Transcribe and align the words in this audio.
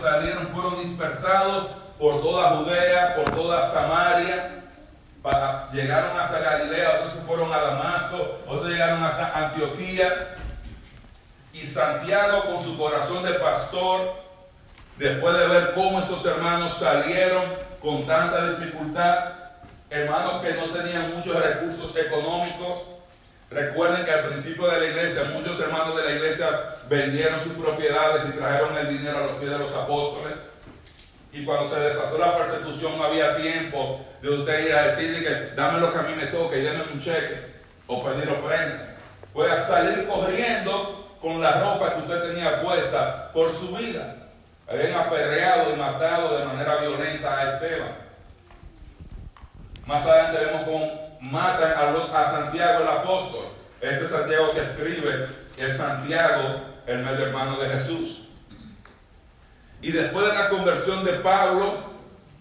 salieron 0.00 0.46
fueron 0.48 0.78
dispersados 0.78 1.68
por 1.98 2.22
toda 2.22 2.56
Judea, 2.56 3.16
por 3.16 3.34
toda 3.34 3.66
Samaria, 3.66 4.64
para, 5.22 5.70
llegaron 5.72 6.18
hasta 6.18 6.38
Galilea, 6.38 6.98
otros 6.98 7.14
se 7.14 7.20
fueron 7.22 7.52
a 7.52 7.58
Damasco, 7.58 8.38
otros 8.46 8.70
llegaron 8.70 9.02
hasta 9.02 9.46
Antioquía. 9.46 10.36
Y 11.52 11.66
Santiago 11.66 12.42
con 12.44 12.62
su 12.62 12.78
corazón 12.78 13.24
de 13.24 13.32
pastor, 13.34 14.14
después 14.96 15.36
de 15.36 15.48
ver 15.48 15.74
cómo 15.74 15.98
estos 15.98 16.24
hermanos 16.24 16.74
salieron 16.74 17.44
con 17.82 18.06
tanta 18.06 18.52
dificultad, 18.52 19.32
hermanos 19.90 20.40
que 20.42 20.54
no 20.54 20.66
tenían 20.66 21.16
muchos 21.16 21.34
recursos 21.34 21.96
económicos, 21.96 22.78
Recuerden 23.50 24.04
que 24.04 24.10
al 24.10 24.24
principio 24.28 24.68
de 24.68 24.80
la 24.80 24.86
iglesia, 24.86 25.22
muchos 25.32 25.58
hermanos 25.58 25.96
de 25.96 26.04
la 26.04 26.12
iglesia 26.12 26.48
vendieron 26.88 27.40
sus 27.42 27.54
propiedades 27.54 28.24
y 28.28 28.36
trajeron 28.36 28.76
el 28.76 28.88
dinero 28.88 29.18
a 29.18 29.26
los 29.26 29.36
pies 29.36 29.50
de 29.50 29.58
los 29.58 29.74
apóstoles. 29.74 30.38
Y 31.32 31.44
cuando 31.44 31.72
se 31.72 31.80
desató 31.80 32.18
la 32.18 32.36
persecución 32.36 32.98
no 32.98 33.04
había 33.04 33.36
tiempo 33.36 34.04
de 34.20 34.28
usted 34.30 34.66
ir 34.66 34.74
a 34.74 34.82
decirle 34.84 35.22
que 35.22 35.54
dame 35.54 35.80
lo 35.80 35.92
que 35.92 35.98
a 35.98 36.02
mí 36.02 36.14
me 36.14 36.26
toque 36.26 36.58
y 36.58 36.62
denme 36.62 36.84
un 36.92 37.02
cheque 37.02 37.58
o 37.86 38.04
pedir 38.04 38.28
ofrendas. 38.28 38.80
Puede 39.32 39.60
salir 39.60 40.06
corriendo 40.06 41.16
con 41.20 41.40
la 41.40 41.52
ropa 41.52 41.94
que 41.94 42.00
usted 42.00 42.28
tenía 42.28 42.62
puesta 42.62 43.32
por 43.32 43.50
su 43.52 43.76
vida. 43.76 44.16
Habían 44.68 44.94
apedreado 44.94 45.72
y 45.72 45.76
matado 45.76 46.38
de 46.38 46.44
manera 46.44 46.76
violenta 46.76 47.38
a 47.38 47.52
Esteban. 47.52 47.96
Más 49.86 50.04
adelante 50.04 50.44
vemos 50.44 50.62
cómo 50.64 51.07
matan 51.20 51.72
a, 52.14 52.30
Santiago 52.30 52.82
el 52.82 52.88
apóstol. 52.88 53.46
Este 53.80 54.08
Santiago 54.08 54.52
que 54.52 54.62
escribe 54.62 55.26
es 55.56 55.76
Santiago, 55.76 56.62
el 56.86 56.98
medio 56.98 57.26
hermano 57.26 57.58
de 57.58 57.68
Jesús. 57.70 58.28
Y 59.80 59.92
después 59.92 60.26
de 60.26 60.34
la 60.36 60.48
conversión 60.48 61.04
de 61.04 61.12
Pablo, 61.14 61.74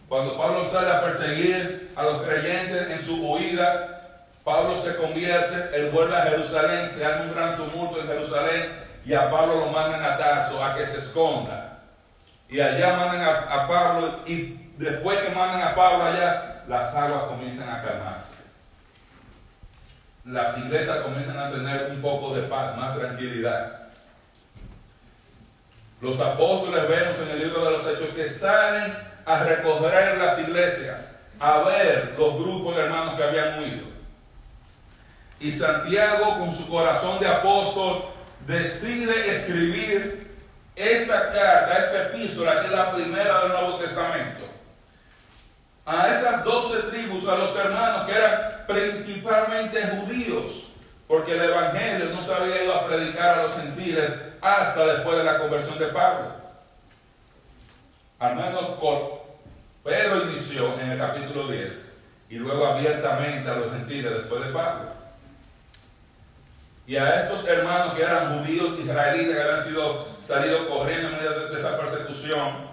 cuando 0.08 0.38
Pablo 0.38 0.68
sale 0.72 0.90
a 0.90 1.04
perseguir 1.04 1.92
a 1.96 2.04
los 2.04 2.24
creyentes 2.24 2.90
en 2.90 3.06
su 3.06 3.24
huida, 3.30 4.26
Pablo 4.44 4.78
se 4.78 4.96
convierte, 4.96 5.76
él 5.76 5.92
vuelve 5.92 6.16
a 6.16 6.24
Jerusalén, 6.24 6.90
se 6.90 7.06
hace 7.06 7.24
un 7.24 7.36
gran 7.36 7.58
tumulto 7.58 8.00
en 8.00 8.08
Jerusalén 8.08 8.88
y 9.06 9.14
a 9.14 9.30
Pablo 9.30 9.60
lo 9.60 9.68
mandan 9.68 10.04
a 10.04 10.18
Tarso 10.18 10.64
a 10.64 10.76
que 10.76 10.86
se 10.86 11.00
esconda. 11.00 11.80
Y 12.50 12.62
allá 12.62 12.96
mandan 12.96 13.22
a, 13.22 13.64
a 13.64 13.68
Pablo 13.68 14.20
y 14.26 14.72
después 14.78 15.20
que 15.20 15.36
mandan 15.36 15.62
a 15.62 15.76
Pablo 15.76 16.06
allá, 16.06 16.64
las 16.68 16.96
aguas 16.96 17.24
comienzan 17.24 17.70
a 17.70 17.84
calmarse 17.84 18.37
las 20.28 20.58
iglesias 20.58 20.98
comienzan 20.98 21.38
a 21.38 21.52
tener 21.52 21.90
un 21.92 22.02
poco 22.02 22.36
de 22.36 22.44
paz, 22.44 22.76
más 22.76 22.98
tranquilidad. 22.98 23.88
Los 26.02 26.20
apóstoles 26.20 26.88
vemos 26.88 27.16
en 27.20 27.30
el 27.30 27.40
libro 27.40 27.64
de 27.66 27.72
los 27.72 27.88
Hechos 27.88 28.10
que 28.14 28.28
salen 28.30 28.94
a 29.26 29.44
recorrer 29.44 30.18
las 30.18 30.38
iglesias, 30.40 30.98
a 31.40 31.60
ver 31.60 32.16
los 32.18 32.36
grupos 32.36 32.76
de 32.76 32.84
hermanos 32.84 33.16
que 33.16 33.24
habían 33.24 33.60
huido. 33.60 33.88
Y 35.40 35.52
Santiago, 35.52 36.40
con 36.40 36.52
su 36.52 36.68
corazón 36.70 37.20
de 37.20 37.28
apóstol, 37.28 38.06
decide 38.46 39.32
escribir 39.32 40.36
esta 40.76 41.32
carta, 41.32 41.80
esta 41.80 42.04
epístola, 42.08 42.62
que 42.62 42.68
es 42.68 42.74
la 42.74 42.94
primera 42.94 43.44
del 43.44 43.50
Nuevo 43.54 43.78
Testamento 43.78 44.47
a 45.88 46.10
esas 46.10 46.44
doce 46.44 46.80
tribus, 46.90 47.26
a 47.30 47.38
los 47.38 47.56
hermanos 47.56 48.06
que 48.06 48.12
eran 48.12 48.66
principalmente 48.68 49.82
judíos, 49.88 50.74
porque 51.08 51.32
el 51.32 51.46
Evangelio 51.46 52.10
no 52.10 52.22
se 52.22 52.34
había 52.34 52.62
ido 52.62 52.76
a 52.76 52.86
predicar 52.86 53.40
a 53.40 53.44
los 53.44 53.56
gentiles 53.56 54.12
hasta 54.42 54.86
después 54.86 55.18
de 55.18 55.24
la 55.24 55.40
conversión 55.40 55.80
de 55.80 55.88
Pablo. 55.88 56.34
Al 58.20 58.36
menos 58.36 58.72
Pedro 59.82 60.30
inició 60.30 60.78
en 60.78 60.92
el 60.92 60.98
capítulo 60.98 61.48
10 61.48 61.72
y 62.32 62.36
luego 62.36 62.66
abiertamente 62.66 63.50
a 63.50 63.56
los 63.56 63.72
gentiles 63.72 64.12
después 64.12 64.46
de 64.46 64.52
Pablo. 64.52 64.92
Y 66.86 66.98
a 66.98 67.22
estos 67.22 67.48
hermanos 67.48 67.94
que 67.94 68.02
eran 68.02 68.40
judíos 68.40 68.78
israelitas 68.78 69.36
que 69.36 69.42
habían 69.42 69.64
sido 69.64 70.08
salido 70.22 70.68
corriendo 70.68 71.08
en 71.08 71.16
medio 71.16 71.48
de 71.48 71.58
esa 71.58 71.78
persecución, 71.78 72.68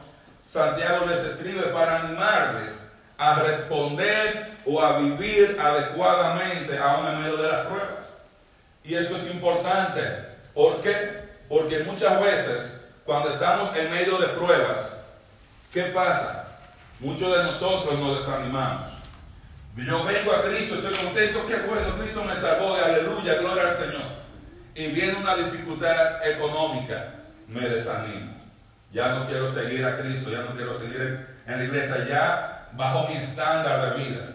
Santiago 0.48 1.06
les 1.06 1.20
escribe 1.20 1.62
para 1.68 2.00
animarles 2.00 2.83
a 3.18 3.34
responder 3.40 4.54
o 4.66 4.82
a 4.82 4.98
vivir 4.98 5.58
adecuadamente 5.60 6.78
aún 6.78 7.08
en 7.08 7.22
medio 7.22 7.36
de 7.36 7.48
las 7.48 7.66
pruebas. 7.66 8.04
Y 8.82 8.94
esto 8.94 9.16
es 9.16 9.30
importante. 9.30 10.00
¿Por 10.54 10.80
qué? 10.80 11.24
Porque 11.48 11.80
muchas 11.80 12.20
veces 12.20 12.86
cuando 13.04 13.30
estamos 13.30 13.74
en 13.76 13.90
medio 13.90 14.18
de 14.18 14.28
pruebas, 14.28 15.04
¿qué 15.72 15.84
pasa? 15.84 16.58
Muchos 17.00 17.36
de 17.36 17.44
nosotros 17.44 17.98
nos 17.98 18.18
desanimamos. 18.18 18.92
Yo 19.76 20.04
vengo 20.04 20.32
a 20.32 20.44
Cristo, 20.44 20.76
estoy 20.76 20.94
contento, 21.04 21.46
qué 21.48 21.56
bueno, 21.68 21.98
Cristo 21.98 22.24
me 22.24 22.36
salvó, 22.36 22.74
aleluya, 22.74 23.34
gloria 23.34 23.64
al 23.64 23.74
Señor. 23.74 24.24
Y 24.74 24.86
viene 24.92 25.16
una 25.16 25.34
dificultad 25.36 26.26
económica, 26.26 27.14
me 27.48 27.68
desanimo. 27.68 28.34
Ya 28.92 29.08
no 29.08 29.26
quiero 29.26 29.50
seguir 29.50 29.84
a 29.84 29.98
Cristo, 29.98 30.30
ya 30.30 30.42
no 30.42 30.54
quiero 30.54 30.78
seguir 30.78 31.26
en 31.46 31.58
la 31.58 31.64
iglesia, 31.64 32.06
ya 32.08 32.53
bajo 32.76 33.08
mi 33.08 33.16
estándar 33.16 33.96
de 33.96 34.04
vida. 34.04 34.34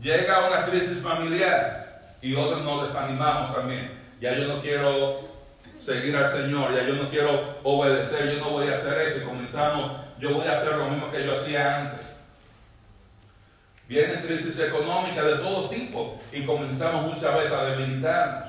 Llega 0.00 0.46
una 0.46 0.66
crisis 0.66 1.02
familiar 1.02 2.16
y 2.20 2.34
otros 2.34 2.62
nos 2.62 2.88
desanimamos 2.88 3.54
también. 3.54 3.90
Ya 4.20 4.34
yo 4.34 4.46
no 4.46 4.60
quiero 4.60 5.28
seguir 5.80 6.16
al 6.16 6.28
Señor, 6.28 6.74
ya 6.74 6.82
yo 6.82 6.94
no 6.94 7.08
quiero 7.08 7.58
obedecer, 7.62 8.34
yo 8.34 8.40
no 8.40 8.50
voy 8.50 8.68
a 8.68 8.74
hacer 8.74 9.00
esto. 9.00 9.26
Comenzamos, 9.26 9.92
yo 10.18 10.34
voy 10.34 10.46
a 10.46 10.54
hacer 10.54 10.74
lo 10.76 10.88
mismo 10.88 11.10
que 11.10 11.24
yo 11.24 11.34
hacía 11.34 11.80
antes. 11.80 12.16
Viene 13.88 14.20
crisis 14.22 14.58
económica 14.58 15.22
de 15.22 15.36
todo 15.36 15.68
tipo 15.68 16.20
y 16.32 16.44
comenzamos 16.44 17.14
muchas 17.14 17.34
veces 17.36 17.52
a 17.52 17.64
debilitarnos. 17.66 18.48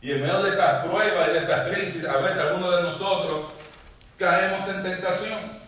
Y 0.00 0.12
en 0.12 0.22
medio 0.22 0.42
de 0.42 0.50
estas 0.50 0.84
pruebas 0.84 1.28
y 1.28 1.32
de 1.32 1.38
estas 1.38 1.68
crisis, 1.68 2.04
a 2.06 2.18
veces 2.18 2.38
algunos 2.38 2.76
de 2.76 2.82
nosotros 2.82 3.46
caemos 4.18 4.68
en 4.68 4.82
tentación. 4.82 5.61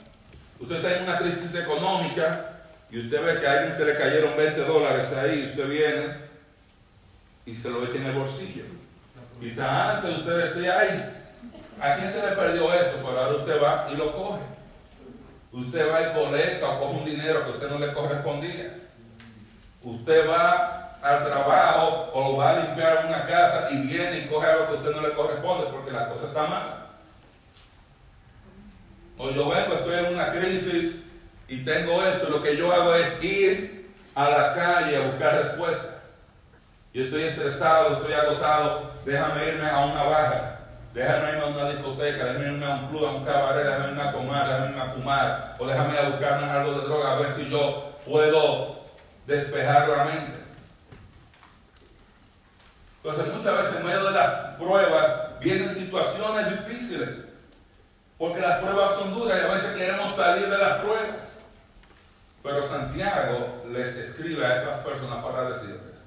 Usted 0.64 0.76
está 0.76 0.97
en 0.97 1.02
una 1.02 1.19
crisis 1.19 1.54
económica 1.56 2.52
y 2.91 2.98
usted 3.00 3.22
ve 3.22 3.38
que 3.38 3.47
a 3.47 3.52
alguien 3.52 3.72
se 3.75 3.84
le 3.84 3.98
cayeron 3.98 4.34
20 4.34 4.60
dólares 4.62 5.12
ahí, 5.12 5.44
usted 5.50 5.69
viene 5.69 6.16
y 7.44 7.54
se 7.54 7.69
lo 7.69 7.82
ve 7.82 7.94
en 7.94 8.06
el 8.06 8.14
bolsillo. 8.14 8.64
Quizá 9.38 9.97
antes 9.97 10.20
usted 10.20 10.42
decía, 10.42 10.78
ay, 10.80 11.04
¿a 11.82 11.97
quién 11.97 12.10
se 12.10 12.26
le 12.26 12.34
perdió 12.34 12.72
eso? 12.72 12.97
Pero 13.04 13.20
ahora 13.20 13.36
usted 13.36 13.62
va 13.62 13.88
y 13.92 13.97
lo 13.97 14.16
coge. 14.16 14.41
Usted 15.52 15.92
va 15.92 16.00
y 16.00 16.12
colecta 16.14 16.66
o 16.66 16.81
coge 16.81 16.94
un 16.94 17.04
dinero 17.04 17.44
que 17.44 17.50
usted 17.50 17.69
no 17.69 17.78
le 17.78 17.92
correspondía. 17.92 18.75
Usted 19.82 20.31
va 20.31 20.98
al 21.02 21.26
trabajo 21.26 22.10
o 22.14 22.38
va 22.38 22.52
a 22.52 22.58
limpiar 22.60 23.04
una 23.06 23.26
casa 23.26 23.69
y 23.70 23.82
viene 23.82 24.20
y 24.20 24.28
coge 24.28 24.46
algo 24.46 24.69
que 24.69 24.75
usted 24.76 24.92
no 24.92 25.06
le 25.06 25.14
corresponde 25.14 25.66
porque 25.70 25.91
la 25.91 26.08
cosa 26.08 26.25
está 26.25 26.46
mal. 26.46 26.84
O 29.16 29.30
yo 29.30 29.48
vengo, 29.48 29.75
estoy 29.75 29.98
en 29.98 30.14
una 30.14 30.32
crisis 30.32 31.04
y 31.47 31.64
tengo 31.64 32.04
esto, 32.04 32.30
lo 32.30 32.42
que 32.42 32.56
yo 32.56 32.72
hago 32.72 32.94
es 32.94 33.22
ir 33.22 33.92
a 34.14 34.28
la 34.28 34.54
calle 34.54 34.97
a 34.97 35.06
buscar 35.06 35.42
respuestas. 35.42 35.94
Yo 36.92 37.04
estoy 37.04 37.25
estresado, 37.25 37.94
estoy 37.94 38.12
agotado, 38.12 38.92
déjame 39.04 39.48
irme 39.48 39.69
a 39.69 39.84
una 39.84 40.02
baja, 40.04 40.60
déjame 40.92 41.30
irme 41.30 41.42
a 41.42 41.47
una 41.47 41.69
discoteca, 41.70 42.25
déjame 42.25 42.52
irme 42.52 42.66
a 42.66 42.75
un 42.75 42.88
club, 42.88 43.04
a 43.04 43.10
un 43.10 43.25
cabaret, 43.25 43.64
déjame 43.64 43.88
irme 43.88 44.02
a 44.02 44.12
tomar, 44.12 44.47
déjame 44.47 44.66
irme 44.70 44.80
a 44.80 44.92
fumar, 44.92 45.56
o 45.58 45.66
déjame 45.66 45.92
ir 45.92 45.98
a 45.98 46.08
buscarme 46.08 46.50
algo 46.50 46.72
de 46.81 46.86
droga 46.86 47.12
a 47.12 47.19
ver 47.19 47.31
si 47.31 47.50
yo 47.50 47.92
puedo 48.04 48.81
despejar 49.26 49.88
la 49.88 50.04
mente. 50.04 50.44
Entonces 53.02 53.34
muchas 53.34 53.56
veces 53.58 53.76
en 53.76 53.86
medio 53.86 54.04
de 54.04 54.10
las 54.12 54.56
pruebas 54.56 55.41
vienen 55.41 55.75
situaciones 55.75 56.50
difíciles. 56.50 57.24
Porque 58.19 58.41
las 58.41 58.58
pruebas 58.60 58.97
son 58.97 59.14
duras 59.14 59.38
y 59.41 59.47
a 59.47 59.52
veces 59.52 59.76
queremos 59.76 60.14
salir 60.14 60.49
de 60.49 60.58
las 60.58 60.78
pruebas. 60.78 61.25
Pero 62.43 62.62
Santiago 62.62 63.64
les 63.70 63.96
escribe 63.96 64.44
a 64.44 64.56
estas 64.56 64.78
personas 64.78 65.25
para 65.25 65.49
decirles, 65.49 66.02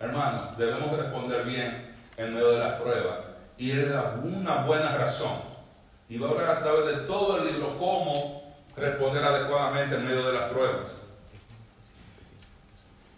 hermanos, 0.00 0.56
debemos 0.58 0.98
responder 0.98 1.44
bien 1.44 1.94
en 2.16 2.34
medio 2.34 2.50
de 2.52 2.58
las 2.58 2.80
pruebas. 2.80 3.18
Y 3.56 3.70
da 3.70 4.16
una 4.22 4.62
buena 4.64 4.96
razón. 4.96 5.38
Y 6.08 6.18
va 6.18 6.28
a 6.28 6.30
hablar 6.32 6.50
a 6.50 6.58
través 6.60 6.86
de 6.86 7.02
todo 7.04 7.38
el 7.38 7.46
libro 7.46 7.78
cómo 7.78 8.52
responder 8.76 9.24
adecuadamente 9.24 9.94
en 9.94 10.04
medio 10.04 10.26
de 10.26 10.32
las 10.32 10.50
pruebas. 10.50 10.90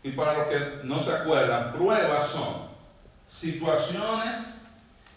Y 0.03 0.13
para 0.13 0.35
los 0.35 0.47
que 0.47 0.81
no 0.85 1.03
se 1.03 1.13
acuerdan, 1.13 1.73
pruebas 1.73 2.29
son 2.29 2.69
situaciones, 3.31 4.67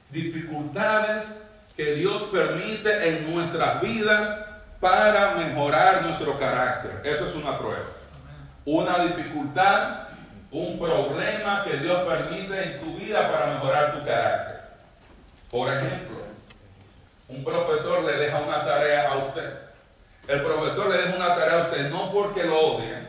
dificultades, 0.09 1.48
que 1.79 1.93
Dios 1.93 2.23
permite 2.23 3.07
en 3.07 3.33
nuestras 3.33 3.79
vidas 3.79 4.47
para 4.81 5.35
mejorar 5.35 6.01
nuestro 6.01 6.37
carácter. 6.37 6.99
Eso 7.05 7.29
es 7.29 7.35
una 7.35 7.57
prueba. 7.57 7.85
Una 8.65 9.05
dificultad, 9.05 10.09
un 10.51 10.77
problema 10.77 11.63
que 11.63 11.77
Dios 11.77 12.01
permite 12.01 12.61
en 12.61 12.79
tu 12.81 12.97
vida 12.97 13.31
para 13.31 13.53
mejorar 13.53 13.93
tu 13.93 14.05
carácter. 14.05 14.61
Por 15.49 15.73
ejemplo, 15.73 16.17
un 17.29 17.45
profesor 17.45 18.03
le 18.03 18.17
deja 18.17 18.39
una 18.39 18.65
tarea 18.65 19.13
a 19.13 19.15
usted. 19.15 19.53
El 20.27 20.43
profesor 20.43 20.89
le 20.89 20.97
deja 20.97 21.15
una 21.15 21.33
tarea 21.33 21.61
a 21.61 21.63
usted 21.63 21.89
no 21.89 22.11
porque 22.11 22.43
lo 22.43 22.59
odie, 22.59 23.07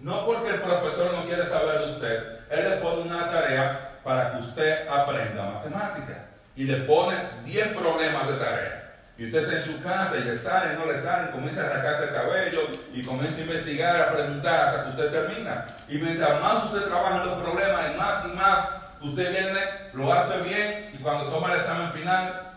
no 0.00 0.24
porque 0.24 0.48
el 0.48 0.62
profesor 0.62 1.12
no 1.12 1.26
quiere 1.26 1.44
saber 1.44 1.80
de 1.80 1.92
usted. 1.92 2.40
Él 2.48 2.70
le 2.70 2.76
pone 2.76 3.02
una 3.02 3.30
tarea 3.30 3.98
para 4.02 4.32
que 4.32 4.38
usted 4.38 4.88
aprenda 4.88 5.44
matemática 5.44 6.31
y 6.56 6.64
le 6.64 6.82
pone 6.82 7.16
10 7.44 7.68
problemas 7.68 8.28
de 8.28 8.34
tarea. 8.34 8.82
Y 9.18 9.26
usted 9.26 9.44
está 9.44 9.56
en 9.56 9.62
su 9.62 9.82
casa 9.82 10.16
y 10.18 10.24
le 10.24 10.36
sale, 10.36 10.74
no 10.74 10.86
le 10.86 10.98
sale, 10.98 11.30
comienza 11.30 11.62
a 11.62 11.66
arrancarse 11.66 12.04
el 12.04 12.14
cabello 12.14 12.60
y 12.92 13.04
comienza 13.04 13.40
a 13.40 13.44
investigar, 13.44 14.00
a 14.00 14.12
preguntar 14.12 14.68
hasta 14.68 14.84
que 14.84 14.90
usted 14.90 15.10
termina. 15.10 15.66
Y 15.88 15.98
mientras 15.98 16.40
más 16.40 16.64
usted 16.64 16.88
trabaja 16.88 17.22
en 17.22 17.26
los 17.26 17.42
problemas 17.42 17.92
y 17.92 17.96
más 17.98 18.24
y 18.24 18.36
más, 18.36 18.68
usted 19.02 19.30
viene, 19.30 19.60
lo 19.92 20.12
hace 20.12 20.38
bien 20.38 20.90
y 20.94 20.96
cuando 20.98 21.30
toma 21.30 21.52
el 21.52 21.60
examen 21.60 21.92
final, 21.92 22.52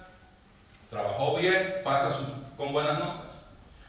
trabajó 0.90 1.38
bien, 1.38 1.82
pasa 1.84 2.10
con 2.56 2.72
buenas 2.72 3.00
notas. 3.00 3.26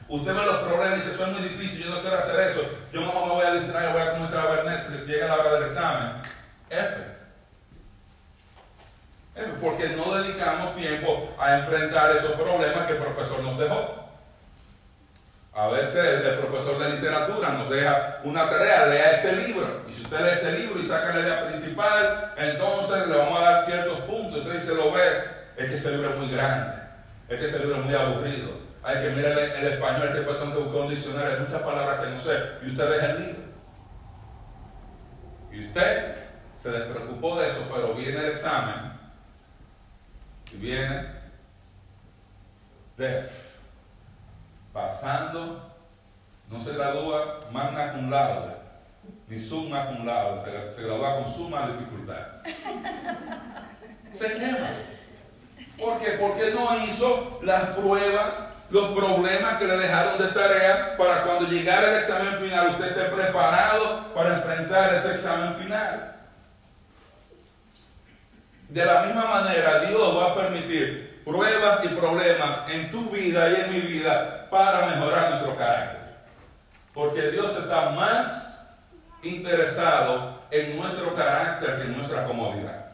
Usted 0.09 0.35
ve 0.35 0.47
los 0.47 0.57
problemas 0.59 0.93
y 0.93 0.97
dice, 0.97 1.15
eso 1.15 1.27
es 1.27 1.33
muy 1.33 1.43
difícil, 1.43 1.85
yo 1.85 1.91
no 1.91 2.01
quiero 2.01 2.19
hacer 2.19 2.51
eso. 2.51 2.61
Yo 2.93 3.01
mejor 3.01 3.27
me 3.27 3.35
voy 3.35 3.47
a 3.47 3.55
decir, 3.55 3.73
voy 3.73 4.03
a 4.03 4.13
comenzar 4.13 4.47
a 4.47 4.51
ver 4.51 4.65
Netflix, 4.65 5.07
llega 5.07 5.27
la 5.29 5.35
hora 5.35 5.55
del 5.55 5.65
examen. 5.65 6.23
F. 6.71 7.06
Porque 9.61 9.89
no 9.91 10.15
dedicamos 10.15 10.75
tiempo 10.77 11.35
a 11.39 11.59
enfrentar 11.59 12.17
esos 12.17 12.33
problemas 12.33 12.87
que 12.87 12.95
el 12.95 12.99
profesor 12.99 13.43
nos 13.43 13.59
dejó. 13.59 14.07
A 15.53 15.69
veces 15.69 16.23
el 16.25 16.39
profesor 16.39 16.79
de 16.79 16.91
literatura 16.91 17.51
nos 17.51 17.69
deja 17.69 18.21
una 18.25 18.49
tarea, 18.49 18.87
lea 18.87 19.13
ese 19.13 19.37
libro. 19.37 19.85
Y 19.89 19.93
si 19.93 20.05
usted 20.05 20.21
lee 20.21 20.31
ese 20.33 20.59
libro 20.59 20.81
y 20.81 20.87
saca 20.87 21.15
la 21.15 21.21
idea 21.21 21.47
principal, 21.47 22.35
entonces 22.37 23.09
le 23.09 23.17
vamos 23.17 23.39
a 23.41 23.51
dar 23.51 23.65
ciertos 23.65 24.01
puntos. 24.01 24.41
Usted 24.41 24.53
dice, 24.53 24.75
lo 24.75 24.93
ve, 24.93 25.03
es 25.57 25.69
que 25.69 25.75
ese 25.75 25.93
libro 25.93 26.11
es 26.11 26.17
muy 26.17 26.31
grande, 26.31 26.77
es 27.29 27.39
que 27.39 27.47
ese 27.47 27.59
libro 27.61 27.77
es 27.77 27.85
muy 27.85 27.95
aburrido. 27.95 28.51
Hay 28.83 29.03
que 29.03 29.11
mirar 29.11 29.39
el, 29.39 29.67
español, 29.67 30.13
que 30.13 30.21
tengo 30.21 30.53
que 30.55 30.63
buscar 30.63 30.81
un 30.83 30.89
diccionario, 30.89 31.31
hay 31.33 31.41
muchas 31.41 31.63
palabras 31.63 32.01
que 32.01 32.07
no 32.07 32.21
sé. 32.21 32.33
Y 32.63 32.71
usted 32.71 32.91
deja 32.91 33.07
el 33.11 33.19
libro. 33.19 33.43
Y 35.53 35.67
usted 35.67 36.17
se 36.63 36.71
despreocupó 36.71 37.41
de 37.41 37.49
eso, 37.49 37.71
pero 37.75 37.95
viene 37.95 38.19
el 38.19 38.27
examen 38.27 38.96
y 40.53 40.57
viene 40.57 41.07
de 42.97 43.29
pasando, 44.73 45.75
no 46.51 46.61
se 46.61 46.75
gradúa 46.75 47.41
magna 47.51 47.93
cum 47.93 48.11
laude, 48.11 48.57
ni 49.29 49.39
summa 49.39 49.87
cum 49.87 50.07
laude, 50.07 50.43
se, 50.45 50.77
se 50.77 50.83
gradúa 50.83 51.17
con 51.17 51.33
suma 51.33 51.69
dificultad. 51.69 52.43
Se 54.13 54.33
quema. 54.33 54.71
¿Por 55.79 55.99
qué? 55.99 56.13
Porque 56.13 56.53
no 56.53 56.75
hizo 56.85 57.41
las 57.43 57.65
pruebas, 57.71 58.35
los 58.71 58.91
problemas 58.93 59.59
que 59.59 59.67
le 59.67 59.77
dejaron 59.77 60.19
de 60.19 60.29
tarea 60.29 60.97
para 60.97 61.25
cuando 61.25 61.49
llegara 61.49 61.91
el 61.91 61.99
examen 61.99 62.39
final 62.39 62.69
usted 62.71 62.87
esté 62.87 63.05
preparado 63.15 64.15
para 64.15 64.37
enfrentar 64.37 64.95
ese 64.95 65.15
examen 65.15 65.55
final. 65.55 66.16
De 68.69 68.85
la 68.85 69.03
misma 69.03 69.25
manera, 69.27 69.81
Dios 69.81 70.17
va 70.17 70.33
a 70.33 70.35
permitir 70.35 71.23
pruebas 71.25 71.81
y 71.85 71.89
problemas 71.89 72.69
en 72.69 72.91
tu 72.91 73.11
vida 73.11 73.51
y 73.51 73.55
en 73.57 73.73
mi 73.73 73.81
vida 73.81 74.49
para 74.51 74.87
mejorar 74.87 75.31
nuestro 75.31 75.57
carácter. 75.57 76.17
Porque 76.93 77.31
Dios 77.31 77.57
está 77.57 77.91
más 77.91 78.77
interesado 79.23 80.41
en 80.51 80.77
nuestro 80.79 81.15
carácter 81.15 81.77
que 81.77 81.83
en 81.83 81.97
nuestra 81.97 82.25
comodidad. 82.25 82.87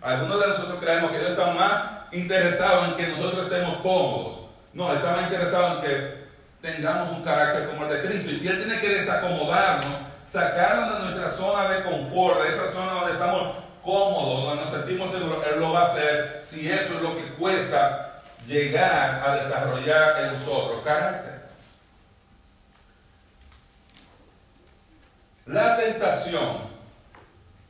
Algunos 0.00 0.40
de 0.40 0.46
nosotros 0.48 0.78
creemos 0.80 1.10
que 1.10 1.18
Dios 1.18 1.30
está 1.32 1.52
más 1.52 1.90
interesado 2.12 2.86
en 2.86 2.94
que 2.94 3.08
nosotros 3.08 3.46
estemos 3.46 3.76
cómodos. 3.78 4.46
No, 4.72 4.92
está 4.92 5.12
más 5.12 5.22
interesado 5.24 5.78
en 5.78 5.84
que 5.84 6.26
tengamos 6.62 7.10
un 7.12 7.24
carácter 7.24 7.68
como 7.68 7.84
el 7.84 7.90
de 7.90 8.08
Cristo. 8.08 8.30
Y 8.30 8.36
si 8.36 8.48
Él 8.48 8.64
tiene 8.64 8.80
que 8.80 8.88
desacomodarnos, 8.88 9.96
sacarnos 10.24 10.98
de 10.98 11.04
nuestra 11.06 11.30
zona 11.30 11.68
de 11.70 11.84
confort, 11.84 12.42
de 12.42 12.48
esa 12.50 12.66
zona 12.68 12.92
donde 12.92 13.12
estamos 13.12 13.65
cómodo, 13.86 14.46
donde 14.46 14.64
nos 14.64 14.72
sentimos 14.72 15.10
seguros, 15.10 15.46
Él 15.46 15.60
lo 15.60 15.72
va 15.72 15.82
a 15.82 15.84
hacer 15.84 16.42
si 16.44 16.68
eso 16.68 16.94
es 16.94 17.02
lo 17.02 17.16
que 17.16 17.28
cuesta 17.34 18.22
llegar 18.46 19.22
a 19.26 19.36
desarrollar 19.36 20.24
en 20.24 20.32
nosotros 20.34 20.82
carácter. 20.84 21.46
La 25.46 25.76
tentación, 25.76 26.58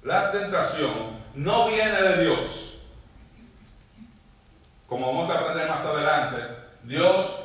la 0.03 0.33
tentación 0.33 1.21
no 1.35 1.69
viene 1.69 2.03
de 2.03 2.25
Dios. 2.25 2.79
Como 4.89 5.07
vamos 5.07 5.29
a 5.29 5.39
aprender 5.39 5.69
más 5.69 5.85
adelante, 5.85 6.39
Dios 6.85 7.43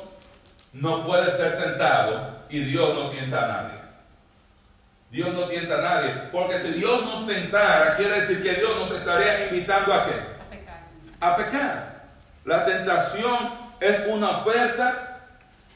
no 0.72 1.04
puede 1.04 1.30
ser 1.30 1.62
tentado 1.62 2.44
y 2.48 2.60
Dios 2.64 2.94
no 2.94 3.10
tienta 3.10 3.44
a 3.44 3.48
nadie. 3.48 3.81
Dios 5.12 5.34
no 5.34 5.46
tienta 5.46 5.74
a 5.74 5.82
nadie. 5.82 6.10
Porque 6.32 6.56
si 6.56 6.72
Dios 6.72 7.04
nos 7.04 7.26
tentara, 7.26 7.96
quiere 7.96 8.18
decir 8.18 8.42
que 8.42 8.54
Dios 8.54 8.78
nos 8.78 8.90
estaría 8.90 9.46
invitando 9.46 9.92
a 9.92 10.06
qué? 10.06 10.12
A 10.14 10.50
pecar. 10.50 10.80
A 11.20 11.36
pecar. 11.36 12.02
La 12.46 12.64
tentación 12.64 13.50
es 13.78 14.06
una 14.08 14.30
oferta 14.30 15.20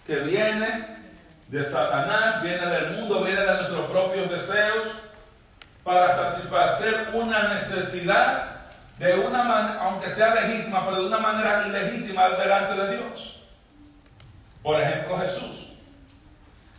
que 0.07 0.17
viene 0.21 0.87
de 1.49 1.65
Satanás, 1.65 2.43
viene 2.43 2.67
del 2.67 2.93
mundo, 2.93 3.25
viene 3.25 3.43
de 3.43 3.55
nuestros 3.55 3.91
propios 3.91 4.31
deseos 4.31 4.89
para 5.85 6.11
satisfacer 6.11 7.11
una 7.13 7.55
necesidad 7.55 8.57
de 8.99 9.19
una 9.19 9.45
manera, 9.45 9.81
aunque 9.83 10.09
sea 10.09 10.35
legítima, 10.35 10.83
pero 10.87 11.03
de 11.03 11.09
una 11.09 11.19
manera 11.19 11.65
ilegítima 11.69 12.31
delante 12.31 12.75
de 12.75 12.97
Dios. 12.97 13.43
Por 14.63 14.81
ejemplo, 14.81 15.19
Jesús. 15.19 15.66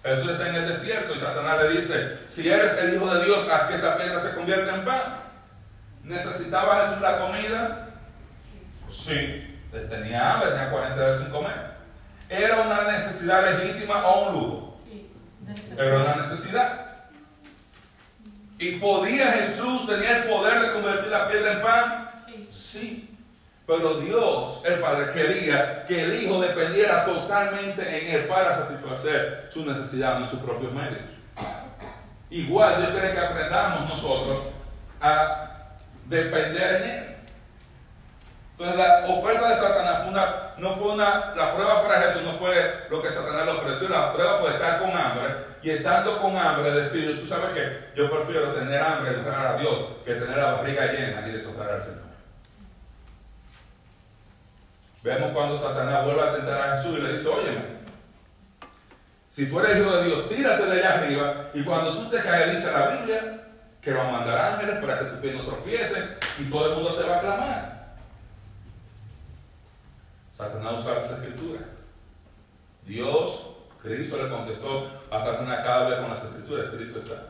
Jesús 0.08 0.32
está 0.32 0.48
en 0.48 0.56
el 0.56 0.68
desierto 0.68 1.14
y 1.14 1.20
Satanás 1.20 1.62
le 1.64 1.70
dice, 1.72 2.18
si 2.30 2.48
eres 2.48 2.78
el 2.80 2.96
Hijo 2.96 3.14
de 3.14 3.26
Dios, 3.26 3.48
haz 3.50 3.64
que 3.64 3.76
esa 3.76 3.98
piedra 3.98 4.20
se 4.20 4.34
convierta 4.36 4.76
en 4.76 4.86
pan. 4.86 5.02
¿Necesitaba 6.04 6.86
Jesús 6.86 7.02
la 7.02 7.20
comida? 7.20 7.90
Sí. 8.90 9.60
Tenía 9.90 10.34
hambre, 10.34 10.52
tenía 10.52 10.72
40 10.72 11.06
días 11.06 11.18
sin 11.20 11.30
comer. 11.30 11.78
¿Era 12.30 12.62
una 12.62 12.84
necesidad 12.84 13.60
legítima 13.60 14.08
o 14.08 14.30
un 14.30 14.34
lujo? 14.34 14.82
Sí. 14.86 15.12
Era 15.78 15.98
una 15.98 16.16
necesidad. 16.16 16.86
¿Y 18.60 18.80
podía 18.80 19.34
Jesús, 19.34 19.88
tenía 19.88 20.20
el 20.20 20.30
poder 20.30 20.62
de 20.62 20.72
convertir 20.72 21.12
la 21.12 21.30
piedra 21.30 21.52
en 21.52 21.62
pan? 21.62 22.12
Sí. 22.26 22.50
sí. 22.52 23.07
Pero 23.68 23.96
Dios, 23.96 24.62
el 24.64 24.80
Padre, 24.80 25.12
quería 25.12 25.86
que 25.86 26.04
el 26.04 26.24
Hijo 26.24 26.40
dependiera 26.40 27.04
totalmente 27.04 27.82
en 27.82 28.16
Él 28.16 28.28
para 28.28 28.56
satisfacer 28.56 29.50
su 29.52 29.66
necesidad 29.66 30.22
en 30.22 30.30
sus 30.30 30.40
propios 30.40 30.72
medios. 30.72 31.02
Igual 32.30 32.78
Dios 32.78 32.92
quiere 32.92 33.12
que 33.12 33.20
aprendamos 33.20 33.90
nosotros 33.90 34.38
a 35.02 35.76
depender 36.06 36.82
en 36.82 36.90
Él. 36.90 37.16
Entonces 38.52 38.78
la 38.78 39.06
oferta 39.14 39.50
de 39.50 39.56
Satanás 39.56 39.98
no 40.58 40.76
fue 40.76 40.94
una, 40.94 41.36
la 41.36 41.54
prueba 41.54 41.84
para 41.84 42.02
Jesús 42.04 42.24
no 42.24 42.32
fue 42.34 42.88
lo 42.90 43.02
que 43.02 43.12
Satanás 43.12 43.46
le 43.46 43.52
ofreció, 43.52 43.90
la 43.90 44.14
prueba 44.14 44.40
fue 44.40 44.50
estar 44.50 44.80
con 44.80 44.90
hambre 44.92 45.36
y 45.62 45.70
estando 45.70 46.20
con 46.20 46.36
hambre 46.36 46.72
decir, 46.72 47.20
tú 47.20 47.28
sabes 47.28 47.52
que 47.52 47.92
yo 47.96 48.10
prefiero 48.10 48.54
tener 48.54 48.82
hambre 48.82 49.12
y 49.12 49.16
honrar 49.16 49.46
a 49.46 49.58
Dios 49.58 49.78
que 50.06 50.16
tener 50.16 50.38
la 50.38 50.54
barriga 50.54 50.86
llena 50.88 51.28
y 51.28 51.34
deshonrar 51.34 51.70
al 51.72 51.82
Señor. 51.84 52.07
Vemos 55.04 55.32
cuando 55.32 55.58
Satanás 55.58 56.06
vuelve 56.06 56.22
a 56.22 56.36
tentar 56.36 56.62
a 56.62 56.78
Jesús 56.78 57.00
y 57.00 57.02
le 57.02 57.14
dice, 57.14 57.28
óyeme, 57.30 57.78
si 59.30 59.48
tú 59.48 59.60
eres 59.60 59.80
hijo 59.80 59.96
de 59.96 60.06
Dios, 60.06 60.30
tírate 60.30 60.66
de 60.66 60.80
allá 60.80 60.94
arriba 60.96 61.50
y 61.54 61.64
cuando 61.64 61.98
tú 61.98 62.10
te 62.10 62.18
caes, 62.24 62.52
dice 62.52 62.72
la 62.72 62.88
Biblia, 62.88 63.44
que 63.82 63.94
va 63.94 64.08
a 64.08 64.12
mandar 64.12 64.54
ángeles 64.54 64.80
para 64.80 65.00
que 65.00 65.06
tu 65.06 65.22
pie 65.22 65.34
no 65.34 65.46
tropiece 65.46 66.18
y 66.40 66.50
todo 66.50 66.70
el 66.70 66.76
mundo 66.76 66.98
te 66.98 67.08
va 67.08 67.18
a 67.18 67.22
clamar. 67.22 67.78
Satanás 70.38 70.74
usa 70.80 71.02
esa 71.02 71.16
escritura. 71.18 71.62
Dios, 72.86 73.48
Cristo 73.82 74.18
le 74.18 74.30
contestó 74.30 74.92
a 75.12 75.22
Satanás 75.22 75.60
cada 75.64 75.90
vez 75.90 76.00
con 76.00 76.10
las 76.10 76.24
escrituras, 76.24 76.66
escrito 76.66 77.00
está. 77.00 77.24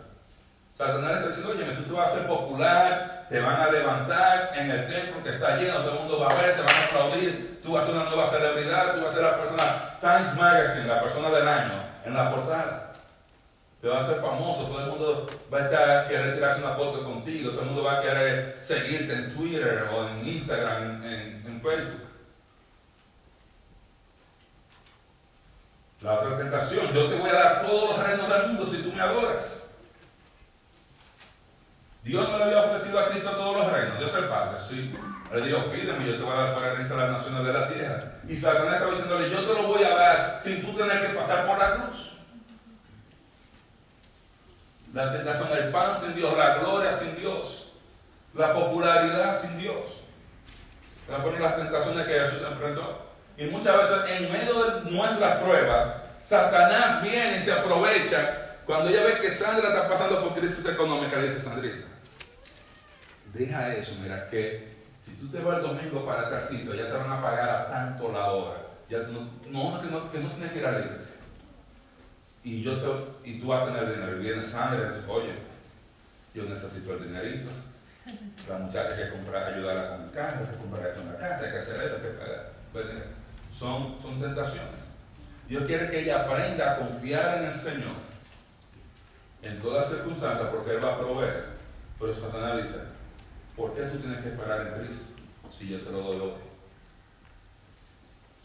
Satanás 0.77 1.12
le 1.12 1.17
está 1.17 1.27
diciendo, 1.27 1.51
oye, 1.51 1.75
tú 1.75 1.83
te 1.83 1.91
vas 1.93 2.09
a 2.09 2.13
hacer 2.13 2.27
popular, 2.27 3.16
te 3.29 3.39
van 3.41 3.60
a 3.60 3.72
levantar 3.72 4.51
en 4.55 4.72
el 4.72 4.88
templo 4.88 5.24
que 5.24 5.31
está 5.31 5.57
lleno, 5.57 5.79
todo 5.79 5.91
el 5.91 6.00
mundo 6.00 6.19
va 6.19 6.27
a 6.27 6.41
ver, 6.41 6.55
te 6.55 6.62
van 6.62 6.75
a 6.75 6.86
aplaudir, 6.86 7.62
tú 7.62 7.74
vas 7.74 7.84
a 7.84 7.88
ser 7.88 7.96
una 7.96 8.05
nueva 8.05 8.29
celebridad, 8.29 8.96
tú 8.96 9.01
vas 9.01 9.12
a 9.12 9.15
ser 9.15 9.24
la 9.24 9.38
persona 9.38 9.63
Times 10.00 10.36
Magazine, 10.36 10.88
la 10.88 11.01
persona 11.01 11.29
del 11.29 11.48
año, 11.48 11.74
en 12.05 12.13
la 12.13 12.31
portada. 12.31 12.93
Te 13.81 13.88
vas 13.89 14.03
a 14.03 14.07
hacer 14.07 14.22
famoso, 14.22 14.63
todo 14.63 14.79
el 14.79 14.88
mundo 14.88 15.29
va 15.53 15.57
a 15.57 15.62
estar, 15.62 16.07
querer 16.07 16.36
tirarse 16.36 16.63
una 16.63 16.74
foto 16.74 17.03
contigo, 17.03 17.51
todo 17.51 17.62
el 17.62 17.67
mundo 17.67 17.84
va 17.84 18.00
a 18.00 18.01
querer 18.01 18.57
seguirte 18.62 19.13
en 19.13 19.36
Twitter 19.36 19.89
o 19.93 20.07
en 20.07 20.27
Instagram, 20.27 21.03
en, 21.03 21.43
en 21.46 21.62
Facebook. 21.62 22.07
La 26.01 26.13
otra 26.13 26.38
tentación, 26.38 26.93
yo 26.93 27.07
te 27.07 27.15
voy 27.15 27.29
a 27.29 27.34
dar 27.34 27.67
todos 27.67 27.98
los 27.98 28.07
reinos 28.07 28.29
del 28.29 28.48
mundo 28.48 28.67
si 28.67 28.84
tú 28.84 28.93
me 28.93 29.01
adoras. 29.01 29.56
Dios 32.04 32.30
no 32.30 32.38
le 32.38 32.44
había 32.46 32.62
ofrecido 32.62 33.00
a 33.00 33.10
Cristo 33.10 33.32
todos 33.32 33.58
los 33.58 33.72
reinos, 33.72 34.00
Dios 34.00 34.16
el 34.16 34.25
Padre, 34.25 34.58
sí. 34.60 34.96
Le 35.34 35.42
dijo, 35.42 35.66
pídeme, 35.72 36.06
yo 36.08 36.16
te 36.16 36.24
voy 36.24 36.34
a 36.34 36.42
dar 36.42 36.54
para 36.56 36.70
realizar 36.72 36.98
las 36.98 37.12
naciones 37.12 37.46
de 37.46 37.54
la 37.54 37.68
tierra. 37.68 38.13
Y 38.27 38.36
Satanás 38.36 38.75
estaba 38.75 38.92
diciéndole, 38.92 39.30
yo 39.30 39.39
te 39.42 39.62
lo 39.62 39.68
voy 39.68 39.84
a 39.84 39.89
dar 39.89 40.39
sin 40.42 40.66
tú 40.66 40.74
tener 40.74 41.06
que 41.06 41.13
pasar 41.13 41.46
por 41.46 41.58
la 41.58 41.75
cruz. 41.75 42.13
La 44.94 45.12
tentación, 45.12 45.50
el 45.51 45.70
pan 45.70 45.96
sin 46.00 46.16
Dios, 46.16 46.38
la 46.38 46.56
gloria 46.60 46.94
sin 46.94 47.18
Dios, 47.18 47.74
la 48.34 48.54
popularidad 48.54 49.38
sin 49.38 49.60
Dios. 49.60 50.04
Fueron 51.08 51.42
las 51.42 51.58
tentaciones 51.58 52.08
que 52.08 52.20
Jesús 52.20 52.48
enfrentó. 52.50 53.06
Y 53.38 53.46
muchas 53.46 53.77
veces 53.77 53.98
en 54.10 54.32
medio 54.32 54.63
de 54.63 54.92
nuestras 54.92 55.39
pruebas, 55.39 55.88
Satanás 56.22 57.01
viene 57.01 57.38
y 57.38 57.39
se 57.39 57.51
aprovecha 57.51 58.47
cuando 58.67 58.89
ella 58.89 59.03
ve 59.05 59.21
que 59.21 59.31
Sandra 59.31 59.69
está 59.69 59.88
pasando 59.88 60.21
por 60.21 60.38
crisis 60.38 60.65
económica, 60.65 61.21
dice 61.21 61.39
Sandrita, 61.39 61.88
deja 63.33 63.74
eso, 63.74 63.97
mira 64.03 64.29
que 64.29 64.75
si 65.01 65.13
tú 65.13 65.29
te 65.29 65.39
vas 65.39 65.59
el 65.59 65.63
domingo 65.63 66.05
para 66.05 66.29
tal 66.29 66.43
sitio, 66.43 66.75
ya 66.75 66.91
te 66.91 66.97
van 66.97 67.09
a 67.09 67.21
pagar 67.21 67.50
a 67.50 67.69
tanto 67.69 68.12
la 68.12 68.25
hora. 68.25 68.62
Ya 68.89 69.00
no, 69.03 69.29
no, 69.50 69.81
que 69.81 69.88
no, 69.88 70.12
que 70.12 70.19
no 70.19 70.29
tienes 70.31 70.51
que 70.51 70.59
ir 70.59 70.65
a 70.65 70.71
la 70.74 70.79
iglesia. 70.86 71.15
Y, 72.43 72.62
yo 72.62 72.77
te, 72.77 73.29
y 73.29 73.39
tú 73.39 73.47
vas 73.47 73.62
a 73.62 73.65
tener 73.67 73.95
dinero. 73.95 74.17
Y 74.17 74.24
viene 74.24 74.43
Sandra 74.43 74.91
dice, 74.91 75.05
oye, 75.07 75.33
yo 76.33 76.43
necesito 76.43 76.93
el 76.93 77.03
dinerito. 77.03 77.50
La 78.50 78.57
muchacha 78.57 78.95
hay 78.95 79.03
que 79.05 79.12
comprar, 79.12 79.53
ayudarla 79.53 79.95
con 79.95 80.01
el 80.03 80.12
carro, 80.12 80.39
hay 80.41 80.51
que 80.51 80.57
comprar 80.57 80.88
esto 80.88 81.01
en 81.01 81.13
la 81.13 81.17
casa, 81.17 81.45
hay 81.45 81.51
que 81.51 81.57
hacer 81.57 81.81
esto, 81.83 81.95
hay 81.95 82.01
que 82.01 82.17
pagar. 82.17 82.53
Son, 83.57 84.01
son 84.01 84.21
tentaciones. 84.21 84.71
Dios 85.47 85.63
quiere 85.65 85.89
que 85.89 86.01
ella 86.01 86.24
aprenda 86.24 86.74
a 86.74 86.77
confiar 86.79 87.38
en 87.38 87.45
el 87.45 87.55
Señor 87.55 88.06
en 89.48 89.62
todas 89.62 89.89
circunstancias 89.89 90.50
porque 90.51 90.72
Él 90.72 90.84
va 90.84 90.94
a 90.94 91.00
proveer. 91.00 91.46
Pero 92.00 92.16
Satanás 92.16 92.62
dice, 92.62 92.80
¿por 93.56 93.74
qué 93.74 93.84
tú 93.84 93.98
tienes 93.98 94.22
que 94.22 94.30
esperar 94.30 94.68
en 94.68 94.74
Cristo 94.74 95.06
si 95.58 95.70
yo 95.70 95.82
te 95.82 95.92
lo 95.92 96.01
doy 96.01 96.20
hoy? 96.20 96.34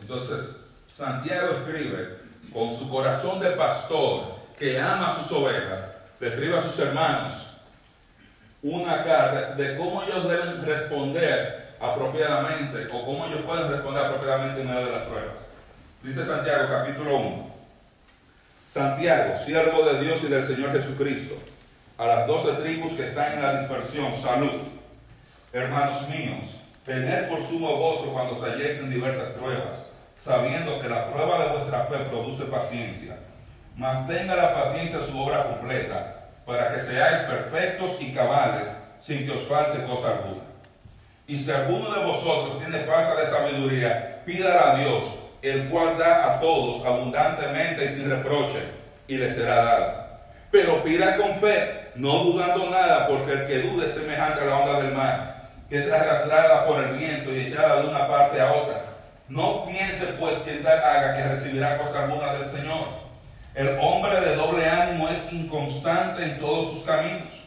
Entonces, 0.01 0.65
Santiago 0.89 1.59
escribe 1.59 2.19
con 2.53 2.73
su 2.73 2.91
corazón 2.91 3.41
de 3.41 3.51
pastor 3.51 4.37
que 4.59 4.81
ama 4.81 5.09
a 5.09 5.23
sus 5.23 5.33
ovejas, 5.33 5.81
le 6.21 6.29
escribe 6.29 6.59
a 6.59 6.63
sus 6.63 6.79
hermanos 6.79 7.57
una 8.63 9.03
carta 9.05 9.55
de 9.55 9.77
cómo 9.77 10.03
ellos 10.03 10.29
deben 10.29 10.65
responder 10.65 11.75
apropiadamente 11.81 12.87
o 12.93 13.05
cómo 13.05 13.27
ellos 13.27 13.43
pueden 13.43 13.69
responder 13.69 14.05
apropiadamente 14.05 14.61
en 14.61 14.69
medio 14.69 14.87
de 14.87 14.93
las 14.93 15.07
pruebas. 15.07 15.35
Dice 16.03 16.25
Santiago 16.25 16.69
capítulo 16.69 17.17
1. 17.17 17.52
Santiago, 18.73 19.37
siervo 19.37 19.85
de 19.85 20.03
Dios 20.03 20.25
y 20.25 20.29
del 20.29 20.47
Señor 20.47 20.73
Jesucristo, 20.73 21.35
a 21.99 22.07
las 22.07 22.27
doce 22.27 22.53
tribus 22.53 22.93
que 22.93 23.09
están 23.09 23.35
en 23.35 23.43
la 23.43 23.61
dispersión, 23.61 24.17
salud. 24.17 24.63
Hermanos 25.53 26.09
míos, 26.09 26.57
tened 26.87 27.29
por 27.29 27.43
sumo 27.43 27.77
gozo 27.77 28.15
cuando 28.15 28.33
os 28.33 28.43
halléis 28.43 28.79
en 28.79 28.89
diversas 28.89 29.29
pruebas, 29.33 29.85
sabiendo 30.19 30.81
que 30.81 30.89
la 30.89 31.13
prueba 31.13 31.45
de 31.45 31.53
vuestra 31.59 31.85
fe 31.85 31.99
produce 32.09 32.47
paciencia. 32.47 33.19
Mas 33.77 34.07
tenga 34.07 34.35
la 34.37 34.55
paciencia 34.55 35.05
su 35.05 35.21
obra 35.21 35.49
completa, 35.49 36.31
para 36.47 36.73
que 36.73 36.81
seáis 36.81 37.25
perfectos 37.25 38.01
y 38.01 38.15
cabales, 38.15 38.69
sin 39.03 39.27
que 39.27 39.33
os 39.33 39.43
falte 39.43 39.85
cosa 39.85 40.17
alguna. 40.17 40.45
Y 41.27 41.37
si 41.37 41.51
alguno 41.51 41.93
de 41.93 42.07
vosotros 42.07 42.57
tiene 42.57 42.79
falta 42.85 43.21
de 43.21 43.27
sabiduría, 43.27 44.23
pídala 44.25 44.73
a 44.73 44.77
Dios 44.79 45.19
el 45.43 45.69
cual 45.69 45.99
da 45.99 46.35
a 46.35 46.41
todos 46.41 46.85
abundantemente 46.87 47.85
y 47.85 47.91
sin 47.91 48.11
reproche, 48.11 48.63
y 49.09 49.17
le 49.17 49.33
será 49.33 49.65
dado. 49.65 50.03
Pero 50.51 50.83
pida 50.85 51.17
con 51.17 51.37
fe, 51.41 51.91
no 51.97 52.25
dudando 52.25 52.71
nada, 52.71 53.09
porque 53.09 53.33
el 53.33 53.47
que 53.47 53.63
dude 53.63 53.87
es 53.87 53.95
semejante 53.95 54.43
a 54.43 54.45
la 54.45 54.59
onda 54.59 54.83
del 54.83 54.95
mar, 54.95 55.37
que 55.69 55.79
es 55.79 55.91
arrastrada 55.91 56.67
por 56.67 56.83
el 56.83 56.97
viento 56.97 57.35
y 57.35 57.47
echada 57.47 57.83
de 57.83 57.89
una 57.89 58.09
parte 58.09 58.41
a 58.41 58.53
otra. 58.53 58.85
No 59.29 59.67
piense 59.67 60.07
pues 60.21 60.35
que 60.45 60.57
tal 60.57 60.79
haga 60.79 61.17
que 61.17 61.29
recibirá 61.29 61.79
cosa 61.79 62.05
alguna 62.05 62.35
del 62.35 62.47
Señor. 62.47 63.03
El 63.55 63.79
hombre 63.81 64.21
de 64.21 64.37
doble 64.37 64.69
ánimo 64.69 65.09
es 65.09 65.33
inconstante 65.33 66.23
en 66.23 66.39
todos 66.39 66.71
sus 66.71 66.85
caminos. 66.85 67.47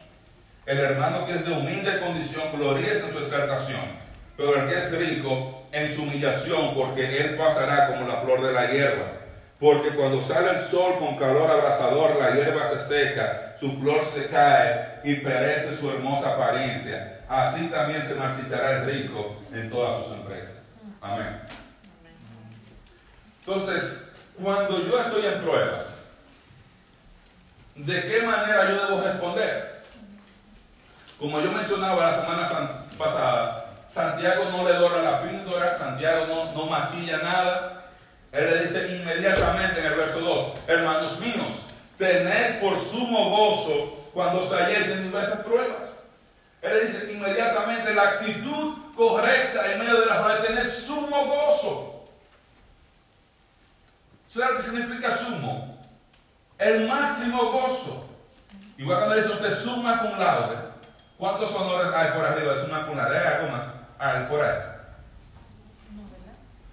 El 0.65 0.79
hermano 0.79 1.25
que 1.25 1.33
es 1.35 1.45
de 1.45 1.51
humilde 1.51 1.99
condición 1.99 2.43
glorieza 2.53 3.07
en 3.07 3.13
su 3.13 3.19
exaltación 3.19 4.05
pero 4.37 4.61
el 4.61 4.69
que 4.69 4.77
es 4.77 4.91
rico 4.91 5.64
en 5.75 5.93
su 5.93 6.03
humillación, 6.03 6.73
porque 6.73 7.19
él 7.19 7.35
pasará 7.35 7.87
como 7.87 8.07
la 8.07 8.21
flor 8.21 8.41
de 8.47 8.53
la 8.53 8.71
hierba. 8.71 9.11
Porque 9.59 9.89
cuando 9.89 10.21
sale 10.21 10.51
el 10.51 10.59
sol 10.59 10.99
con 10.99 11.17
calor 11.17 11.51
abrasador, 11.51 12.15
la 12.15 12.31
hierba 12.31 12.65
se 12.65 12.79
seca, 12.79 13.57
su 13.59 13.77
flor 13.79 14.01
se 14.05 14.27
cae 14.27 15.01
y 15.03 15.15
perece 15.15 15.75
su 15.75 15.89
hermosa 15.91 16.35
apariencia. 16.35 17.23
Así 17.27 17.67
también 17.67 18.01
se 18.01 18.15
marchitará 18.15 18.77
el 18.77 18.85
rico 18.85 19.35
en 19.51 19.69
todas 19.69 20.05
sus 20.05 20.15
empresas. 20.15 20.77
Amén. 21.01 21.41
Entonces, 23.41 24.11
cuando 24.41 24.81
yo 24.87 24.97
estoy 24.97 25.25
en 25.25 25.41
pruebas, 25.41 25.87
¿de 27.75 28.01
qué 28.01 28.21
manera 28.21 28.69
yo 28.69 28.85
debo 28.85 29.01
responder? 29.01 29.83
Como 31.19 31.41
yo 31.41 31.51
mencionaba 31.51 32.11
la 32.11 32.21
semana 32.21 32.85
pasada, 32.97 33.64
Santiago 33.95 34.49
no 34.51 34.67
le 34.67 34.73
dora 34.73 35.01
la 35.01 35.23
píldora, 35.23 35.77
Santiago 35.77 36.25
no, 36.27 36.51
no 36.51 36.65
maquilla 36.65 37.19
nada. 37.19 37.85
Él 38.33 38.49
le 38.49 38.63
dice 38.63 38.93
inmediatamente 38.93 39.79
en 39.79 39.85
el 39.85 39.93
verso 39.93 40.19
2, 40.19 40.53
hermanos 40.67 41.17
míos, 41.21 41.67
tened 41.97 42.59
por 42.59 42.77
sumo 42.77 43.29
gozo 43.29 44.11
cuando 44.13 44.41
os 44.41 44.51
halléis 44.51 44.87
en 44.89 45.03
diversas 45.03 45.43
pruebas. 45.43 45.87
Él 46.61 46.73
le 46.73 46.81
dice 46.81 47.13
inmediatamente 47.13 47.93
la 47.93 48.01
actitud 48.01 48.73
correcta 48.97 49.71
en 49.71 49.79
medio 49.79 50.01
de 50.01 50.07
las 50.07 50.17
pruebas, 50.17 50.45
tener 50.45 50.69
sumo 50.69 51.27
gozo. 51.27 52.09
¿Sabes 54.27 54.49
lo 54.49 54.57
que 54.57 54.61
significa 54.63 55.15
sumo? 55.15 55.79
El 56.57 56.85
máximo 56.85 57.49
gozo. 57.49 58.09
Igual 58.77 58.97
cuando 58.97 59.15
dice 59.15 59.29
usted 59.29 59.55
suma 59.55 59.99
cum 60.01 60.19
laude. 60.19 60.57
¿Cuántos 61.17 61.55
honores 61.55 61.93
hay 61.95 62.11
por 62.11 62.25
arriba 62.25 62.55
de 62.55 62.65
suma 62.65 62.85
cum 62.87 62.97
laude? 62.97 63.17
¿Hay 63.17 63.49
más? 63.49 63.74
Al 63.99 64.27
por 64.27 64.41
ahí. 64.41 64.59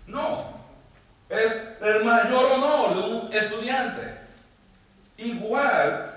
No, 0.06 0.44
es 1.28 1.78
el 1.80 2.04
mayor 2.04 2.52
honor 2.52 2.94
de 2.94 3.02
un 3.02 3.32
estudiante. 3.32 4.18
Igual, 5.16 6.12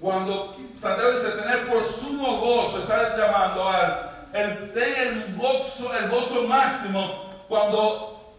cuando 0.00 0.56
Santiago 0.80 1.12
dice 1.12 1.30
tener 1.32 1.68
por 1.68 1.84
sumo 1.84 2.38
gozo, 2.38 2.78
está 2.80 3.16
llamando 3.16 3.68
al 3.68 4.12
el 4.32 4.72
tener 4.72 5.08
el 5.08 5.36
gozo, 5.36 5.94
el 5.94 6.08
gozo 6.08 6.48
máximo 6.48 7.30
cuando 7.48 8.34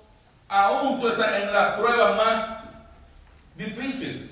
aún 0.48 1.00
tú 1.00 1.08
estás 1.08 1.42
en 1.42 1.54
las 1.54 1.76
pruebas 1.76 2.18
más 2.18 2.48
difíciles. 3.56 4.32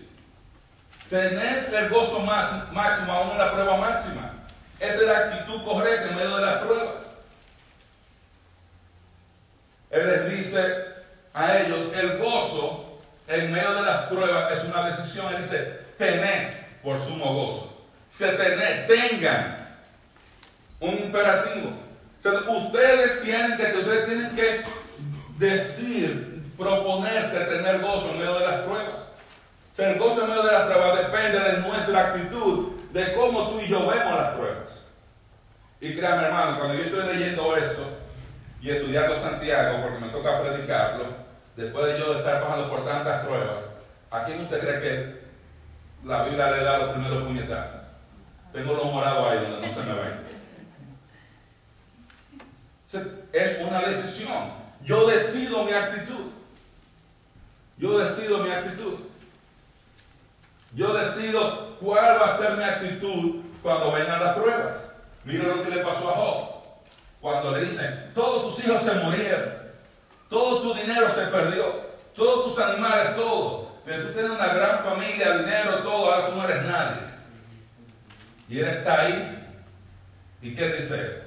Tener 1.09 1.73
el 1.73 1.89
gozo 1.89 2.21
más, 2.21 2.71
máximo 2.71 3.11
aún 3.11 3.31
en 3.31 3.37
la 3.37 3.51
prueba 3.51 3.77
máxima. 3.77 4.30
Esa 4.81 4.95
es 4.95 5.03
la 5.03 5.17
actitud 5.19 5.63
correcta 5.63 6.09
en 6.09 6.15
medio 6.15 6.37
de 6.37 6.45
las 6.45 6.57
pruebas. 6.63 6.95
Él 9.91 10.07
les 10.07 10.39
dice 10.39 10.85
a 11.35 11.59
ellos, 11.59 11.85
el 12.01 12.17
gozo 12.17 12.99
en 13.27 13.51
medio 13.51 13.75
de 13.75 13.81
las 13.83 14.07
pruebas 14.07 14.57
es 14.57 14.63
una 14.63 14.87
decisión. 14.87 15.31
Él 15.35 15.43
dice, 15.43 15.81
tened 15.99 16.53
por 16.81 16.99
sumo 16.99 17.31
gozo. 17.31 17.77
Se 18.09 18.27
tened, 18.29 18.87
tengan 18.87 19.69
un 20.79 20.97
imperativo. 20.97 21.73
ustedes 22.47 23.21
tienen 23.21 23.57
que, 23.57 23.77
ustedes 23.77 24.05
tienen 24.07 24.35
que 24.35 24.63
decir, 25.37 26.41
proponerse 26.57 27.39
tener 27.39 27.81
gozo 27.81 28.09
en 28.09 28.17
medio 28.17 28.39
de 28.39 28.47
las 28.47 28.61
pruebas. 28.61 28.95
El 29.77 29.99
gozo 29.99 30.23
en 30.23 30.29
medio 30.29 30.43
de 30.43 30.51
las 30.51 30.63
pruebas 30.63 30.97
depende 30.97 31.39
de 31.39 31.57
nuestra 31.59 31.99
actitud 32.07 32.80
de 32.93 33.13
cómo 33.13 33.49
tú 33.49 33.59
y 33.61 33.67
yo 33.67 33.87
vemos 33.87 34.15
las 34.15 34.33
pruebas. 34.35 34.79
Y 35.79 35.95
créanme, 35.95 36.25
hermano, 36.25 36.57
cuando 36.57 36.75
yo 36.75 36.83
estoy 36.83 37.05
leyendo 37.07 37.55
esto 37.55 37.81
y 38.61 38.69
estudiando 38.69 39.15
Santiago, 39.15 39.81
porque 39.81 40.05
me 40.05 40.11
toca 40.11 40.41
predicarlo, 40.41 41.05
después 41.55 41.85
de 41.87 41.99
yo 41.99 42.17
estar 42.17 42.43
pasando 42.43 42.69
por 42.69 42.85
tantas 42.85 43.25
pruebas, 43.25 43.63
¿a 44.11 44.23
quién 44.23 44.41
usted 44.41 44.59
cree 44.59 44.81
que 44.81 45.21
la 46.05 46.23
Biblia 46.23 46.51
le 46.51 46.63
da 46.63 46.77
los 46.77 46.91
primeros 46.91 47.23
puñetazos? 47.23 47.81
Tengo 48.53 48.73
los 48.73 48.85
morados 48.85 49.31
ahí 49.31 49.39
donde 49.39 49.67
no 49.67 49.73
se 49.73 49.83
me 49.83 49.93
ven. 49.93 50.31
Es 53.31 53.59
una 53.65 53.81
decisión. 53.81 54.51
Yo 54.83 55.07
decido 55.07 55.63
mi 55.63 55.71
actitud. 55.71 56.31
Yo 57.77 57.97
decido 57.97 58.39
mi 58.39 58.51
actitud. 58.51 59.10
Yo 60.73 60.93
decido 60.93 61.77
cuál 61.79 62.21
va 62.21 62.27
a 62.27 62.37
ser 62.37 62.57
mi 62.57 62.63
actitud 62.63 63.41
cuando 63.61 63.91
vengan 63.91 64.23
las 64.23 64.37
pruebas. 64.37 64.75
Mira 65.23 65.43
lo 65.43 65.63
que 65.63 65.69
le 65.69 65.83
pasó 65.83 66.09
a 66.09 66.13
Job. 66.13 66.51
Cuando 67.19 67.51
le 67.51 67.65
dicen, 67.65 68.11
todos 68.15 68.55
tus 68.55 68.65
hijos 68.65 68.81
se 68.81 68.95
murieron, 68.95 69.53
todo 70.27 70.61
tu 70.61 70.73
dinero 70.73 71.07
se 71.09 71.27
perdió, 71.27 71.81
todos 72.15 72.45
tus 72.45 72.63
animales, 72.63 73.15
todo. 73.15 73.75
Pero 73.85 74.07
tú 74.07 74.13
tienes 74.13 74.31
una 74.31 74.53
gran 74.53 74.83
familia, 74.83 75.37
dinero, 75.37 75.83
todo, 75.83 76.11
ahora 76.11 76.27
tú 76.27 76.35
no 76.35 76.49
eres 76.49 76.63
nadie. 76.63 77.01
Y 78.49 78.59
él 78.59 78.67
está 78.67 79.01
ahí. 79.01 79.47
¿Y 80.41 80.55
qué 80.55 80.67
dice? 80.69 81.21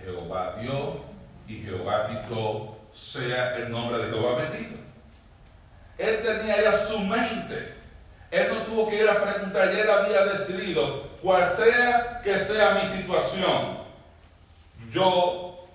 Jehová 0.00 0.56
dio 0.60 1.04
y 1.46 1.62
Jehová 1.62 2.08
quitó 2.08 2.78
sea 2.92 3.56
el 3.56 3.70
nombre 3.70 3.98
de 3.98 4.10
Jehová 4.10 4.42
bendito. 4.42 4.76
Él 5.98 6.20
tenía 6.22 6.62
ya 6.62 6.78
su 6.78 6.98
mente. 7.00 7.81
Él 8.32 8.48
no 8.48 8.62
tuvo 8.62 8.88
que 8.88 8.96
ir 8.96 9.08
a 9.10 9.22
preguntar, 9.22 9.70
ya 9.70 9.82
él 9.82 9.90
había 9.90 10.24
decidido, 10.24 11.02
cual 11.20 11.46
sea 11.46 12.22
que 12.24 12.40
sea 12.40 12.80
mi 12.82 12.86
situación, 12.86 13.78
yo, 14.90 15.66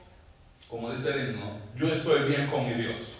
como 0.67 0.89
dice 0.91 1.11
el 1.11 1.29
himno, 1.29 1.59
yo 1.75 1.87
estoy 1.87 2.23
bien 2.23 2.47
con 2.47 2.67
mi 2.67 2.73
Dios. 2.73 3.13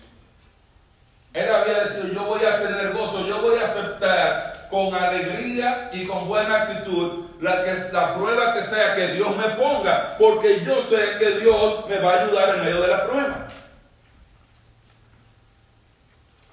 Él 1.34 1.53
había 1.53 1.82
decidido, 1.82 2.15
yo 2.15 2.24
voy 2.24 2.44
a 2.44 2.63
tener 2.63 2.94
gozo, 2.94 3.27
yo 3.27 3.39
voy 3.44 3.60
a 3.60 3.65
aceptar 3.65 4.67
con 4.72 4.96
alegría 4.96 5.91
y 5.94 6.08
con 6.08 6.27
buena 6.27 6.63
actitud 6.63 7.27
la, 7.39 7.63
que, 7.63 7.75
la 7.94 8.15
prueba 8.15 8.56
que 8.56 8.63
sea 8.63 8.96
que 8.96 9.10
Dios 9.10 9.38
me 9.38 9.50
ponga, 9.50 10.17
porque 10.17 10.65
yo 10.65 10.82
sé 10.82 11.20
que 11.20 11.41
Dios 11.41 11.88
me 11.88 12.00
va 12.00 12.13
a 12.15 12.24
ayudar 12.24 12.56
en 12.56 12.65
medio 12.65 12.82
de 12.82 12.88
la 12.88 13.08
prueba. 13.08 13.48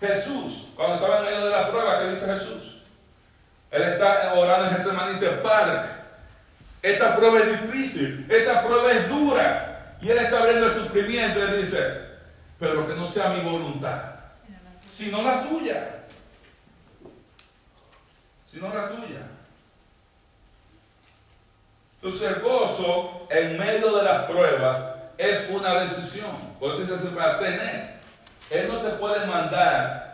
Jesús, 0.00 0.68
cuando 0.76 0.96
estaba 0.96 1.20
en 1.20 1.24
medio 1.24 1.46
de 1.46 1.50
la 1.50 1.70
prueba, 1.70 2.00
¿qué 2.00 2.08
dice 2.08 2.26
Jesús? 2.26 2.73
Él 3.74 3.82
está 3.82 4.34
orando 4.34 4.68
en 4.68 4.76
Getsemaní 4.76 5.10
y 5.10 5.14
dice, 5.14 5.30
Padre, 5.42 5.80
esta 6.80 7.16
prueba 7.16 7.40
es 7.40 7.62
difícil, 7.62 8.24
esta 8.30 8.64
prueba 8.64 8.92
es 8.92 9.08
dura. 9.08 9.96
Y 10.00 10.10
Él 10.10 10.18
está 10.18 10.44
viendo 10.44 10.66
el 10.66 10.72
sufrimiento 10.72 11.40
y 11.40 11.58
dice, 11.58 11.80
pero 12.60 12.86
que 12.86 12.94
no 12.94 13.04
sea 13.04 13.30
mi 13.30 13.40
voluntad, 13.40 14.00
sino 14.92 15.22
la 15.22 15.42
tuya. 15.42 16.04
Sino 18.48 18.68
la 18.72 18.90
tuya. 18.90 19.22
Entonces 22.00 22.30
el 22.30 23.38
en 23.38 23.58
medio 23.58 23.96
de 23.96 24.04
las 24.04 24.22
pruebas 24.26 24.78
es 25.18 25.50
una 25.50 25.80
decisión. 25.80 26.54
Por 26.60 26.74
eso 26.74 26.86
se 26.96 27.08
para 27.08 27.40
tener. 27.40 27.94
Él 28.50 28.68
no 28.68 28.78
te 28.82 28.90
puede 28.90 29.26
mandar 29.26 30.13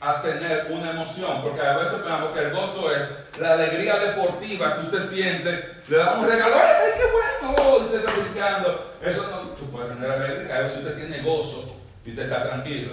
a 0.00 0.22
tener 0.22 0.66
una 0.70 0.90
emoción, 0.90 1.42
porque 1.42 1.62
a 1.62 1.78
veces 1.78 1.94
pensamos 1.94 2.32
que 2.32 2.40
el 2.40 2.50
gozo 2.52 2.94
es 2.94 3.02
la 3.40 3.52
alegría 3.54 3.96
deportiva 3.98 4.74
que 4.74 4.86
usted 4.86 5.00
siente, 5.00 5.82
le 5.88 5.96
da 5.96 6.18
un 6.18 6.28
regalo, 6.28 6.54
¡ay, 6.54 6.92
qué 6.96 7.04
bueno! 7.12 7.56
Oh, 7.58 7.76
usted 7.78 8.04
está 8.04 8.12
brincando. 8.12 8.96
Eso 9.02 9.28
no, 9.30 9.50
tú 9.50 9.70
puedes 9.70 9.92
tener 9.94 10.10
alegría, 10.10 10.56
a 10.56 10.60
veces 10.62 10.78
usted 10.78 10.96
tiene 10.96 11.22
gozo 11.22 11.80
y 12.04 12.12
te 12.12 12.24
está 12.24 12.48
tranquilo. 12.48 12.92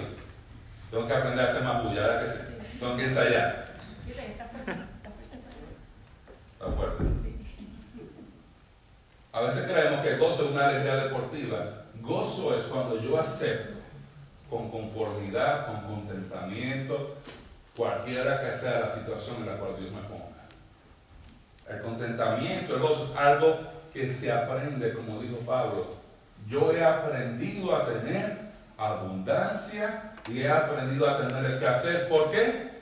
Tengo 0.90 1.06
que 1.06 1.14
aprender 1.14 1.44
a 1.44 1.48
hacer 1.48 1.62
más 1.62 1.82
bulla, 1.82 2.00
¿verdad 2.02 2.24
que 2.24 2.30
sí? 2.30 2.40
Tengo 2.78 2.96
que 2.96 3.04
ensayar. 3.04 3.74
Está 6.52 6.70
fuerte. 6.76 7.04
A 9.32 9.40
veces 9.40 9.62
creemos 9.64 10.00
que 10.00 10.16
gozo 10.16 10.44
es 10.44 10.50
una 10.52 10.68
alegría 10.68 10.96
deportiva. 10.96 11.84
Gozo 12.00 12.56
es 12.56 12.64
cuando 12.66 13.00
yo 13.00 13.18
acepto 13.18 13.73
con 14.54 14.70
conformidad, 14.70 15.66
con 15.66 15.96
contentamiento, 15.96 17.16
cualquiera 17.76 18.40
que 18.40 18.56
sea 18.56 18.80
la 18.80 18.88
situación 18.88 19.38
en 19.40 19.46
la 19.46 19.56
cual 19.56 19.74
Dios 19.80 19.90
me 19.90 20.02
ponga. 20.02 20.44
El 21.68 21.82
contentamiento, 21.82 22.76
el 22.76 22.80
gozo 22.80 23.04
es 23.10 23.16
algo 23.16 23.58
que 23.92 24.08
se 24.08 24.30
aprende, 24.30 24.94
como 24.94 25.20
dijo 25.20 25.38
Pablo. 25.38 25.96
Yo 26.48 26.70
he 26.70 26.84
aprendido 26.84 27.74
a 27.74 27.84
tener 27.84 28.38
abundancia 28.78 30.12
y 30.28 30.42
he 30.42 30.48
aprendido 30.48 31.10
a 31.10 31.26
tener 31.26 31.44
escasez. 31.46 32.04
¿Por 32.04 32.30
qué? 32.30 32.74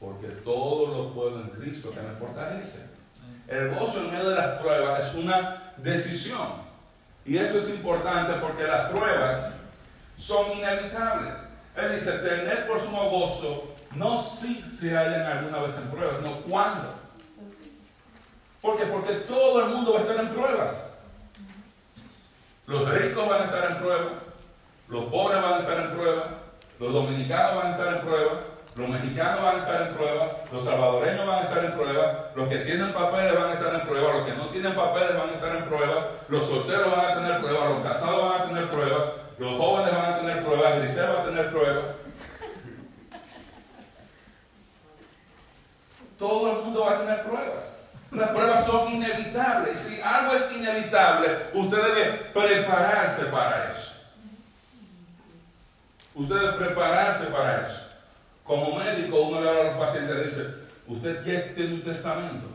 Porque 0.00 0.26
todo 0.26 0.88
lo 0.88 1.14
puedo 1.14 1.40
en 1.40 1.50
Cristo 1.50 1.92
que 1.92 2.00
me 2.00 2.16
fortalece. 2.16 2.96
El 3.46 3.70
gozo 3.70 4.00
en 4.00 4.10
medio 4.10 4.30
de 4.30 4.36
las 4.36 4.60
pruebas 4.60 5.06
es 5.06 5.14
una 5.14 5.72
decisión. 5.76 6.48
Y 7.24 7.36
esto 7.36 7.58
es 7.58 7.70
importante 7.70 8.40
porque 8.40 8.64
las 8.64 8.90
pruebas 8.90 9.52
son 10.22 10.52
inevitables. 10.56 11.34
Él 11.74 11.92
dice, 11.92 12.12
tener 12.18 12.68
por 12.68 12.78
sumo 12.78 13.10
gozo, 13.10 13.74
no 13.96 14.22
si 14.22 14.62
se 14.62 14.96
hallan 14.96 15.26
alguna 15.26 15.58
vez 15.60 15.76
en 15.76 15.90
pruebas, 15.90 16.20
no 16.22 16.42
cuándo. 16.42 16.94
¿Por 18.60 18.76
qué? 18.76 18.84
Porque 18.86 19.12
todo 19.14 19.64
el 19.64 19.70
mundo 19.70 19.94
va 19.94 19.98
a 19.98 20.02
estar 20.02 20.20
en 20.20 20.28
pruebas. 20.28 20.76
Los 22.66 22.88
ricos 22.88 23.28
van 23.28 23.42
a 23.42 23.44
estar 23.46 23.70
en 23.72 23.78
pruebas, 23.78 24.12
los 24.88 25.04
pobres 25.06 25.42
van 25.42 25.54
a 25.54 25.58
estar 25.58 25.80
en 25.80 25.90
pruebas, 25.90 26.26
los 26.78 26.92
dominicanos 26.92 27.56
van 27.56 27.66
a 27.66 27.70
estar 27.72 27.94
en 27.94 28.00
pruebas, 28.02 28.38
los 28.76 28.88
mexicanos 28.88 29.42
van 29.42 29.56
a 29.56 29.58
estar 29.58 29.82
en 29.82 29.94
prueba, 29.94 30.26
los 30.52 30.64
salvadoreños 30.64 31.26
van 31.26 31.38
a 31.38 31.42
estar 31.42 31.64
en 31.64 31.72
prueba, 31.72 32.30
los 32.36 32.48
que 32.48 32.58
tienen 32.58 32.92
papeles 32.92 33.34
van 33.34 33.50
a 33.50 33.52
estar 33.54 33.74
en 33.74 33.80
prueba, 33.80 34.12
los 34.12 34.24
que 34.24 34.34
no 34.34 34.46
tienen 34.46 34.74
papeles 34.74 35.18
van 35.18 35.30
a 35.30 35.32
estar 35.32 35.56
en 35.56 35.64
prueba, 35.64 36.08
los 36.28 36.44
solteros 36.46 36.96
van 36.96 37.04
a 37.10 37.14
tener 37.14 37.40
pruebas, 37.40 37.70
los 37.70 37.82
casados 37.82 38.30
van 38.30 38.40
a 38.40 38.46
tener 38.46 38.70
pruebas, 38.70 39.02
los 39.38 39.58
jóvenes 39.58 39.94
van 39.94 40.12
a 40.12 40.18
tener 40.18 40.44
pruebas, 40.44 40.78
Grisel 40.78 41.10
va 41.10 41.22
a 41.22 41.24
tener 41.24 41.50
pruebas. 41.50 41.94
Todo 46.18 46.52
el 46.52 46.64
mundo 46.64 46.84
va 46.84 46.96
a 46.96 47.00
tener 47.00 47.22
pruebas. 47.24 47.64
Las 48.12 48.30
pruebas 48.30 48.66
son 48.66 48.92
inevitables. 48.92 49.78
Si 49.78 50.00
algo 50.00 50.34
es 50.34 50.52
inevitable, 50.56 51.28
usted 51.54 51.78
debe 51.82 52.12
prepararse 52.32 53.26
para 53.26 53.72
eso. 53.72 53.92
Usted 56.14 56.34
debe 56.34 56.52
prepararse 56.52 57.26
para 57.26 57.66
eso. 57.66 57.80
Como 58.44 58.76
médico, 58.76 59.20
uno 59.22 59.40
le 59.40 59.48
habla 59.48 59.60
a 59.60 59.64
los 59.64 59.86
pacientes 59.86 60.14
y 60.14 60.18
le 60.18 60.24
dice, 60.26 60.54
usted 60.86 61.24
ya 61.24 61.54
tiene 61.54 61.74
un 61.74 61.82
testamento. 61.82 62.48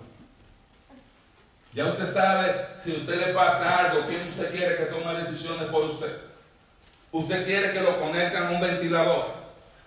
Ya 1.74 1.86
usted 1.86 2.08
sabe 2.08 2.68
si 2.76 2.92
usted 2.96 3.28
le 3.28 3.34
pasa 3.34 3.88
algo, 3.88 4.06
quién 4.08 4.28
usted 4.28 4.52
quiere 4.52 4.78
que 4.78 4.86
tome 4.86 5.20
decisiones 5.20 5.70
por 5.70 5.86
usted. 5.86 6.27
Usted 7.12 7.46
quiere 7.46 7.72
que 7.72 7.82
lo 7.82 8.00
conecten 8.00 8.43
a 8.43 8.52
un 8.52 8.62
ventilador. 8.62 9.26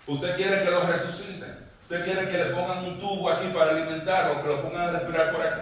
Usted 0.07 0.37
quiere 0.37 0.65
que 0.65 0.71
lo 0.71 0.81
resuciten. 0.83 1.69
Usted 1.83 2.05
quiere 2.05 2.29
que 2.29 2.39
le 2.39 2.45
pongan 2.47 2.85
un 2.85 2.99
tubo 2.99 3.31
aquí 3.31 3.49
para 3.49 3.73
alimentarlo, 3.73 4.43
que 4.43 4.49
lo 4.49 4.63
pongan 4.63 4.89
a 4.89 4.91
respirar 4.93 5.33
por 5.33 5.47
aquí. 5.47 5.61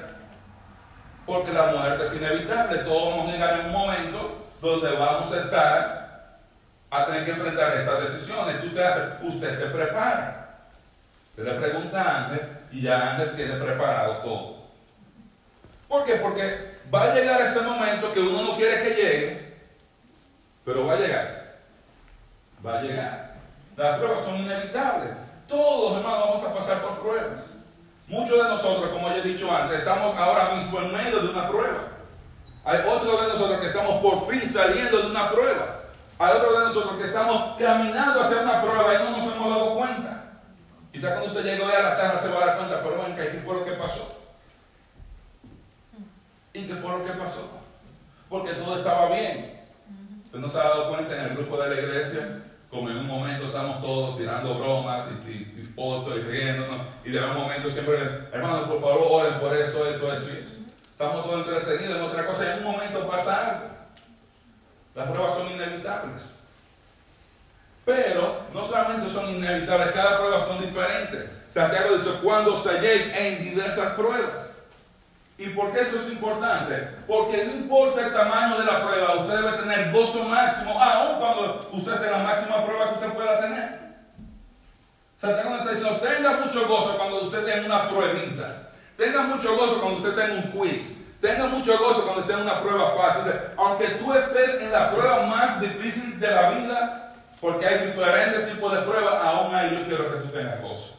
Porque 1.26 1.52
la 1.52 1.66
muerte 1.66 2.04
es 2.04 2.16
inevitable. 2.16 2.78
Todos 2.78 3.10
vamos 3.10 3.28
a 3.28 3.32
llegar 3.32 3.60
en 3.60 3.66
un 3.66 3.72
momento 3.72 4.46
donde 4.60 4.92
vamos 4.96 5.32
a 5.32 5.40
estar 5.40 6.38
a 6.90 7.06
tener 7.06 7.24
que 7.24 7.30
enfrentar 7.32 7.76
estas 7.76 8.00
decisiones. 8.00 8.56
¿Qué 8.56 8.66
usted 8.66 8.82
hace? 8.82 9.26
Usted 9.26 9.54
se 9.54 9.66
prepara. 9.66 10.58
Usted 11.30 11.44
le 11.44 11.60
pregunta 11.60 12.02
a 12.02 12.24
Ángel 12.24 12.40
y 12.72 12.82
ya 12.82 13.12
Ángel 13.12 13.36
tiene 13.36 13.54
preparado 13.54 14.14
todo. 14.18 14.58
¿Por 15.88 16.04
qué? 16.04 16.14
Porque 16.14 16.78
va 16.92 17.04
a 17.04 17.14
llegar 17.14 17.40
ese 17.40 17.62
momento 17.62 18.12
que 18.12 18.20
uno 18.20 18.42
no 18.42 18.56
quiere 18.56 18.82
que 18.82 18.94
llegue, 18.94 19.54
pero 20.64 20.86
va 20.86 20.94
a 20.94 20.98
llegar. 20.98 21.47
Va 22.64 22.78
a 22.78 22.82
llegar. 22.82 23.34
Las 23.76 23.98
pruebas 23.98 24.24
son 24.24 24.36
inevitables. 24.36 25.10
Todos, 25.46 25.98
hermanos, 25.98 26.28
vamos 26.28 26.44
a 26.44 26.54
pasar 26.54 26.78
por 26.78 26.98
pruebas. 27.00 27.42
Muchos 28.08 28.42
de 28.42 28.48
nosotros, 28.48 28.90
como 28.90 29.08
ya 29.08 29.16
he 29.16 29.22
dicho 29.22 29.50
antes, 29.54 29.78
estamos 29.78 30.16
ahora 30.16 30.54
mismo 30.54 30.80
en 30.80 30.92
medio 30.92 31.20
de 31.20 31.28
una 31.28 31.48
prueba. 31.48 31.80
Hay 32.64 32.80
otros 32.86 33.22
de 33.22 33.28
nosotros 33.28 33.60
que 33.60 33.66
estamos 33.66 34.02
por 34.02 34.28
fin 34.28 34.40
saliendo 34.44 34.98
de 34.98 35.06
una 35.10 35.30
prueba. 35.30 35.80
Hay 36.18 36.36
otros 36.36 36.58
de 36.58 36.64
nosotros 36.64 36.98
que 36.98 37.04
estamos 37.04 37.56
caminando 37.58 38.20
hacia 38.20 38.42
una 38.42 38.60
prueba 38.60 38.94
y 38.94 38.98
no 38.98 39.10
nos 39.10 39.32
hemos 39.32 39.48
dado 39.48 39.74
cuenta. 39.76 40.24
Quizá 40.92 41.10
cuando 41.10 41.26
usted 41.26 41.44
llegue 41.44 41.64
a 41.64 41.82
la 41.82 41.96
casa 41.96 42.18
se 42.18 42.28
va 42.28 42.42
a 42.42 42.46
dar 42.46 42.56
cuenta, 42.56 42.82
pero 42.82 42.96
bueno, 42.96 43.14
¿qué 43.14 43.42
fue 43.44 43.54
lo 43.54 43.64
que 43.64 43.72
pasó? 43.72 44.20
¿Y 46.52 46.66
qué 46.66 46.74
fue 46.74 46.90
lo 46.90 47.04
que 47.04 47.12
pasó? 47.12 47.48
Porque 48.28 48.54
todo 48.54 48.78
estaba 48.78 49.10
bien. 49.10 49.60
Usted 50.24 50.38
no 50.38 50.48
se 50.48 50.58
ha 50.58 50.64
dado 50.64 50.90
cuenta 50.90 51.14
en 51.14 51.24
el 51.26 51.36
grupo 51.36 51.56
de 51.62 51.70
la 51.70 51.80
iglesia, 51.80 52.42
como 52.70 52.90
en 52.90 52.98
un 52.98 53.06
momento 53.06 53.46
estamos 53.46 53.80
todos 53.80 54.18
tirando 54.18 54.58
bromas 54.58 55.06
y, 55.26 55.62
fotos 55.74 56.16
y 56.16 56.20
riéndonos, 56.20 56.80
y 57.04 57.10
de 57.10 57.24
un 57.24 57.34
momento 57.34 57.70
siempre, 57.70 57.96
hermanos, 58.32 58.68
por 58.68 58.80
favor, 58.80 59.06
oren 59.08 59.40
por 59.40 59.56
esto, 59.56 59.86
esto, 59.88 60.12
esto 60.12 60.28
y 60.28 60.38
esto. 60.38 60.52
Estamos 60.90 61.24
todos 61.24 61.46
entretenidos 61.46 61.96
en 61.96 62.02
otra 62.02 62.26
cosa, 62.26 62.52
en 62.52 62.66
un 62.66 62.72
momento 62.72 63.08
pasa 63.08 63.46
algo. 63.46 63.68
Las 64.94 65.10
pruebas 65.10 65.34
son 65.34 65.50
inevitables. 65.52 66.22
Pero 67.84 68.42
no 68.52 68.62
solamente 68.62 69.08
son 69.08 69.30
inevitables, 69.30 69.92
cada 69.92 70.18
prueba 70.18 70.44
son 70.44 70.60
diferentes. 70.60 71.30
Santiago 71.54 71.94
dice, 71.94 72.10
cuando 72.22 72.56
halléis 72.56 73.14
en 73.14 73.44
diversas 73.44 73.94
pruebas. 73.94 74.47
¿Y 75.38 75.50
por 75.50 75.72
qué 75.72 75.82
eso 75.82 76.00
es 76.00 76.10
importante? 76.10 76.74
Porque 77.06 77.44
no 77.44 77.52
importa 77.52 78.04
el 78.04 78.12
tamaño 78.12 78.58
de 78.58 78.64
la 78.64 78.84
prueba, 78.84 79.14
usted 79.14 79.36
debe 79.36 79.58
tener 79.58 79.92
gozo 79.92 80.24
máximo, 80.24 80.72
aun 80.82 81.20
cuando 81.20 81.70
usted 81.72 81.92
esté 81.92 82.06
en 82.06 82.12
la 82.12 82.18
máxima 82.18 82.66
prueba 82.66 82.88
que 82.88 82.94
usted 82.94 83.12
pueda 83.14 83.40
tener. 83.40 83.78
Santiago 85.20 85.56
está 85.56 85.70
diciendo, 85.70 86.00
tenga 86.00 86.40
mucho 86.44 86.66
gozo 86.66 86.96
cuando 86.96 87.22
usted 87.22 87.44
tenga 87.44 87.66
una 87.66 87.88
pruebita. 87.88 88.70
Tenga 88.96 89.22
mucho 89.22 89.56
gozo 89.56 89.80
cuando 89.80 89.98
usted 89.98 90.14
tenga 90.14 90.34
un 90.34 90.50
quiz. 90.50 90.96
Tenga 91.20 91.46
mucho 91.46 91.78
gozo 91.78 92.02
cuando 92.02 92.20
esté 92.20 92.32
en 92.32 92.40
una 92.40 92.60
prueba 92.60 92.94
fácil. 92.96 93.32
aunque 93.56 93.86
tú 93.90 94.12
estés 94.14 94.60
en 94.60 94.72
la 94.72 94.90
prueba 94.90 95.22
más 95.26 95.60
difícil 95.60 96.18
de 96.18 96.30
la 96.30 96.50
vida, 96.50 97.14
porque 97.40 97.64
hay 97.64 97.86
diferentes 97.86 98.52
tipos 98.52 98.72
de 98.72 98.82
pruebas, 98.82 99.14
aún 99.22 99.54
ahí 99.54 99.70
yo 99.72 99.86
quiero 99.86 100.12
que 100.12 100.26
tú 100.26 100.28
tengas 100.32 100.60
gozo. 100.62 100.97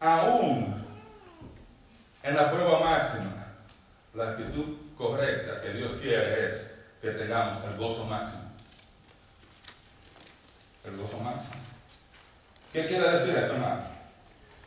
Aún 0.00 0.84
en 2.22 2.34
la 2.34 2.50
prueba 2.50 2.80
máxima, 2.80 3.46
la 4.14 4.30
actitud 4.30 4.76
correcta 4.96 5.60
que 5.62 5.72
Dios 5.74 5.92
quiere 6.00 6.48
es 6.48 6.74
que 7.00 7.10
tengamos 7.10 7.64
el 7.64 7.76
gozo 7.76 8.04
máximo. 8.06 8.42
El 10.84 10.96
gozo 10.96 11.20
máximo. 11.20 11.54
¿Qué 12.72 12.86
quiere 12.86 13.10
decir 13.10 13.36
eso, 13.36 13.54
hermano? 13.54 13.82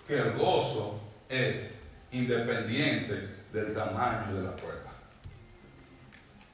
Que 0.07 0.17
el 0.17 0.33
gozo 0.33 0.99
es 1.27 1.75
independiente 2.11 3.37
del 3.53 3.73
tamaño 3.73 4.35
de 4.35 4.41
la 4.41 4.55
prueba. 4.55 4.93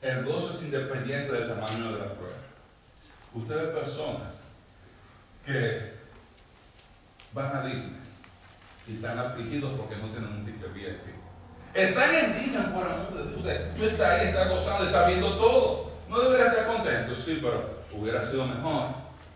El 0.02 0.26
gozo 0.26 0.54
es 0.58 0.64
independiente 0.64 1.32
del 1.32 1.48
tamaño 1.48 1.94
de 1.94 2.00
la 2.00 2.14
prueba. 2.14 2.36
Usted 3.34 3.56
ve 3.56 3.80
personas 3.80 4.34
que 5.46 5.94
van 7.34 7.56
a 7.56 7.62
Disney 7.62 8.05
y 8.88 8.96
están 8.96 9.18
afligidos 9.18 9.74
porque 9.74 9.96
no 9.96 10.10
tienen 10.10 10.30
un 10.30 10.46
ticket 10.46 10.74
VIP. 10.74 11.16
Están 11.74 12.16
en 12.16 12.40
Disney 12.40 12.68
por 12.74 12.84
amor 12.86 13.14
de 13.14 13.24
Dios. 13.30 13.76
Tú 13.78 13.84
estás 13.84 14.10
ahí, 14.10 14.28
estás 14.28 14.50
gozando, 14.50 14.86
estás 14.86 15.08
viendo 15.08 15.38
todo. 15.38 15.92
No 16.10 16.20
deberías 16.20 16.50
estar 16.50 16.68
contento, 16.68 17.16
sí, 17.16 17.40
pero 17.42 17.84
hubiera 17.92 18.22
sido 18.22 18.48
mejor 18.48 18.90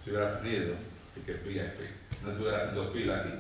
si 0.04 0.12
hubieras 0.12 0.42
tenido 0.42 0.76
ticket 1.16 1.44
VIP. 1.44 1.90
No 2.24 2.32
estuviera 2.32 2.58
haciendo 2.58 2.90
fila 2.92 3.18
aquí. 3.18 3.34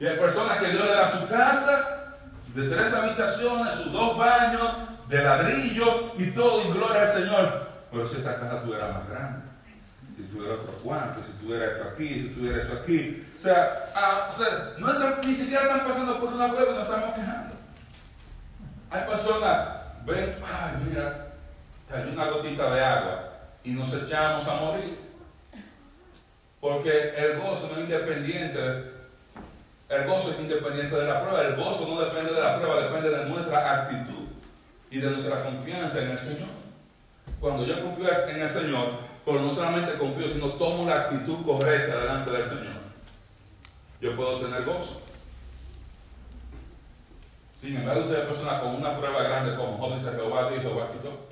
Y 0.00 0.06
hay 0.06 0.16
personas 0.16 0.58
que 0.58 0.70
Dios 0.70 0.84
le 0.84 0.92
da 0.92 1.10
su 1.10 1.28
casa 1.28 2.16
de 2.54 2.68
tres 2.68 2.94
habitaciones, 2.94 3.74
sus 3.74 3.92
dos 3.92 4.16
baños, 4.16 4.62
de 5.08 5.22
ladrillo 5.22 6.12
y 6.18 6.30
todo, 6.30 6.62
y 6.64 6.72
gloria 6.72 7.02
al 7.02 7.12
Señor. 7.12 7.68
Pero 7.90 8.08
si 8.08 8.16
esta 8.16 8.40
casa 8.40 8.62
tuviera 8.62 8.88
más 8.88 9.08
grande, 9.08 9.49
si 10.20 10.34
tuviera 10.34 10.54
otro 10.54 10.74
cuarto, 10.78 11.20
si 11.26 11.44
tuviera 11.44 11.66
esto 11.66 11.88
aquí, 11.92 12.08
si 12.08 12.28
tuviera 12.28 12.62
esto 12.62 12.78
aquí. 12.82 13.26
O 13.36 13.40
sea, 13.40 13.84
ah, 13.94 14.28
o 14.30 14.32
sea 14.32 14.74
ni 15.24 15.32
siquiera 15.32 15.62
están 15.62 15.86
pasando 15.86 16.20
por 16.20 16.32
una 16.32 16.48
prueba 16.48 16.72
y 16.72 16.74
nos 16.74 16.86
estamos 16.86 17.14
quejando. 17.14 17.54
Hay 18.90 19.08
personas, 19.08 19.68
ven, 20.04 20.36
ay, 20.44 20.72
mira, 20.88 21.26
hay 21.92 22.12
una 22.12 22.30
gotita 22.30 22.74
de 22.74 22.84
agua 22.84 23.32
y 23.64 23.70
nos 23.70 23.94
echamos 23.94 24.46
a 24.46 24.54
morir. 24.54 24.98
Porque 26.60 27.14
el 27.16 27.38
gozo 27.38 27.70
no 27.72 27.78
es 27.78 27.88
independiente 27.88 29.00
el 29.90 30.06
gozo 30.06 30.30
es 30.30 30.38
independiente 30.38 30.94
de 30.94 31.04
la 31.04 31.20
prueba. 31.20 31.42
El 31.42 31.56
gozo 31.56 31.88
no 31.88 32.00
depende 32.00 32.32
de 32.32 32.40
la 32.40 32.60
prueba, 32.60 32.80
depende 32.80 33.10
de 33.10 33.24
nuestra 33.24 33.82
actitud 33.82 34.28
y 34.88 35.00
de 35.00 35.10
nuestra 35.10 35.42
confianza 35.42 36.02
en 36.02 36.10
el 36.10 36.18
Señor. 36.18 36.48
Cuando 37.40 37.66
yo 37.66 37.82
confío 37.82 38.06
en 38.28 38.40
el 38.40 38.48
Señor, 38.48 39.09
pero 39.30 39.42
no 39.42 39.54
solamente 39.54 39.96
confío, 39.96 40.28
sino 40.28 40.48
tomo 40.50 40.88
la 40.88 41.02
actitud 41.02 41.44
correcta 41.44 42.00
delante 42.00 42.30
del 42.30 42.48
Señor, 42.48 42.80
yo 44.00 44.16
puedo 44.16 44.40
tener 44.40 44.64
gozo. 44.64 45.02
Sin 47.60 47.76
embargo, 47.76 48.02
usted 48.02 48.20
es 48.20 48.26
persona 48.26 48.60
con 48.60 48.74
una 48.74 48.98
prueba 48.98 49.22
grande 49.22 49.54
como 49.54 49.78
joven 49.78 49.98
dice 49.98 50.12
Jehová 50.12 50.50
dijo, 50.50 50.62
Jehová 50.62 50.90
quitó. 50.92 51.28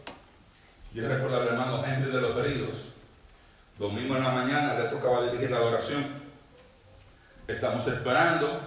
Yo 0.94 1.08
recuerdo 1.08 1.40
al 1.40 1.48
hermano 1.48 1.82
Henry 1.84 2.10
de 2.10 2.20
los 2.20 2.36
Heridos. 2.36 2.76
Domingo 3.78 4.16
en 4.16 4.22
la 4.22 4.30
mañana 4.30 4.74
le 4.74 4.84
tocaba 4.84 5.24
dirigir 5.24 5.50
la 5.50 5.58
adoración 5.58 6.04
Estamos 7.48 7.86
esperando 7.86 8.60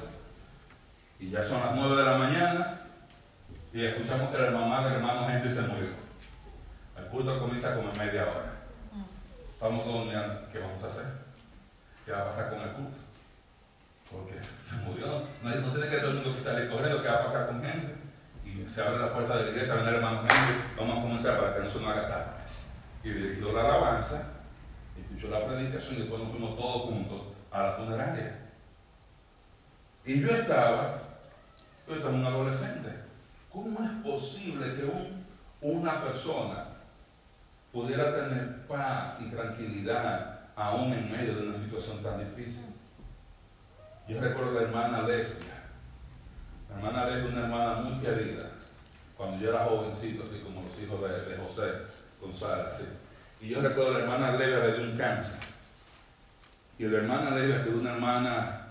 y 1.19 1.29
ya 1.29 1.45
son 1.45 1.59
las 1.59 1.75
9 1.75 1.97
de 1.97 2.03
la 2.03 2.17
mañana 2.17 2.81
y 3.71 3.85
escuchamos 3.85 4.31
que 4.31 4.41
la 4.41 4.49
mamá 4.49 4.83
del 4.83 4.93
hermano 4.93 5.29
Henry 5.29 5.53
se 5.53 5.61
murió. 5.61 5.89
El 6.97 7.05
culto 7.05 7.39
comienza 7.39 7.75
como 7.75 7.91
en 7.91 7.97
media 7.99 8.23
hora. 8.23 8.50
Estamos 9.61 9.85
todos 9.85 10.07
mirando, 10.07 10.41
¿qué 10.51 10.57
vamos 10.57 10.83
a 10.83 10.87
hacer? 10.87 11.05
¿Qué 12.03 12.11
va 12.11 12.21
a 12.21 12.29
pasar 12.31 12.49
con 12.49 12.61
el 12.61 12.71
culto? 12.71 12.97
Porque 14.11 14.39
se 14.63 14.77
murió. 14.77 15.05
No, 15.05 15.51
tiene 15.51 15.87
que 15.87 15.97
todo 15.97 16.09
el 16.09 16.15
mundo 16.15 16.35
que 16.35 16.41
salir 16.41 16.67
corriendo, 16.67 17.03
¿qué 17.03 17.07
va 17.07 17.13
a 17.17 17.25
pasar 17.25 17.45
con 17.45 17.63
Henry? 17.63 17.93
Y 18.43 18.67
se 18.67 18.81
abre 18.81 18.97
la 18.97 19.13
puerta 19.13 19.37
de 19.37 19.43
la 19.43 19.49
iglesia, 19.51 19.75
el 19.75 19.87
hermano 19.87 20.21
Henry, 20.21 20.63
vamos 20.75 20.97
a 20.97 21.01
comenzar 21.03 21.39
para 21.39 21.53
que 21.53 21.59
no 21.61 21.69
se 21.69 21.79
nos 21.79 21.89
haga 21.91 22.09
tarde. 22.09 22.31
Y 23.03 23.09
dirigió 23.11 23.53
la 23.53 23.61
alabanza, 23.61 24.31
escuchó 24.99 25.29
la 25.29 25.45
predicación 25.45 25.95
y 25.95 25.99
después 25.99 26.23
nos 26.23 26.31
fuimos 26.31 26.57
todos 26.57 26.81
juntos 26.81 27.21
a 27.51 27.61
la 27.61 27.73
funeraria. 27.73 28.39
Y 30.03 30.21
yo 30.21 30.29
estaba, 30.29 30.97
yo 31.87 31.95
estaba 31.97 32.15
un 32.15 32.25
adolescente. 32.25 32.89
¿Cómo 33.51 33.79
es 33.83 33.91
posible 34.03 34.73
que 34.73 34.91
una 35.61 36.03
persona 36.03 36.70
pudiera 37.71 38.13
tener 38.13 38.67
paz 38.67 39.21
y 39.21 39.29
tranquilidad 39.29 40.39
aún 40.55 40.93
en 40.93 41.11
medio 41.11 41.35
de 41.35 41.47
una 41.47 41.55
situación 41.55 42.03
tan 42.03 42.19
difícil? 42.19 42.65
Yo 44.07 44.19
recuerdo 44.19 44.51
a 44.51 44.61
la 44.61 44.67
hermana 44.67 45.01
Lesbia. 45.03 45.63
La 46.69 46.75
hermana 46.75 47.05
Lesbia 47.07 47.31
una 47.31 47.41
hermana 47.43 47.75
muy 47.81 47.99
querida. 47.99 48.49
Cuando 49.15 49.43
yo 49.43 49.51
era 49.51 49.65
jovencito, 49.65 50.23
así 50.23 50.39
como 50.39 50.63
los 50.63 50.79
hijos 50.79 50.99
de, 51.01 51.37
José 51.37 51.71
González. 52.19 52.97
Y 53.39 53.49
yo 53.49 53.61
recuerdo 53.61 53.91
a 53.91 53.93
la 53.93 53.99
hermana 53.99 54.37
Lesbia 54.37 54.59
le 54.59 54.77
dio 54.77 54.91
un 54.91 54.97
cáncer. 54.97 55.39
Y 56.77 56.85
la 56.85 56.97
hermana 56.97 57.35
Lesbia, 57.35 57.63
que 57.63 57.69
una 57.69 57.93
hermana 57.93 58.61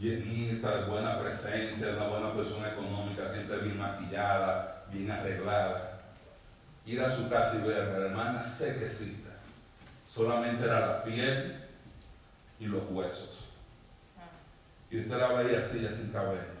llenita, 0.00 0.76
de 0.76 0.84
buena 0.86 1.20
presencia, 1.20 1.88
una 1.96 2.08
buena 2.08 2.34
persona 2.34 2.68
económica, 2.68 3.28
siempre 3.28 3.58
bien 3.58 3.78
maquillada, 3.78 4.84
bien 4.90 5.10
arreglada. 5.10 5.95
Ir 6.86 7.02
a 7.02 7.10
su 7.10 7.28
casa 7.28 7.56
y 7.56 7.68
ver 7.68 7.80
a 7.80 7.98
la 7.98 8.06
hermana 8.06 8.44
sequecita. 8.44 9.30
Solamente 10.12 10.64
era 10.64 10.80
la 10.80 11.04
piel 11.04 11.66
y 12.60 12.66
los 12.66 12.82
huesos. 12.90 13.44
Y 14.90 15.00
usted 15.00 15.18
la 15.18 15.32
veía 15.32 15.60
así, 15.60 15.82
ya 15.82 15.90
sin 15.90 16.10
cabello. 16.10 16.56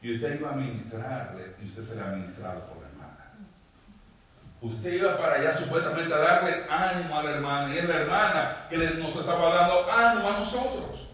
Y 0.00 0.14
usted 0.14 0.40
iba 0.40 0.50
a 0.50 0.56
ministrarle 0.56 1.54
y 1.62 1.66
usted 1.66 1.82
se 1.82 1.94
le 1.96 2.02
ha 2.02 2.06
ministrado 2.06 2.60
por 2.66 2.82
la 2.82 2.88
hermana. 2.88 3.32
Usted 4.60 4.94
iba 4.94 5.16
para 5.18 5.34
allá 5.34 5.52
supuestamente 5.52 6.12
a 6.12 6.18
darle 6.18 6.64
ánimo 6.68 7.18
a 7.18 7.22
la 7.22 7.30
hermana 7.32 7.74
y 7.74 7.78
es 7.78 7.88
la 7.88 8.00
hermana 8.00 8.56
que 8.68 8.78
nos 8.78 9.14
estaba 9.14 9.54
dando 9.54 9.92
ánimo 9.92 10.28
a 10.28 10.38
nosotros. 10.38 11.10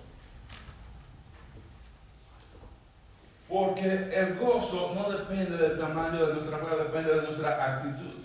Porque 3.49 4.11
el 4.15 4.39
gozo 4.39 4.95
no 4.95 5.11
depende 5.11 5.57
del 5.57 5.79
tamaño 5.79 6.27
de 6.27 6.35
nuestra 6.35 6.59
prueba, 6.59 6.85
depende 6.85 7.15
de 7.15 7.23
nuestra 7.23 7.77
actitud. 7.77 8.18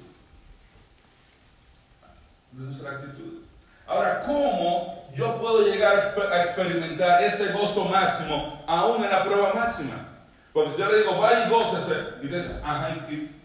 Nuestra 2.53 2.91
actitud. 2.91 3.43
Ahora, 3.87 4.23
¿cómo 4.25 5.09
yo 5.15 5.39
puedo 5.39 5.65
llegar 5.65 6.15
a 6.31 6.41
experimentar 6.43 7.23
ese 7.23 7.51
gozo 7.53 7.85
máximo 7.85 8.63
aún 8.67 9.03
en 9.03 9.09
la 9.09 9.23
prueba 9.23 9.53
máxima? 9.53 10.07
Porque 10.53 10.79
yo 10.79 10.91
le 10.91 10.99
digo, 10.99 11.19
vaya 11.19 11.47
y 11.47 11.49
gócese. 11.49 11.95
Y 12.21 12.27
dice, 12.27 12.59
ajá, 12.63 12.89
¿y 13.09 13.35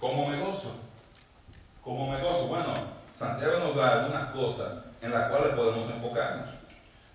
cómo 0.00 0.28
me 0.28 0.40
gozo? 0.40 0.76
¿Cómo 1.82 2.10
me 2.10 2.20
gozo? 2.20 2.48
Bueno, 2.48 2.74
Santiago 3.16 3.58
nos 3.60 3.76
da 3.76 4.00
algunas 4.00 4.30
cosas 4.30 4.72
en 5.00 5.12
las 5.12 5.30
cuales 5.30 5.54
podemos 5.54 5.88
enfocarnos. 5.88 6.48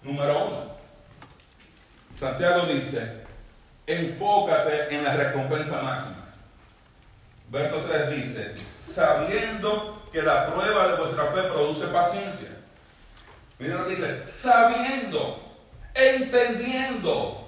Número 0.01 0.45
uno, 0.45 0.73
Santiago 2.17 2.65
dice, 2.67 3.25
enfócate 3.85 4.95
en 4.95 5.03
la 5.03 5.13
recompensa 5.15 5.81
máxima. 5.81 6.23
Verso 7.49 7.77
3 7.87 8.09
dice, 8.11 8.55
sabiendo 8.85 9.92
que 10.13 10.21
la 10.21 10.53
prueba 10.53 10.89
de 10.89 10.97
vuestra 10.97 11.25
fe 11.25 11.41
produce 11.51 11.87
paciencia. 11.87 12.49
Mira 13.57 13.77
lo 13.77 13.85
que 13.85 13.89
dice, 13.89 14.29
sabiendo, 14.29 15.41
entendiendo, 15.95 17.47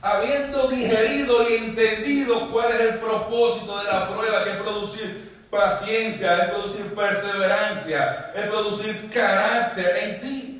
habiendo 0.00 0.68
digerido 0.68 1.48
y 1.48 1.54
entendido 1.56 2.50
cuál 2.50 2.72
es 2.72 2.80
el 2.80 2.94
propósito 2.98 3.78
de 3.78 3.84
la 3.84 4.08
prueba, 4.08 4.42
que 4.42 4.50
es 4.50 4.56
producir 4.56 5.46
paciencia, 5.50 6.44
es 6.44 6.50
producir 6.50 6.94
perseverancia, 6.94 8.32
es 8.34 8.46
producir 8.46 9.10
carácter 9.12 9.96
en 9.96 10.20
ti 10.20 10.57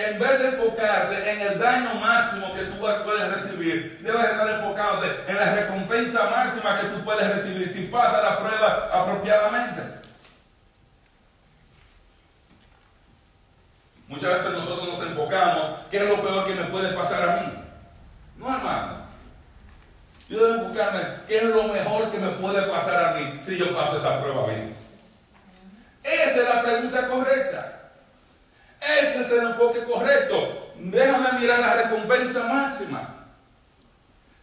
en 0.00 0.18
vez 0.18 0.38
de 0.38 0.48
enfocarte 0.48 1.30
en 1.30 1.40
el 1.42 1.58
daño 1.58 1.94
máximo 1.94 2.54
que 2.54 2.62
tú 2.62 2.78
puedes 2.78 3.32
recibir, 3.32 3.98
debes 4.02 4.24
estar 4.24 4.48
enfocándote 4.48 5.08
en 5.28 5.36
la 5.36 5.54
recompensa 5.54 6.30
máxima 6.30 6.80
que 6.80 6.86
tú 6.86 7.04
puedes 7.04 7.34
recibir 7.34 7.68
si 7.68 7.86
pasas 7.86 8.22
la 8.22 8.38
prueba 8.38 8.90
apropiadamente. 8.92 9.82
Muchas 14.08 14.30
veces 14.30 14.52
nosotros 14.52 14.88
nos 14.88 15.06
enfocamos, 15.06 15.80
¿qué 15.90 15.98
es 15.98 16.08
lo 16.08 16.20
peor 16.22 16.46
que 16.46 16.54
me 16.54 16.64
puede 16.64 16.92
pasar 16.94 17.28
a 17.28 17.36
mí? 17.36 17.52
No, 18.38 18.56
hermano. 18.56 19.00
Yo 20.28 20.46
debo 20.46 20.62
enfocarme, 20.62 21.00
¿qué 21.28 21.36
es 21.38 21.44
lo 21.44 21.64
mejor 21.64 22.10
que 22.10 22.18
me 22.18 22.30
puede 22.30 22.62
pasar 22.62 23.04
a 23.04 23.12
mí 23.18 23.38
si 23.42 23.58
yo 23.58 23.74
paso 23.74 23.98
esa 23.98 24.20
prueba 24.20 24.46
bien? 24.46 24.74
Esa 26.02 26.40
es 26.40 26.54
la 26.54 26.62
pregunta 26.62 27.08
correcta. 27.08 27.79
Ese 28.80 29.22
es 29.22 29.32
el 29.32 29.48
enfoque 29.48 29.84
correcto. 29.84 30.72
Déjame 30.78 31.38
mirar 31.38 31.60
la 31.60 31.74
recompensa 31.74 32.44
máxima. 32.44 33.16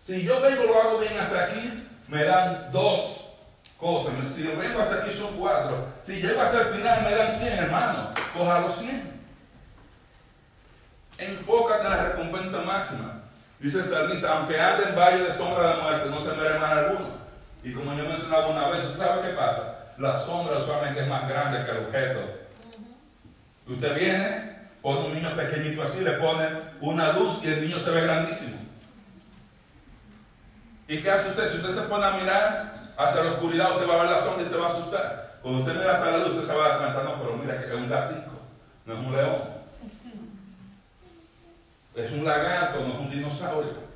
Si 0.02 0.24
yo 0.24 0.40
vengo 0.42 0.64
lo 0.64 0.82
hago 0.82 1.00
bien 1.00 1.20
hasta 1.20 1.46
aquí, 1.46 1.88
me 2.08 2.24
dan 2.24 2.72
dos 2.72 3.30
cosas. 3.78 4.14
Si 4.34 4.44
yo 4.44 4.58
vengo 4.58 4.82
hasta 4.82 5.04
aquí 5.04 5.14
son 5.14 5.36
cuatro. 5.38 5.88
Si 6.04 6.22
llego 6.22 6.42
hasta 6.42 6.62
el 6.62 6.76
final 6.76 7.04
me 7.04 7.16
dan 7.16 7.32
cien, 7.32 7.54
hermano. 7.54 8.14
Coja 8.38 8.60
los 8.60 8.76
cien. 8.76 9.22
Enfócate 11.18 11.86
en 11.86 11.90
la 11.90 12.04
recompensa 12.04 12.62
máxima. 12.62 13.22
Dice 13.60 13.80
el 13.80 13.86
salmista, 13.86 14.38
aunque 14.38 14.60
ande 14.60 14.90
en 14.90 14.96
valle 14.96 15.24
de 15.24 15.34
sombra 15.34 15.76
de 15.76 15.82
muerte, 15.82 16.10
no 16.10 16.24
temeré 16.24 16.60
mal 16.60 16.78
alguno. 16.78 17.08
Y 17.64 17.74
como 17.74 17.94
yo 17.96 18.04
mencionaba 18.04 18.48
una 18.48 18.68
vez, 18.70 18.84
¿usted 18.84 19.04
sabe 19.04 19.28
qué 19.28 19.34
pasa? 19.36 19.94
La 19.98 20.16
sombra 20.16 20.60
usualmente 20.60 21.02
es 21.02 21.08
más 21.08 21.28
grande 21.28 21.66
que 21.66 21.72
el 21.72 21.86
objeto. 21.86 22.47
Usted 23.68 24.00
viene, 24.00 24.58
pone 24.82 25.08
un 25.08 25.14
niño 25.14 25.36
pequeñito 25.36 25.84
así, 25.84 26.02
le 26.02 26.12
pone 26.14 26.48
una 26.82 27.14
luz 27.14 27.44
y 27.44 27.48
el 27.48 27.62
niño 27.62 27.80
se 27.80 27.92
ve 27.92 28.02
grandísimo. 28.02 28.58
¿Y 30.88 31.02
qué 31.02 31.12
hace 31.12 31.30
usted? 31.30 31.50
Si 31.50 31.58
usted 31.58 31.72
se 31.72 31.88
pone 31.88 32.06
a 32.06 32.12
mirar 32.12 32.94
hacia 32.98 33.24
la 33.24 33.32
oscuridad, 33.32 33.72
usted 33.72 33.90
va 33.90 33.96
a 33.96 34.04
ver 34.04 34.12
la 34.12 34.24
sombra 34.24 34.44
y 34.44 34.46
se 34.46 34.56
va 34.56 34.68
a 34.68 34.70
asustar. 34.70 35.40
Cuando 35.42 35.60
usted 35.62 35.76
mira 35.76 35.94
hacia 35.94 36.12
la 36.12 36.18
luz, 36.20 36.36
usted 36.36 36.48
se 36.48 36.58
va 36.58 36.66
a 36.66 36.70
dar 36.70 36.78
cuenta, 36.80 37.04
no, 37.04 37.22
pero 37.22 37.38
mira 37.38 37.60
que 37.60 37.68
es 37.68 37.74
un 37.74 37.90
gatito, 37.90 38.32
no 38.86 38.94
es 38.94 39.00
un 39.00 39.16
león. 39.16 39.58
Es 41.96 42.12
un 42.12 42.26
lagarto, 42.26 42.80
no 42.82 42.94
es 42.94 43.00
un 43.00 43.10
dinosaurio. 43.10 43.88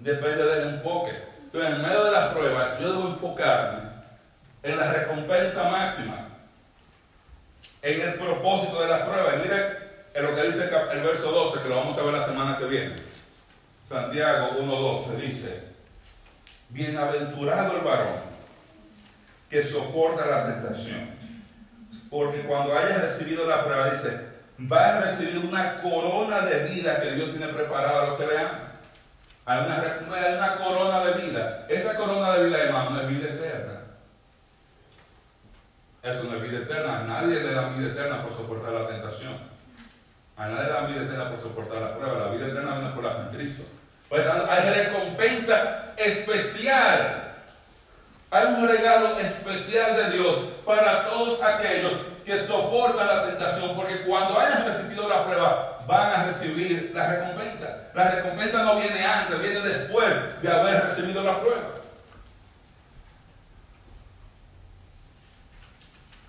Depende 0.00 0.44
del 0.44 0.74
enfoque. 0.74 1.12
Entonces, 1.44 1.76
en 1.76 1.82
medio 1.82 2.04
de 2.04 2.10
las 2.10 2.32
pruebas, 2.34 2.78
yo 2.80 2.92
debo 2.92 3.08
enfocarme 3.08 3.88
en 4.62 4.76
la 4.76 4.92
recompensa 4.92 5.70
máxima, 5.70 6.25
en 7.86 8.00
el 8.00 8.14
propósito 8.14 8.82
de 8.82 8.88
la 8.88 9.06
prueba. 9.06 9.36
Y 9.36 9.38
mire 9.38 9.86
en 10.12 10.24
lo 10.24 10.34
que 10.34 10.46
dice 10.46 10.68
el 10.92 11.02
verso 11.02 11.30
12, 11.30 11.62
que 11.62 11.68
lo 11.68 11.76
vamos 11.76 11.96
a 11.96 12.02
ver 12.02 12.14
la 12.14 12.26
semana 12.26 12.58
que 12.58 12.64
viene. 12.64 12.96
Santiago 13.88 14.56
1.12 14.58 15.16
dice, 15.20 15.64
bienaventurado 16.70 17.76
el 17.76 17.84
varón 17.84 18.26
que 19.48 19.62
soporta 19.62 20.26
la 20.26 20.46
tentación, 20.46 21.08
porque 22.10 22.40
cuando 22.40 22.76
haya 22.76 22.98
recibido 22.98 23.46
la 23.46 23.64
prueba, 23.64 23.90
dice, 23.90 24.30
va 24.60 24.96
a 24.96 25.00
recibir 25.02 25.38
una 25.38 25.80
corona 25.82 26.40
de 26.40 26.68
vida 26.70 27.00
que 27.00 27.12
Dios 27.12 27.30
tiene 27.30 27.52
preparada 27.52 28.02
a 28.02 28.06
los 28.08 28.18
que 28.18 28.26
le 28.26 28.38
aman. 28.38 28.66
Hay 29.44 29.64
una, 29.64 30.56
corona 30.56 31.04
de 31.04 31.24
vida. 31.24 31.66
Esa 31.68 31.94
corona 31.94 32.34
de 32.34 32.46
vida, 32.46 32.64
hermano, 32.64 33.00
es 33.00 33.08
vida 33.08 33.28
eterna. 33.28 33.75
Eso 36.06 36.22
no 36.22 36.36
es 36.36 36.42
vida 36.42 36.58
eterna. 36.58 37.00
A 37.00 37.02
nadie 37.02 37.40
le 37.40 37.52
da 37.52 37.68
vida 37.70 37.88
eterna 37.88 38.22
por 38.22 38.32
soportar 38.32 38.72
la 38.72 38.86
tentación. 38.86 39.32
A 40.36 40.46
nadie 40.46 40.66
le 40.66 40.72
da 40.72 40.80
vida 40.82 41.02
eterna 41.02 41.30
por 41.30 41.42
soportar 41.42 41.82
la 41.82 41.96
prueba. 41.96 42.26
La 42.26 42.30
vida 42.30 42.46
eterna 42.46 42.76
viene 42.76 42.94
por 42.94 43.02
la 43.02 43.10
en 43.10 43.36
Cristo. 43.36 43.64
hay 44.12 44.84
recompensa 44.84 45.94
especial. 45.96 47.34
Hay 48.30 48.46
un 48.46 48.68
regalo 48.68 49.18
especial 49.18 49.96
de 49.96 50.16
Dios 50.16 50.38
para 50.64 51.08
todos 51.08 51.42
aquellos 51.42 51.92
que 52.24 52.38
soportan 52.38 53.06
la 53.06 53.26
tentación, 53.26 53.74
porque 53.74 54.02
cuando 54.02 54.38
hayan 54.38 54.64
resistido 54.64 55.08
la 55.08 55.24
prueba, 55.24 55.80
van 55.86 56.12
a 56.12 56.24
recibir 56.24 56.92
la 56.94 57.08
recompensa. 57.08 57.88
La 57.94 58.10
recompensa 58.10 58.62
no 58.62 58.76
viene 58.76 59.04
antes, 59.04 59.40
viene 59.40 59.60
después 59.60 60.08
de 60.42 60.52
haber 60.52 60.84
recibido 60.84 61.22
la 61.22 61.40
prueba. 61.40 61.85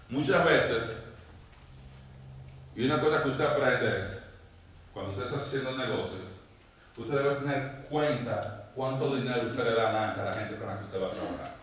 Muchas 0.10 0.46
veces, 0.46 0.84
y 2.76 2.86
una 2.86 3.02
cosa 3.02 3.24
que 3.24 3.30
usted 3.30 3.46
aprende 3.46 4.02
es, 4.04 4.24
cuando 4.94 5.12
usted 5.12 5.26
está 5.26 5.38
haciendo 5.38 5.78
negocios, 5.78 6.22
usted 6.96 7.14
debe 7.14 7.36
tener 7.36 7.86
cuenta 7.90 8.70
cuánto 8.74 9.16
dinero 9.16 9.38
usted 9.38 9.64
le 9.66 9.76
da 9.76 10.14
a 10.14 10.24
la 10.24 10.34
gente 10.34 10.56
con 10.56 10.68
la 10.68 10.80
que 10.80 10.86
usted 10.86 11.02
va 11.02 11.08
a 11.08 11.12
trabajar. 11.12 11.56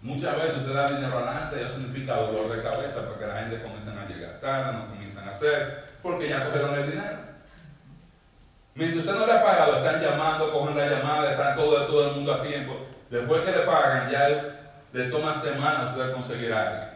Muchas 0.00 0.36
veces 0.36 0.58
usted 0.58 0.74
da 0.74 0.88
dinero 0.88 1.18
adelante 1.18 1.60
y 1.60 1.64
eso 1.64 1.74
significa 1.74 2.16
dolor 2.16 2.56
de 2.56 2.62
cabeza 2.62 3.06
porque 3.06 3.26
la 3.26 3.40
gente 3.40 3.62
comienza 3.62 3.92
a 3.92 4.08
llegar 4.08 4.40
tarde, 4.40 4.72
no 4.72 4.88
comienzan 4.88 5.28
a 5.28 5.30
hacer, 5.30 5.84
porque 6.02 6.28
ya 6.28 6.46
cogieron 6.46 6.74
el 6.74 6.90
dinero. 6.90 7.18
Mientras 8.74 9.04
usted 9.04 9.18
no 9.18 9.26
le 9.26 9.32
ha 9.32 9.44
pagado, 9.44 9.76
están 9.76 10.00
llamando, 10.00 10.52
cogen 10.52 10.76
la 10.76 10.88
llamada, 10.88 11.30
están 11.30 11.54
todo, 11.54 11.86
todo 11.86 12.08
el 12.08 12.16
mundo 12.16 12.32
a 12.32 12.42
tiempo. 12.42 12.78
Después 13.10 13.44
que 13.44 13.52
le 13.52 13.58
pagan, 13.60 14.10
ya 14.10 14.61
le 14.92 15.04
toma 15.10 15.34
semanas 15.34 15.96
usted 15.96 16.14
conseguir 16.14 16.52
algo. 16.52 16.92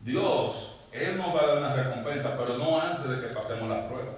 Dios, 0.00 0.76
Él 0.92 1.16
nos 1.16 1.34
va 1.34 1.40
a 1.42 1.46
dar 1.46 1.58
una 1.58 1.74
recompensa, 1.74 2.36
pero 2.36 2.58
no 2.58 2.80
antes 2.80 3.08
de 3.08 3.20
que 3.20 3.34
pasemos 3.34 3.68
la 3.68 3.88
prueba. 3.88 4.12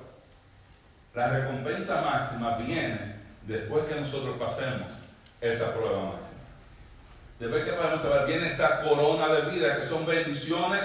La 1.15 1.29
recompensa 1.29 2.03
máxima 2.03 2.57
viene 2.59 3.17
después 3.47 3.85
que 3.87 4.01
nosotros 4.01 4.37
pasemos 4.39 4.89
esa 5.41 5.75
prueba 5.75 6.13
máxima. 6.13 6.39
Después 7.39 7.65
que 7.65 7.73
podemos 7.73 8.03
saber, 8.03 8.27
viene 8.27 8.49
esa 8.49 8.83
corona 8.83 9.29
de 9.29 9.51
vida, 9.51 9.81
que 9.81 9.87
son 9.87 10.05
bendiciones 10.05 10.83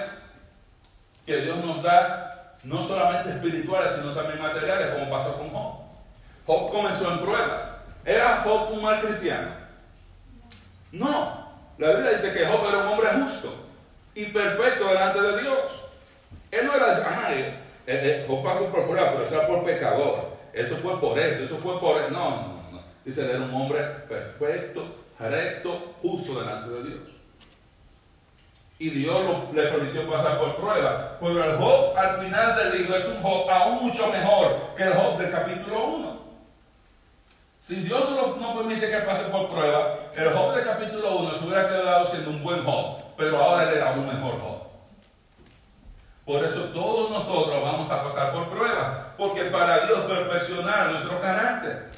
que 1.25 1.41
Dios 1.41 1.57
nos 1.63 1.81
da, 1.81 2.57
no 2.63 2.81
solamente 2.81 3.29
espirituales, 3.29 3.93
sino 3.93 4.13
también 4.13 4.41
materiales, 4.41 4.93
como 4.93 5.09
pasó 5.09 5.37
con 5.37 5.49
Job. 5.49 5.73
Job 6.45 6.71
comenzó 6.71 7.11
en 7.11 7.19
pruebas. 7.19 7.71
¿Era 8.05 8.41
Job 8.43 8.71
un 8.71 8.83
mal 8.83 9.01
cristiano? 9.01 9.62
No. 10.93 11.43
La 11.79 11.89
Biblia 11.89 12.11
dice 12.11 12.33
que 12.33 12.45
Job 12.45 12.65
era 12.69 12.77
un 12.77 12.87
hombre 12.87 13.09
justo 13.23 13.51
y 14.13 14.25
perfecto 14.25 14.87
delante 14.87 15.21
de 15.21 15.41
Dios. 15.41 15.83
Él 16.51 16.67
no 16.67 16.75
era, 16.75 17.03
ah, 17.05 17.33
eh, 17.33 17.53
eh, 17.87 18.25
Job 18.27 18.43
pasó 18.43 18.67
por 18.67 18.87
pruebas, 18.87 19.11
pero 19.11 19.23
eso 19.23 19.35
era 19.35 19.47
por 19.47 19.65
pecador. 19.65 20.33
Eso 20.53 20.77
fue 20.77 20.99
por 21.01 21.17
eso, 21.17 21.43
eso 21.45 21.57
fue 21.57 21.79
por... 21.79 22.11
No, 22.11 22.29
no. 22.71 22.83
Dice, 23.03 23.27
era 23.27 23.39
un 23.39 23.53
hombre 23.53 23.81
perfecto, 24.07 24.85
recto, 25.19 25.95
justo 26.03 26.39
delante 26.39 26.69
de 26.69 26.89
Dios. 26.89 27.01
Y 28.77 28.89
Dios 28.91 29.53
le 29.53 29.63
permitió 29.63 30.09
pasar 30.11 30.39
por 30.39 30.55
prueba. 30.57 31.17
Pero 31.19 31.43
el 31.43 31.57
Job 31.57 31.97
al 31.97 32.23
final 32.23 32.55
del 32.55 32.81
libro 32.81 32.97
es 32.97 33.05
un 33.05 33.21
Job 33.21 33.49
aún 33.49 33.87
mucho 33.87 34.07
mejor 34.11 34.75
que 34.77 34.83
el 34.83 34.93
Job 34.93 35.17
del 35.17 35.31
capítulo 35.31 35.85
1. 35.85 36.12
Si 37.65 37.75
Dios 37.75 38.09
no, 38.41 38.57
permite 38.57 38.91
que 38.91 38.97
pase 38.97 39.23
por 39.31 39.49
prueba, 39.49 39.97
el 40.17 40.33
Job 40.33 40.53
del 40.53 40.65
capítulo 40.65 41.15
1 41.19 41.31
se 41.35 41.45
hubiera 41.45 41.69
quedado 41.69 42.11
siendo 42.11 42.31
un 42.31 42.43
buen 42.43 42.61
Job, 42.65 43.01
pero 43.15 43.37
ahora 43.37 43.63
él 43.63 43.77
era 43.77 43.93
un 43.93 44.05
mejor 44.05 44.37
Job. 44.41 44.63
Por 46.25 46.43
eso 46.43 46.59
todos 46.73 47.09
nosotros 47.09 47.63
vamos 47.63 47.89
a 47.89 48.03
pasar 48.03 48.33
por 48.33 48.49
prueba, 48.49 49.13
porque 49.17 49.45
para 49.45 49.85
Dios 49.85 49.99
perfeccionar 49.99 50.91
nuestro 50.91 51.21
carácter. 51.21 51.89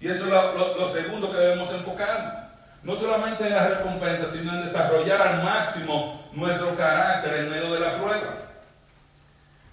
Y 0.00 0.08
eso 0.08 0.26
es 0.26 0.30
lo, 0.30 0.92
segundo 0.92 1.32
que 1.32 1.38
debemos 1.38 1.72
enfocar. 1.72 2.50
No 2.82 2.94
solamente 2.94 3.46
en 3.46 3.54
la 3.54 3.68
recompensa, 3.68 4.30
sino 4.30 4.52
en 4.52 4.66
desarrollar 4.66 5.22
al 5.22 5.42
máximo 5.42 6.28
nuestro 6.34 6.76
carácter 6.76 7.36
en 7.36 7.48
medio 7.50 7.72
de 7.72 7.80
la 7.80 7.94
prueba. 7.94 8.34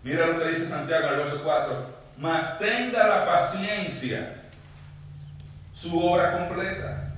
Mira 0.04 0.28
lo 0.28 0.39
que 0.39 0.52
dice 0.52 0.69
Santiago 0.69 1.08
en 1.08 1.13
el 1.15 1.19
verso 1.19 1.41
4. 1.43 1.76
Mas 2.15 2.58
tenga 2.60 3.08
la 3.08 3.26
paciencia 3.26 4.38
su 5.73 6.05
obra 6.05 6.38
completa. 6.38 7.12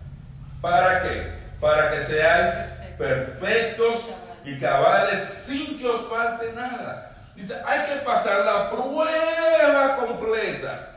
¿Para 0.61 1.03
qué? 1.03 1.33
Para 1.59 1.91
que 1.91 2.01
seáis 2.01 2.53
perfectos 2.97 4.11
y 4.45 4.59
cabales 4.59 5.23
sin 5.23 5.79
que 5.79 5.87
os 5.87 6.09
falte 6.09 6.53
nada. 6.53 7.15
Dice, 7.35 7.55
hay 7.65 7.79
que 7.87 8.05
pasar 8.05 8.45
la 8.45 8.69
prueba 8.69 9.97
completa. 9.97 10.89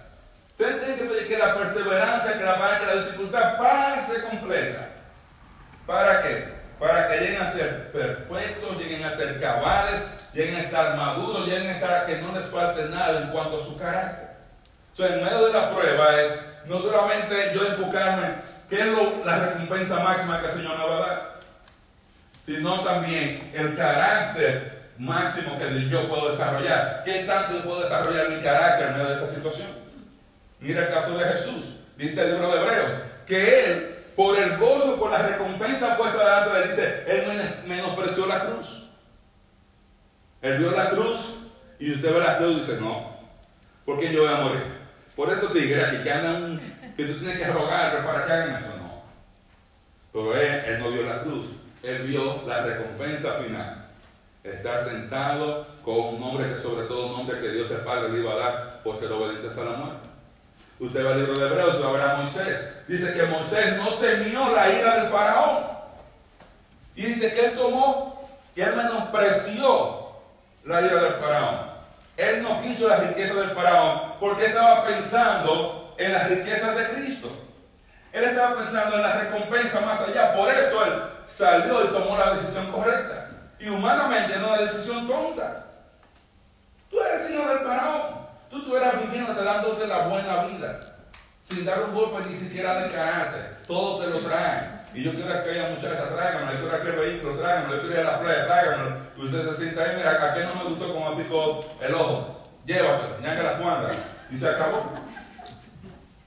Usted 0.51 0.79
tiene 0.81 0.95
que 0.97 1.05
pedir 1.05 1.29
que 1.29 1.38
la 1.38 1.55
perseverancia, 1.55 2.38
que 2.38 2.45
la, 2.45 2.79
que 2.79 2.87
la 2.87 3.05
dificultad 3.05 3.59
pase 3.59 4.23
completa. 4.23 4.88
¿Para 5.87 6.23
qué? 6.23 6.57
Para 6.79 7.09
que 7.09 7.21
lleguen 7.21 7.42
a 7.42 7.51
ser 7.51 7.90
perfectos, 7.92 8.79
lleguen 8.79 9.05
a 9.05 9.11
ser 9.11 9.40
cabales, 9.40 10.01
lleguen 10.33 10.57
a 10.57 10.61
estar 10.62 10.97
maduros, 10.97 11.47
lleguen 11.47 11.69
a 11.69 11.73
estar 11.73 12.07
que 12.07 12.21
no 12.21 12.38
les 12.38 12.47
falte 12.47 12.87
nada 12.87 13.23
en 13.23 13.29
cuanto 13.31 13.57
a 13.57 13.64
su 13.64 13.79
carácter. 13.79 14.26
Entonces, 14.99 15.19
en 15.19 15.25
medio 15.25 15.47
de 15.47 15.53
la 15.53 15.71
prueba 15.75 16.21
es 16.23 16.33
no 16.65 16.79
solamente 16.79 17.35
yo 17.55 17.67
enfocarme 17.67 18.37
qué 18.71 18.81
es 18.81 18.87
la 19.27 19.39
recompensa 19.41 20.01
máxima 20.01 20.41
que 20.41 20.47
el 20.47 20.53
Señor 20.53 20.79
me 20.79 20.87
va 20.87 20.97
a 20.97 21.07
dar, 21.07 21.41
sino 22.47 22.81
también 22.81 23.53
el 23.55 23.77
carácter 23.77 24.93
máximo 24.97 25.59
que 25.59 25.91
yo 25.91 26.09
puedo 26.09 26.31
desarrollar. 26.31 27.03
¿Qué 27.05 27.25
tanto 27.25 27.59
yo 27.59 27.65
puedo 27.65 27.81
desarrollar 27.83 28.31
mi 28.31 28.43
carácter 28.43 28.89
en 28.89 28.93
medio 28.95 29.09
de 29.09 29.15
esta 29.17 29.35
situación? 29.35 29.69
Mira 30.61 30.87
el 30.87 30.95
caso 30.95 31.19
de 31.19 31.27
Jesús, 31.27 31.77
dice 31.99 32.23
el 32.23 32.33
libro 32.33 32.51
de 32.51 32.63
Hebreos, 32.63 32.91
que 33.27 33.65
él, 33.67 33.97
por 34.17 34.39
el 34.39 34.57
gozo, 34.57 34.97
por 34.99 35.11
la 35.11 35.19
recompensa 35.19 35.99
puesta 35.99 36.19
delante 36.19 36.59
de 36.59 36.69
dice, 36.69 37.05
él 37.07 37.67
menospreció 37.67 38.25
la 38.25 38.47
cruz. 38.47 38.89
Él 40.41 40.57
vio 40.57 40.71
la 40.71 40.89
cruz 40.89 41.49
y 41.79 41.93
usted 41.93 42.15
ve 42.15 42.19
la 42.19 42.39
cruz 42.39 42.57
y 42.57 42.61
dice, 42.61 42.81
no, 42.81 43.15
¿por 43.85 44.01
qué 44.01 44.11
yo 44.11 44.23
voy 44.23 44.33
a 44.33 44.37
morir? 44.41 44.86
Por 45.16 45.31
estos 45.31 45.50
tigres 45.55 45.83
aquí 45.83 46.02
que 46.02 46.12
andan, 46.12 46.92
que 46.94 47.05
tú 47.07 47.18
tienes 47.18 47.38
que 47.38 47.46
rogar 47.46 48.05
para 48.05 48.26
que 48.26 48.33
hagan 48.33 48.57
eso, 48.57 48.76
no. 48.76 49.02
Pero 50.12 50.37
él, 50.37 50.64
él 50.66 50.79
no 50.79 50.90
vio 50.90 51.02
la 51.05 51.22
cruz, 51.22 51.46
él 51.83 52.02
vio 52.02 52.42
la 52.46 52.62
recompensa 52.62 53.33
final. 53.35 53.87
Estar 54.44 54.79
sentado 54.79 55.66
con 55.83 55.96
un 55.96 56.22
hombre 56.22 56.52
que 56.52 56.61
sobre 56.61 56.87
todo 56.87 57.07
un 57.07 57.20
hombre 57.20 57.40
que 57.40 57.48
Dios 57.48 57.70
el 57.70 57.79
Padre 57.79 58.11
le 58.11 58.20
iba 58.20 58.33
a 58.33 58.37
dar 58.37 58.83
por 58.83 59.00
ser 59.00 59.11
obediente 59.11 59.48
hasta 59.48 59.64
la 59.64 59.76
muerte. 59.76 60.09
Usted 60.79 61.07
va 61.07 61.12
al 61.12 61.20
libro 61.20 61.38
de 61.38 61.46
Hebreos 61.46 61.76
y 61.79 61.83
va 61.83 61.88
a 61.88 61.92
ver 61.92 62.02
a 62.02 62.16
Moisés. 62.16 62.87
Dice 62.87 63.14
que 63.14 63.26
Moisés 63.26 63.76
no 63.79 63.94
temió 63.94 64.55
la 64.55 64.70
ira 64.70 65.00
del 65.00 65.11
faraón. 65.11 65.64
Y 66.94 67.07
dice 67.07 67.35
que 67.35 67.46
él 67.46 67.52
tomó, 67.55 68.29
que 68.55 68.62
él 68.62 68.76
menospreció 68.76 70.11
la 70.64 70.83
ira 70.83 71.02
del 71.02 71.14
faraón. 71.14 71.76
Él 72.16 72.42
no 72.42 72.62
quiso 72.62 72.88
la 72.88 72.96
riqueza 72.96 73.35
del 73.35 73.50
faraón 73.50 74.14
porque 74.18 74.46
estaba 74.46 74.85
pensando 74.85 75.94
en 75.98 76.12
las 76.12 76.29
riquezas 76.29 76.76
de 76.76 76.88
Cristo. 76.88 77.31
Él 78.12 78.24
estaba 78.24 78.57
pensando 78.57 78.96
en 78.96 79.02
la 79.02 79.18
recompensa 79.18 79.81
más 79.81 80.00
allá. 80.00 80.35
Por 80.35 80.48
eso 80.48 80.85
él 80.87 81.02
salió 81.26 81.85
y 81.85 81.88
tomó 81.88 82.16
la 82.16 82.35
decisión 82.35 82.72
correcta. 82.72 83.29
Y 83.59 83.68
humanamente 83.68 84.38
no 84.38 84.48
una 84.48 84.62
decisión 84.62 85.07
tonta. 85.07 85.66
Tú 86.90 87.00
eres 87.00 87.31
hijo 87.31 87.48
del 87.48 87.59
faraón. 87.59 88.26
Tú 88.48 88.59
estuvieras 88.59 89.00
viviendo, 89.02 89.35
te 89.35 89.44
dándote 89.44 89.87
la 89.87 90.07
buena 90.07 90.44
vida. 90.44 90.81
Sin 91.42 91.64
dar 91.64 91.83
un 91.83 91.94
golpe 91.94 92.29
ni 92.29 92.35
siquiera 92.35 92.83
de 92.83 92.90
carácter. 92.90 93.59
Todo 93.66 94.02
te 94.02 94.11
lo 94.11 94.20
traen. 94.20 94.76
Y 94.97 95.03
yo 95.03 95.13
quiero 95.13 95.45
que 95.45 95.51
haya 95.51 95.69
muchachas, 95.69 96.09
tráiganlo. 96.09 96.53
Yo 96.53 96.71
quiero 96.71 96.83
que 96.83 96.89
el 96.89 96.97
vehículo, 96.97 97.37
tráiganlo. 97.37 97.77
Yo 97.77 97.81
quiero 97.83 98.01
ir 98.01 98.07
a 98.07 98.13
la 98.13 98.21
playa, 98.21 98.47
tráiganlo. 98.47 98.97
Y 99.19 99.27
usted 99.27 99.51
se 99.51 99.55
sienta 99.55 99.83
ahí, 99.83 99.97
mira, 99.97 100.11
¿a 100.11 100.35
qué 100.35 100.45
no 100.45 100.55
me 100.55 100.71
gustó 100.71 100.95
como 100.95 101.17
picó 101.19 101.65
el 101.83 101.95
ojo? 101.95 102.49
Llévatelo, 102.65 103.21
ñaca 103.21 103.43
la 103.43 103.51
fuanda. 103.51 103.91
Y 104.31 104.39
se 104.39 104.49
acabó. 104.49 104.91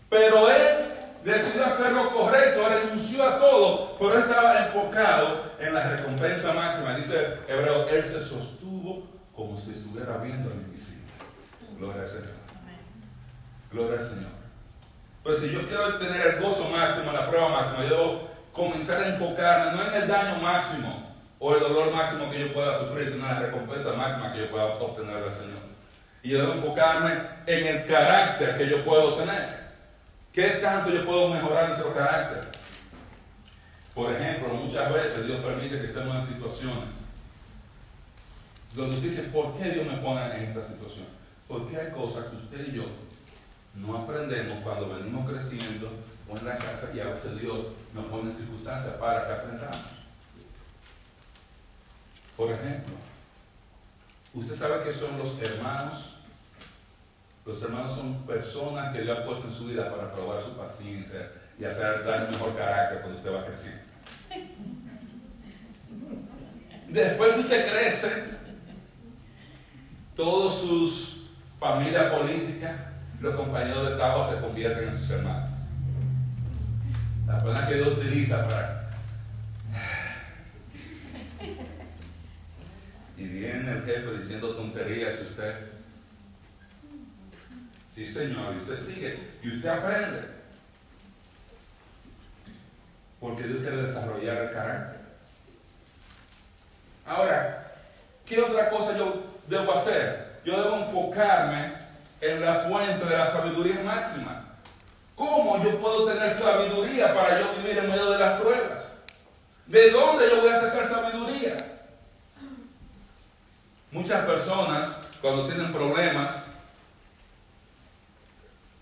Pero 0.08 0.52
él 0.52 0.86
decidió 1.26 1.66
hacer 1.66 1.94
lo 1.94 2.12
correcto, 2.12 2.70
renunció 2.70 3.28
a 3.28 3.40
todo, 3.40 3.98
pero 3.98 4.20
estaba 4.20 4.60
enfocado 4.60 5.52
en 5.60 5.74
la 5.74 5.90
recompensa 5.90 6.54
máxima. 6.54 6.96
Dice 6.96 7.40
Hebreo, 7.48 7.90
él 7.90 8.06
se 8.06 8.22
sostuvo 8.22 9.08
como 9.36 9.60
si 9.60 9.72
estuviera 9.72 10.18
viendo 10.18 10.52
el 10.52 10.58
invisible. 10.58 11.10
Gloria 11.76 12.04
al 12.04 12.08
Señor. 12.08 12.34
Gloria 13.72 14.00
al 14.00 14.06
Señor. 14.06 14.40
Pues 15.24 15.40
si 15.40 15.50
yo 15.50 15.68
quiero 15.68 15.98
tener 15.98 16.22
el 16.22 16.42
gozo 16.42 16.70
máximo, 16.70 17.12
la 17.12 17.28
prueba 17.28 17.50
máxima, 17.50 17.86
yo 17.86 18.29
comenzar 18.54 19.04
a 19.04 19.10
enfocarme 19.10 19.76
no 19.76 19.88
en 19.88 20.02
el 20.02 20.08
daño 20.08 20.42
máximo 20.42 21.16
o 21.40 21.54
el 21.54 21.60
dolor 21.62 21.94
máximo 21.94 22.30
que 22.30 22.40
yo 22.40 22.54
pueda 22.54 22.78
sufrir, 22.78 23.10
sino 23.10 23.28
en 23.28 23.34
la 23.34 23.40
recompensa 23.40 23.94
máxima 23.94 24.34
que 24.34 24.40
yo 24.40 24.52
pueda 24.52 24.66
obtener 24.66 25.24
del 25.24 25.34
Señor. 25.34 25.60
Y 26.22 26.30
yo 26.30 26.40
debo 26.40 26.54
enfocarme 26.54 27.14
en 27.46 27.68
el 27.68 27.86
carácter 27.86 28.58
que 28.58 28.70
yo 28.70 28.84
puedo 28.84 29.16
tener. 29.16 29.70
¿Qué 30.34 30.48
tanto 30.62 30.90
yo 30.90 31.06
puedo 31.06 31.30
mejorar 31.30 31.70
nuestro 31.70 31.94
carácter? 31.94 32.50
Por 33.94 34.14
ejemplo, 34.14 34.54
muchas 34.54 34.94
veces 34.94 35.26
Dios 35.26 35.42
permite 35.44 35.80
que 35.80 35.88
estemos 35.88 36.16
en 36.16 36.26
situaciones 36.26 37.00
donde 38.76 38.96
usted 38.98 39.10
dice, 39.10 39.24
¿por 39.30 39.58
qué 39.58 39.72
Dios 39.72 39.88
me 39.88 39.98
pone 39.98 40.26
en 40.26 40.44
esta 40.44 40.62
situación? 40.62 41.06
Porque 41.48 41.78
hay 41.78 41.92
cosas 41.92 42.26
que 42.26 42.36
usted 42.36 42.68
y 42.68 42.78
yo 42.78 42.84
no 43.76 43.98
aprendemos 43.98 44.60
cuando 44.64 44.90
venimos 44.90 45.30
creciendo 45.30 45.92
o 46.30 46.38
en 46.38 46.46
la 46.46 46.58
casa 46.58 46.92
y 46.94 47.00
a 47.00 47.06
veces 47.06 47.40
Dios 47.40 47.58
nos 47.94 48.06
pone 48.06 48.30
en 48.30 48.36
circunstancias 48.36 48.96
para 48.96 49.26
que 49.26 49.34
aprendamos. 49.34 49.78
Por 52.36 52.52
ejemplo, 52.52 52.96
usted 54.34 54.56
sabe 54.56 54.84
que 54.84 54.94
son 54.94 55.18
los 55.18 55.42
hermanos 55.42 56.20
los 57.50 57.64
hermanos 57.64 57.96
son 57.96 58.14
personas 58.28 58.94
que 58.94 59.02
Dios 59.02 59.18
ha 59.18 59.26
puesto 59.26 59.48
en 59.48 59.54
su 59.54 59.66
vida 59.66 59.90
para 59.90 60.14
probar 60.14 60.40
su 60.40 60.56
paciencia 60.56 61.32
y 61.60 61.66
hacer 61.66 62.06
dar 62.06 62.26
un 62.26 62.32
mejor 62.32 62.56
carácter 62.56 63.02
cuando 63.02 63.18
usted 63.18 63.34
va 63.34 63.46
creciendo. 63.46 63.82
Después 66.90 67.34
que 67.34 67.40
usted 67.40 67.72
crece, 67.72 68.24
todos 70.16 70.62
sus 70.62 71.30
familias 71.60 72.14
políticas, 72.14 72.80
los 73.20 73.36
compañeros 73.36 73.90
de 73.90 73.96
trabajo 73.96 74.32
se 74.32 74.42
convierten 74.42 74.90
en 74.90 74.96
sus 74.96 75.10
hermanos. 75.10 75.49
La 77.30 77.38
persona 77.38 77.68
que 77.68 77.76
Dios 77.76 77.88
utiliza 77.90 78.48
para... 78.48 78.90
Y 83.18 83.24
viene 83.24 83.72
el 83.72 83.84
jefe 83.84 84.18
diciendo 84.18 84.56
tonterías 84.56 85.16
y 85.20 85.24
usted 85.24 85.70
Sí, 87.94 88.08
Señor, 88.08 88.56
y 88.56 88.58
usted 88.60 88.80
sigue 88.80 89.20
y 89.44 89.50
usted 89.50 89.70
aprende. 89.70 90.22
Porque 93.20 93.44
Dios 93.44 93.60
quiere 93.60 93.82
desarrollar 93.82 94.38
el 94.38 94.54
carácter. 94.54 95.02
Ahora, 97.06 97.74
¿qué 98.26 98.40
otra 98.40 98.70
cosa 98.70 98.98
yo 98.98 99.38
debo 99.48 99.74
hacer? 99.74 100.40
Yo 100.46 100.64
debo 100.64 100.78
enfocarme 100.78 101.74
en 102.22 102.42
la 102.42 102.56
fuente 102.62 103.06
de 103.06 103.18
la 103.18 103.26
sabiduría 103.26 103.84
máxima. 103.84 104.39
¿Cómo 105.20 105.62
yo 105.62 105.78
puedo 105.82 106.06
tener 106.06 106.32
sabiduría 106.32 107.14
para 107.14 107.42
yo 107.42 107.58
vivir 107.58 107.78
en 107.78 107.90
medio 107.90 108.12
de 108.12 108.20
las 108.20 108.40
pruebas? 108.40 108.86
¿De 109.66 109.92
dónde 109.92 110.30
yo 110.30 110.44
voy 110.44 110.50
a 110.50 110.62
sacar 110.62 110.86
sabiduría? 110.86 111.58
Muchas 113.92 114.26
personas, 114.26 114.92
cuando 115.22 115.48
tienen 115.48 115.74
problemas, 115.74 116.46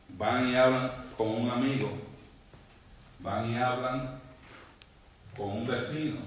van 0.10 0.48
y 0.48 0.56
hablan 0.56 0.92
con 1.18 1.28
un 1.28 1.50
amigo, 1.50 1.90
van 3.18 3.50
y 3.50 3.58
hablan 3.58 4.20
con 5.36 5.50
un 5.50 5.66
vecino, 5.66 6.20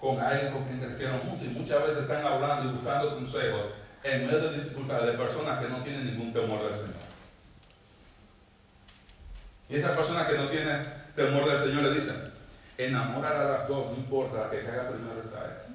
con 0.00 0.18
alguien 0.18 0.52
con 0.52 0.64
quien 0.64 0.80
crecieron 0.80 1.20
juntos 1.20 1.46
y 1.46 1.50
muchas 1.50 1.80
veces 1.84 2.02
están 2.02 2.26
hablando 2.26 2.70
y 2.70 2.72
buscando 2.72 3.14
consejos 3.14 3.66
en 4.02 4.26
medio 4.26 4.50
de 4.50 4.56
dificultades 4.56 5.12
de 5.12 5.12
personas 5.12 5.60
que 5.60 5.68
no 5.68 5.80
tienen 5.84 6.06
ningún 6.06 6.32
temor 6.32 6.64
del 6.64 6.74
Señor. 6.74 7.07
Y 9.68 9.76
esas 9.76 9.96
personas 9.96 10.26
que 10.26 10.38
no 10.38 10.48
tienen 10.48 10.86
temor 11.14 11.48
del 11.48 11.58
Señor 11.58 11.82
le 11.82 11.94
dicen, 11.94 12.16
enamorar 12.78 13.36
a 13.36 13.50
las 13.50 13.68
dos, 13.68 13.90
no 13.90 13.96
importa, 13.96 14.44
la 14.44 14.50
que 14.50 14.64
caiga 14.64 14.88
primero 14.88 15.20
esa 15.22 15.44
es. 15.46 15.68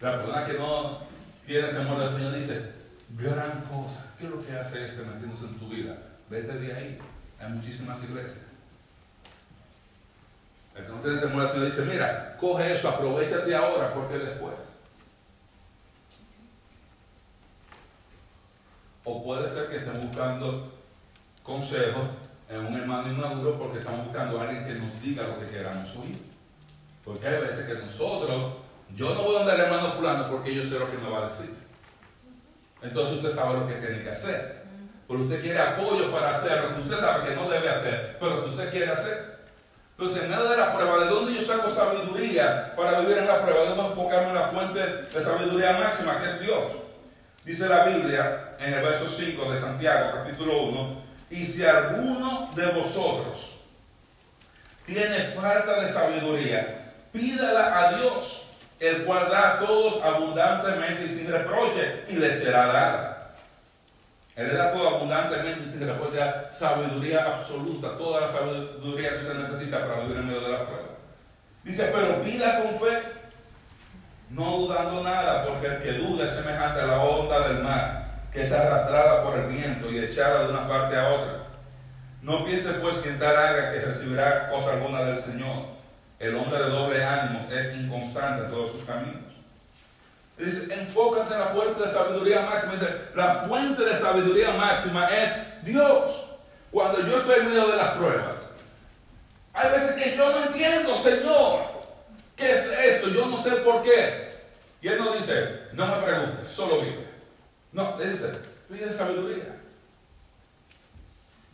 La 0.00 0.16
persona 0.16 0.46
que 0.46 0.54
no 0.54 1.00
tiene 1.46 1.68
temor 1.68 2.00
del 2.00 2.10
Señor 2.10 2.34
dice, 2.34 2.74
gran 3.16 3.62
cosa. 3.62 4.14
¿Qué 4.18 4.24
es 4.24 4.30
lo 4.30 4.44
que 4.44 4.52
hace 4.52 4.84
este 4.84 5.02
metiéndose 5.02 5.44
en 5.44 5.58
tu 5.58 5.68
vida? 5.68 5.96
Vete 6.28 6.52
de 6.52 6.74
ahí. 6.74 6.98
Hay 7.40 7.50
muchísimas 7.50 8.02
iglesias. 8.04 8.42
El 10.74 10.84
que 10.84 10.92
no 10.92 11.00
tiene 11.00 11.18
temor 11.18 11.42
al 11.42 11.48
Señor 11.48 11.66
dice, 11.66 11.84
mira, 11.86 12.36
coge 12.38 12.74
eso, 12.74 12.88
aprovechate 12.88 13.54
ahora 13.54 13.94
porque 13.94 14.18
después. 14.18 14.54
O 19.04 19.24
puede 19.24 19.48
ser 19.48 19.68
que 19.68 19.76
estén 19.76 20.06
buscando 20.06 20.77
consejos 21.48 22.04
en 22.50 22.66
un 22.66 22.76
hermano 22.76 23.08
inmaduro 23.08 23.58
porque 23.58 23.78
estamos 23.78 24.04
buscando 24.04 24.38
a 24.38 24.44
alguien 24.44 24.66
que 24.66 24.74
nos 24.74 25.00
diga 25.02 25.26
lo 25.26 25.40
que 25.40 25.48
queramos 25.48 25.96
oír. 25.96 26.18
Porque 27.04 27.26
hay 27.26 27.40
veces 27.40 27.66
que 27.66 27.74
nosotros, 27.74 28.52
yo 28.94 29.14
no 29.14 29.22
voy 29.22 29.36
a 29.36 29.54
el 29.54 29.60
hermano 29.60 29.90
fulano 29.92 30.30
porque 30.30 30.54
yo 30.54 30.62
sé 30.62 30.78
lo 30.78 30.90
que 30.90 30.98
me 30.98 31.10
va 31.10 31.24
a 31.24 31.28
decir. 31.28 31.54
Entonces 32.82 33.16
usted 33.16 33.34
sabe 33.34 33.60
lo 33.60 33.66
que 33.66 33.74
tiene 33.74 34.02
que 34.02 34.10
hacer. 34.10 34.58
Pero 35.08 35.20
usted 35.20 35.40
quiere 35.40 35.58
apoyo 35.58 36.12
para 36.12 36.32
hacer 36.32 36.62
lo 36.64 36.74
que 36.74 36.82
usted 36.82 36.96
sabe 36.98 37.28
que 37.28 37.34
no 37.34 37.48
debe 37.48 37.70
hacer, 37.70 38.18
pero 38.20 38.44
que 38.44 38.50
usted 38.50 38.70
quiere 38.70 38.92
hacer. 38.92 39.38
Entonces, 39.96 40.22
en 40.22 40.30
medio 40.30 40.48
de 40.48 40.56
la 40.56 40.76
prueba, 40.76 41.02
¿de 41.02 41.10
dónde 41.10 41.34
yo 41.34 41.40
saco 41.40 41.68
sabiduría 41.68 42.72
para 42.76 43.00
vivir 43.00 43.18
en 43.18 43.26
la 43.26 43.42
prueba? 43.42 43.70
Debo 43.70 43.88
enfocarme 43.88 44.28
en 44.28 44.34
la 44.34 44.48
fuente 44.48 44.78
de 44.78 45.24
sabiduría 45.24 45.72
máxima, 45.72 46.20
que 46.20 46.28
es 46.28 46.40
Dios. 46.40 46.72
Dice 47.44 47.66
la 47.66 47.84
Biblia 47.86 48.54
en 48.60 48.74
el 48.74 48.82
verso 48.82 49.08
5 49.08 49.50
de 49.50 49.58
Santiago, 49.58 50.10
capítulo 50.14 50.62
1, 50.64 51.07
y 51.30 51.44
si 51.44 51.64
alguno 51.64 52.50
de 52.54 52.66
vosotros 52.72 53.60
tiene 54.86 55.32
falta 55.34 55.80
de 55.80 55.88
sabiduría, 55.88 56.92
pídala 57.12 57.78
a 57.78 57.98
Dios 57.98 58.48
el 58.80 59.04
cual 59.04 59.28
da 59.28 59.54
a 59.54 59.58
todos 59.58 60.02
abundantemente 60.02 61.04
y 61.04 61.08
sin 61.08 61.30
reproche, 61.30 62.04
y 62.08 62.14
le 62.14 62.30
será 62.30 62.66
dada. 62.66 63.34
Él 64.36 64.46
le 64.46 64.54
da 64.54 64.72
todo 64.72 64.96
abundantemente 64.96 65.64
y 65.66 65.68
sin 65.68 65.86
reproche, 65.86 66.18
sabiduría 66.52 67.24
absoluta, 67.24 67.98
toda 67.98 68.20
la 68.20 68.28
sabiduría 68.28 69.10
que 69.10 69.16
usted 69.16 69.34
necesita 69.34 69.86
para 69.86 70.02
vivir 70.02 70.18
en 70.18 70.28
medio 70.28 70.42
de 70.42 70.52
la 70.52 70.66
prueba. 70.66 70.88
Dice, 71.64 71.90
pero 71.92 72.22
pida 72.22 72.62
con 72.62 72.78
fe, 72.78 73.02
no 74.30 74.58
dudando 74.58 75.02
nada, 75.02 75.44
porque 75.44 75.66
el 75.66 75.82
que 75.82 75.92
duda 75.94 76.26
es 76.26 76.32
semejante 76.32 76.80
a 76.80 76.86
la 76.86 77.02
onda 77.02 77.48
del 77.48 77.64
mar, 77.64 78.07
que 78.38 78.44
es 78.44 78.52
arrastrada 78.52 79.24
por 79.24 79.36
el 79.36 79.48
viento 79.48 79.90
y 79.90 79.98
echada 79.98 80.44
de 80.44 80.52
una 80.52 80.68
parte 80.68 80.96
a 80.96 81.08
otra. 81.08 81.46
No 82.22 82.44
piense 82.44 82.70
pues 82.74 82.98
que 82.98 83.08
en 83.08 83.18
tal 83.18 83.36
haga 83.36 83.72
que 83.72 83.80
recibirá 83.80 84.48
cosa 84.48 84.74
alguna 84.74 85.02
del 85.02 85.18
Señor 85.18 85.66
el 86.20 86.36
hombre 86.36 86.60
de 86.60 86.70
doble 86.70 87.04
ánimo 87.04 87.48
es 87.50 87.74
inconstante 87.74 88.44
en 88.44 88.50
todos 88.52 88.70
sus 88.70 88.84
caminos. 88.84 89.24
Dice, 90.36 90.72
enfócate 90.72 91.34
en 91.34 91.40
la 91.40 91.46
fuente 91.46 91.82
de 91.82 91.88
sabiduría 91.88 92.42
máxima. 92.42 92.72
Dice, 92.74 93.08
la 93.16 93.34
fuente 93.48 93.84
de 93.84 93.96
sabiduría 93.96 94.52
máxima 94.52 95.08
es 95.08 95.64
Dios. 95.64 96.28
Cuando 96.70 97.00
yo 97.08 97.18
estoy 97.18 97.40
en 97.40 97.48
medio 97.48 97.66
de 97.66 97.76
las 97.76 97.90
pruebas, 97.90 98.36
hay 99.52 99.72
veces 99.72 100.00
que 100.00 100.16
yo 100.16 100.30
no 100.30 100.44
entiendo, 100.44 100.94
Señor, 100.94 101.62
¿qué 102.36 102.52
es 102.52 102.72
esto? 102.72 103.08
Yo 103.08 103.26
no 103.26 103.42
sé 103.42 103.50
por 103.50 103.82
qué. 103.82 104.28
Y 104.80 104.86
Él 104.86 104.98
no 104.98 105.12
dice, 105.14 105.62
no 105.72 105.88
me 105.88 106.02
preguntes, 106.04 106.52
solo 106.52 106.82
vive. 106.82 107.07
No, 107.72 107.98
le 107.98 108.10
dice, 108.10 108.32
pide 108.68 108.92
sabiduría. 108.92 109.56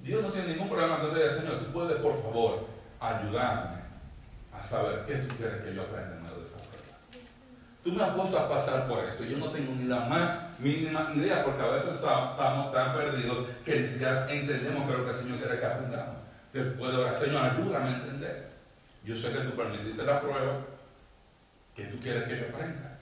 Dios 0.00 0.22
no 0.22 0.30
tiene 0.30 0.48
ningún 0.48 0.68
problema 0.68 1.00
con 1.00 1.14
te 1.14 1.30
Señor, 1.30 1.60
tú 1.60 1.72
puedes 1.72 1.96
por 1.98 2.20
favor 2.22 2.66
ayudarme 3.00 3.82
a 4.52 4.62
saber 4.64 5.04
qué 5.06 5.14
tú 5.16 5.34
quieres 5.36 5.62
que 5.62 5.74
yo 5.74 5.82
aprenda 5.82 6.16
en 6.16 6.22
medio 6.22 6.36
de 6.40 6.46
esta 6.46 6.58
prueba. 6.58 6.98
Tú 7.82 7.92
me 7.92 8.04
has 8.04 8.10
puesto 8.10 8.38
a 8.38 8.48
pasar 8.48 8.86
por 8.86 9.02
esto. 9.04 9.24
Yo 9.24 9.38
no 9.38 9.50
tengo 9.50 9.72
ni 9.72 9.84
la 9.84 10.00
más 10.00 10.58
mínima 10.58 11.10
idea 11.14 11.42
porque 11.44 11.62
a 11.62 11.68
veces 11.68 11.94
estamos 11.94 12.72
tan 12.72 12.94
perdidos 12.94 13.46
que 13.64 13.80
ni 13.80 13.86
siquiera 13.86 14.30
entendemos 14.30 14.86
que 14.86 14.92
lo 14.92 15.04
que 15.04 15.10
el 15.10 15.16
Señor 15.16 15.38
quiere 15.38 15.58
que 15.58 15.66
aprendamos. 15.66 16.16
Después 16.52 16.92
de 16.92 16.98
orar, 16.98 17.16
Señor, 17.16 17.44
ayúdame 17.44 17.88
a 17.88 17.96
entender. 17.96 18.50
Yo 19.04 19.16
sé 19.16 19.32
que 19.32 19.40
tú 19.40 19.56
permitiste 19.56 20.02
la 20.02 20.20
prueba 20.20 20.60
que 21.74 21.84
tú 21.84 21.98
quieres 21.98 22.24
que 22.24 22.38
yo 22.38 22.54
aprenda. 22.54 22.98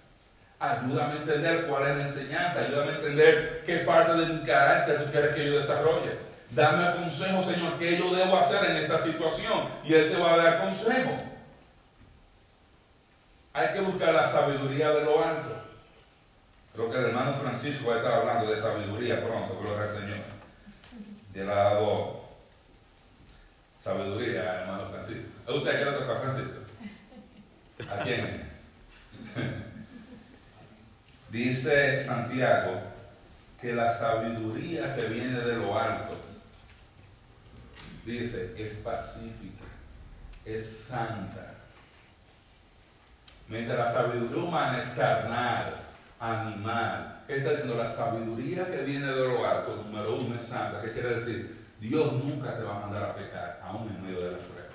Ayúdame 0.62 1.14
a 1.14 1.16
entender 1.16 1.66
cuál 1.66 1.82
es 1.88 1.96
la 1.96 2.02
enseñanza, 2.04 2.60
ayúdame 2.60 2.92
a 2.92 2.94
entender 2.94 3.64
qué 3.66 3.78
parte 3.78 4.12
de 4.12 4.26
mi 4.26 4.44
carácter 4.44 5.04
tú 5.04 5.10
quieres 5.10 5.34
que 5.34 5.46
yo 5.46 5.58
desarrolle. 5.58 6.18
Dame 6.50 7.02
consejo, 7.02 7.42
Señor, 7.42 7.78
qué 7.80 7.98
yo 7.98 8.14
debo 8.14 8.38
hacer 8.38 8.70
en 8.70 8.76
esta 8.76 8.96
situación. 8.96 9.68
Y 9.82 9.92
Él 9.92 10.12
te 10.12 10.18
va 10.20 10.34
a 10.34 10.36
dar 10.36 10.60
consejo. 10.60 11.18
Hay 13.54 13.74
que 13.74 13.80
buscar 13.80 14.14
la 14.14 14.28
sabiduría 14.28 14.90
de 14.90 15.04
lo 15.04 15.24
alto. 15.24 15.64
Creo 16.74 16.92
que 16.92 16.98
el 16.98 17.04
hermano 17.06 17.34
Francisco 17.34 17.88
va 17.88 17.94
a 17.94 17.98
estar 17.98 18.12
hablando 18.12 18.48
de 18.48 18.56
sabiduría 18.56 19.20
pronto, 19.20 19.58
gloria 19.58 19.82
al 19.82 19.90
Señor. 19.90 20.18
Y 21.34 21.40
él 21.40 21.50
ha 21.50 21.54
dado 21.54 22.22
sabiduría, 23.82 24.60
hermano 24.60 24.90
Francisco. 24.90 25.28
¿A 25.44 25.54
usted 25.54 25.76
qué 25.76 25.84
le 25.86 25.90
toca, 25.90 26.20
Francisco? 26.20 26.60
¿A 27.90 28.04
quién? 28.04 28.52
Dice 31.32 31.98
Santiago 31.98 32.78
que 33.58 33.72
la 33.72 33.90
sabiduría 33.90 34.94
que 34.94 35.06
viene 35.06 35.40
de 35.40 35.56
lo 35.56 35.78
alto, 35.78 36.14
dice, 38.04 38.54
es 38.58 38.74
pacífica, 38.74 39.64
es 40.44 40.84
santa. 40.88 41.54
Mientras 43.48 43.78
la 43.78 43.88
sabiduría 43.88 44.44
humana 44.44 44.78
es 44.78 44.90
carnal, 44.90 45.74
animal. 46.20 47.22
¿Qué 47.26 47.38
está 47.38 47.52
diciendo? 47.52 47.76
La 47.76 47.88
sabiduría 47.88 48.66
que 48.66 48.82
viene 48.82 49.06
de 49.06 49.28
lo 49.28 49.46
alto, 49.46 49.76
número 49.76 50.16
uno, 50.16 50.36
es 50.36 50.46
santa. 50.46 50.82
¿Qué 50.82 50.92
quiere 50.92 51.14
decir? 51.14 51.56
Dios 51.80 52.12
nunca 52.12 52.58
te 52.58 52.62
va 52.62 52.76
a 52.76 52.80
mandar 52.80 53.04
a 53.04 53.14
pecar, 53.14 53.58
aún 53.64 53.88
en 53.88 54.02
medio 54.04 54.20
de 54.20 54.32
la 54.32 54.38
prueba. 54.38 54.68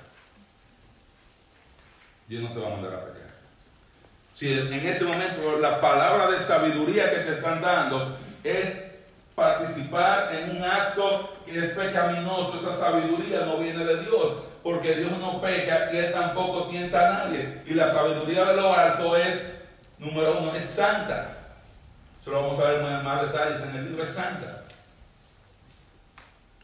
Dios 2.28 2.42
no 2.42 2.54
te 2.54 2.60
va 2.60 2.68
a 2.68 2.72
mandar 2.72 2.94
a 2.96 3.06
pecar. 3.06 3.27
Si 4.38 4.54
en 4.54 4.72
ese 4.72 5.04
momento 5.04 5.58
la 5.58 5.82
palabra 5.82 6.30
de 6.30 6.40
sabiduría 6.40 7.10
que 7.10 7.22
te 7.22 7.32
están 7.32 7.60
dando 7.60 8.16
es 8.44 8.84
participar 9.34 10.30
en 10.32 10.58
un 10.58 10.64
acto 10.64 11.40
que 11.44 11.58
es 11.58 11.72
pecaminoso, 11.72 12.60
esa 12.60 12.72
sabiduría 12.72 13.48
no 13.48 13.58
viene 13.58 13.84
de 13.84 14.02
Dios, 14.02 14.34
porque 14.62 14.94
Dios 14.94 15.12
no 15.18 15.42
peca 15.42 15.90
y 15.92 15.98
Él 15.98 16.12
tampoco 16.12 16.68
tienta 16.68 17.00
a 17.00 17.14
nadie. 17.14 17.64
Y 17.66 17.74
la 17.74 17.88
sabiduría 17.88 18.46
de 18.46 18.58
lo 18.58 18.72
alto 18.72 19.16
es, 19.16 19.64
número 19.98 20.38
uno, 20.38 20.54
es 20.54 20.66
santa. 20.66 21.30
Eso 22.22 22.30
lo 22.30 22.44
vamos 22.44 22.60
a 22.60 22.70
ver 22.70 22.82
en 22.84 23.04
más 23.04 23.24
detalles 23.24 23.60
en 23.62 23.76
el 23.76 23.86
libro, 23.86 24.04
es 24.04 24.10
santa. 24.10 24.66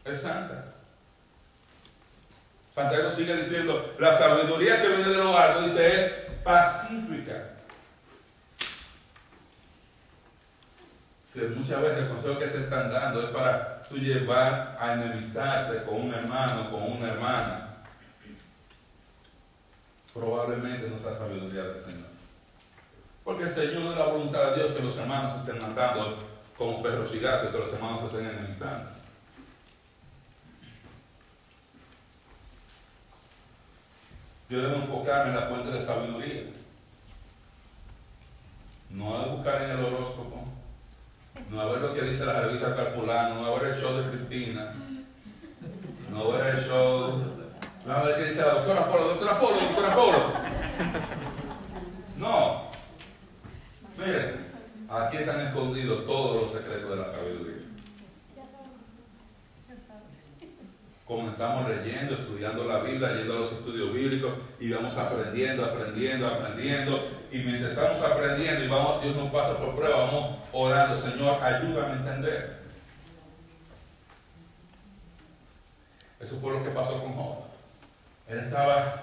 Es 0.04 0.22
santa. 0.22 0.66
Santiago 2.72 3.10
sigue 3.10 3.34
diciendo, 3.34 3.96
la 3.98 4.16
sabiduría 4.16 4.80
que 4.80 4.88
viene 4.90 5.08
de 5.08 5.16
lo 5.16 5.36
alto, 5.36 5.62
dice, 5.62 5.92
es 5.92 6.26
pacífica 6.44 7.53
muchas 11.56 11.82
veces 11.82 12.02
el 12.04 12.08
consejo 12.08 12.38
que 12.38 12.46
te 12.46 12.58
están 12.58 12.92
dando 12.92 13.20
es 13.20 13.30
para 13.30 13.82
tú 13.84 13.96
llevar 13.96 14.76
a 14.80 14.94
enemistarte 14.94 15.84
con 15.84 16.02
un 16.02 16.14
hermano, 16.14 16.70
con 16.70 16.82
una 16.84 17.08
hermana, 17.08 17.76
probablemente 20.12 20.88
no 20.88 20.98
sea 20.98 21.12
sabiduría 21.12 21.64
del 21.64 21.82
Señor. 21.82 22.06
Porque 23.24 23.44
el 23.44 23.50
Señor 23.50 23.82
no 23.82 23.90
es 23.90 23.98
la 23.98 24.06
voluntad 24.06 24.50
de 24.50 24.56
Dios 24.56 24.76
que 24.76 24.82
los 24.82 24.96
hermanos 24.96 25.40
estén 25.40 25.60
matando 25.60 26.18
como 26.56 26.82
perros 26.82 27.12
y 27.14 27.18
gatos, 27.18 27.50
que 27.50 27.58
los 27.58 27.72
hermanos 27.72 28.04
estén 28.04 28.26
enemistando. 28.26 28.90
Yo 34.48 34.62
debo 34.62 34.76
enfocarme 34.76 35.30
en 35.30 35.40
la 35.40 35.46
fuente 35.46 35.70
de 35.70 35.80
sabiduría. 35.80 36.42
No 38.90 39.18
de 39.18 39.30
buscar 39.30 39.62
en 39.62 39.70
el 39.70 39.84
horóscopo, 39.84 40.44
no 41.54 41.60
a 41.60 41.66
ver 41.66 41.82
lo 41.82 41.94
que 41.94 42.02
dice 42.02 42.26
la 42.26 42.40
revista 42.40 42.74
Carfulano, 42.74 43.36
no 43.36 43.46
a 43.46 43.58
ver 43.60 43.74
el 43.74 43.80
show 43.80 43.96
de 43.96 44.08
Cristina, 44.10 44.74
no 46.10 46.32
a 46.32 46.36
ver 46.36 46.56
el 46.56 46.64
show, 46.66 47.22
no 47.86 47.92
a 47.92 48.02
ver 48.02 48.16
qué 48.16 48.24
dice 48.24 48.42
la 48.42 48.54
doctora 48.54 48.90
Polo, 48.90 49.08
doctora 49.08 49.40
Polo, 49.40 49.56
doctora 49.60 49.94
Polo. 49.94 50.18
No. 52.18 52.70
Mire, 53.98 54.34
aquí 54.88 55.18
se 55.18 55.30
han 55.30 55.46
escondido 55.46 55.98
todos 55.98 56.42
los 56.42 56.52
secretos 56.52 56.90
de 56.90 56.96
la 56.96 57.04
sabiduría. 57.04 57.53
Comenzamos 61.06 61.68
leyendo, 61.68 62.14
estudiando 62.14 62.64
la 62.64 62.80
Biblia, 62.80 63.14
yendo 63.14 63.34
a 63.36 63.40
los 63.40 63.52
estudios 63.52 63.92
bíblicos 63.92 64.32
y 64.58 64.70
vamos 64.70 64.96
aprendiendo, 64.96 65.64
aprendiendo, 65.64 66.26
aprendiendo. 66.26 67.04
Y 67.30 67.38
mientras 67.38 67.72
estamos 67.72 68.00
aprendiendo 68.02 68.64
y 68.64 68.68
vamos, 68.68 69.02
Dios 69.02 69.16
nos 69.16 69.30
pasa 69.30 69.58
por 69.58 69.76
prueba, 69.76 70.06
vamos 70.06 70.38
orando, 70.52 70.96
Señor, 70.96 71.42
ayúdame 71.42 71.92
a 71.92 71.96
entender. 71.96 72.64
Eso 76.20 76.36
fue 76.40 76.52
lo 76.52 76.64
que 76.64 76.70
pasó 76.70 77.02
con 77.02 77.12
Job. 77.12 77.36
Él 78.28 78.38
estaba 78.38 79.02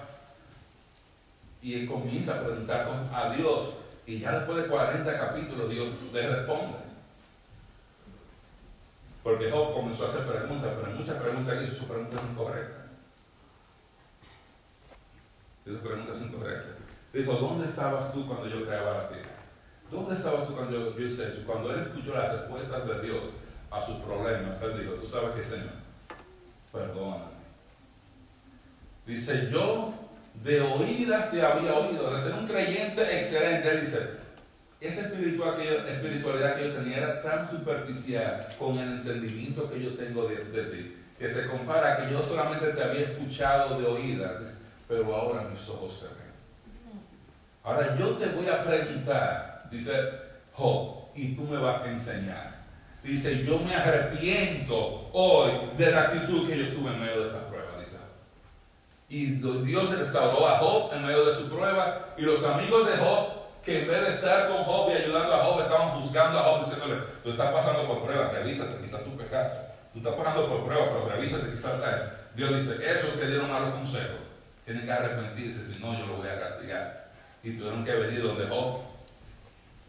y 1.62 1.74
él 1.74 1.86
comienza 1.86 2.34
a 2.34 2.42
preguntar 2.42 3.08
a 3.14 3.30
Dios 3.30 3.68
y 4.04 4.18
ya 4.18 4.32
después 4.32 4.60
de 4.60 4.68
40 4.68 5.18
capítulos 5.18 5.70
Dios 5.70 5.88
le 6.12 6.28
responde. 6.28 6.81
Porque 9.22 9.50
Job 9.50 9.74
comenzó 9.74 10.06
a 10.06 10.08
hacer 10.08 10.26
preguntas, 10.26 10.72
pero 10.80 10.96
muchas 10.96 11.16
preguntas 11.16 11.58
que 11.58 11.64
hizo, 11.64 11.74
su 11.74 11.88
pregunta 11.88 12.16
es 12.16 12.22
incorrecta. 12.30 12.86
Hizo 15.64 15.78
preguntas 15.78 16.20
incorrectas. 16.20 16.76
Dijo, 17.12 17.32
¿dónde 17.34 17.66
estabas 17.66 18.12
tú 18.12 18.26
cuando 18.26 18.48
yo 18.48 18.64
creaba 18.66 18.98
la 18.98 19.08
tierra? 19.08 19.30
¿Dónde 19.90 20.14
estabas 20.14 20.48
tú 20.48 20.54
cuando 20.54 20.96
yo, 20.96 21.06
hice 21.06 21.24
eso? 21.24 21.42
Cuando 21.46 21.72
él 21.72 21.82
escuchó 21.82 22.14
las 22.14 22.32
respuestas 22.32 22.86
de 22.88 23.00
Dios 23.02 23.22
a 23.70 23.84
sus 23.84 23.96
problemas, 23.96 24.60
él 24.62 24.80
dijo, 24.80 24.94
tú 24.94 25.06
sabes 25.06 25.30
qué, 25.36 25.44
Señor, 25.44 25.72
perdóname. 26.72 27.32
Dice, 29.06 29.50
yo 29.52 29.92
de 30.42 30.60
oídas 30.62 31.30
te 31.30 31.44
había 31.44 31.74
oído, 31.74 32.12
de 32.12 32.20
ser 32.20 32.32
un 32.34 32.46
creyente 32.46 33.20
excelente, 33.20 33.70
él 33.70 33.80
dice, 33.82 34.21
esa 34.82 35.02
espiritualidad 35.02 36.56
que 36.56 36.68
yo 36.68 36.74
tenía 36.74 36.96
era 36.98 37.22
tan 37.22 37.48
superficial 37.48 38.48
con 38.58 38.78
el 38.78 38.88
entendimiento 38.88 39.70
que 39.70 39.80
yo 39.80 39.94
tengo 39.94 40.26
de, 40.26 40.36
ti, 40.36 40.96
que 41.18 41.30
se 41.30 41.46
compara 41.46 41.92
a 41.92 41.96
que 41.96 42.12
yo 42.12 42.20
solamente 42.20 42.72
te 42.72 42.82
había 42.82 43.02
escuchado 43.02 43.80
de 43.80 43.86
oídas, 43.86 44.38
pero 44.88 45.14
ahora 45.14 45.48
mis 45.48 45.68
ojos 45.68 45.94
se 45.94 46.06
ven. 46.06 46.32
Ahora 47.62 47.96
yo 47.96 48.08
te 48.16 48.26
voy 48.30 48.48
a 48.48 48.64
preguntar, 48.64 49.68
dice 49.70 49.92
Job, 50.52 51.02
y 51.14 51.36
tú 51.36 51.42
me 51.42 51.58
vas 51.58 51.82
a 51.82 51.92
enseñar. 51.92 52.62
Dice, 53.04 53.44
yo 53.44 53.58
me 53.60 53.74
arrepiento 53.74 55.10
hoy 55.12 55.50
de 55.76 55.90
la 55.90 56.02
actitud 56.02 56.48
que 56.48 56.58
yo 56.58 56.68
tuve 56.72 56.92
en 56.92 57.00
medio 57.00 57.20
de 57.20 57.26
esta 57.26 57.48
prueba, 57.48 57.78
dice. 57.78 57.98
Y 59.08 59.26
Dios 59.36 59.98
restauró 59.98 60.48
a 60.48 60.58
Job 60.58 60.92
en 60.94 61.06
medio 61.06 61.24
de 61.24 61.34
su 61.34 61.48
prueba, 61.48 62.14
y 62.16 62.22
los 62.22 62.44
amigos 62.44 62.86
de 62.86 62.96
Job 62.96 63.41
que 63.64 63.82
en 63.82 63.88
vez 63.88 64.02
de 64.02 64.14
estar 64.14 64.48
con 64.48 64.64
Job 64.64 64.90
y 64.90 65.02
ayudando 65.02 65.34
a 65.34 65.44
Job, 65.44 65.60
estaban 65.62 66.00
buscando 66.00 66.38
a 66.38 66.42
Job 66.42 66.64
diciéndole, 66.64 67.02
tú 67.22 67.30
estás 67.30 67.52
pasando 67.52 67.86
por 67.86 68.02
pruebas, 68.02 68.32
revísate, 68.32 68.82
quizás 68.82 69.04
tú 69.04 69.16
pecaste. 69.16 69.58
Tú 69.92 69.98
estás 69.98 70.14
pasando 70.14 70.48
por 70.48 70.64
pruebas, 70.64 70.88
pero 70.88 71.08
revísate, 71.08 71.50
quizás 71.50 71.80
caes. 71.80 72.02
Dios 72.34 72.56
dice, 72.56 72.90
esos 72.90 73.18
te 73.20 73.26
dieron 73.26 73.50
malos 73.50 73.74
consejos, 73.74 74.18
tienen 74.64 74.84
que 74.84 74.92
arrepentirse, 74.92 75.64
si 75.64 75.80
no 75.80 75.98
yo 75.98 76.06
lo 76.06 76.16
voy 76.16 76.28
a 76.28 76.40
castigar. 76.40 77.10
Y 77.42 77.56
tuvieron 77.56 77.84
que 77.84 77.92
venir 77.92 78.22
donde 78.22 78.46
Job, 78.46 78.80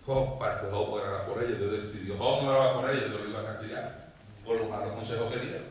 Job, 0.05 0.39
para 0.39 0.59
que 0.59 0.67
Job 0.69 0.93
orara 0.93 1.25
por 1.25 1.41
ellos. 1.41 1.59
Dios 1.59 1.71
decidió, 1.71 2.17
Job 2.17 2.43
no 2.43 2.49
oraba 2.49 2.81
por 2.81 2.89
ellos, 2.89 3.09
Dios 3.09 3.21
lo 3.21 3.29
iba 3.29 3.39
a 3.39 3.45
castigar 3.45 4.03
por 4.45 4.57
los 4.57 4.69
malos 4.69 4.93
consejos 4.93 5.31
que 5.31 5.39
dieron. 5.39 5.63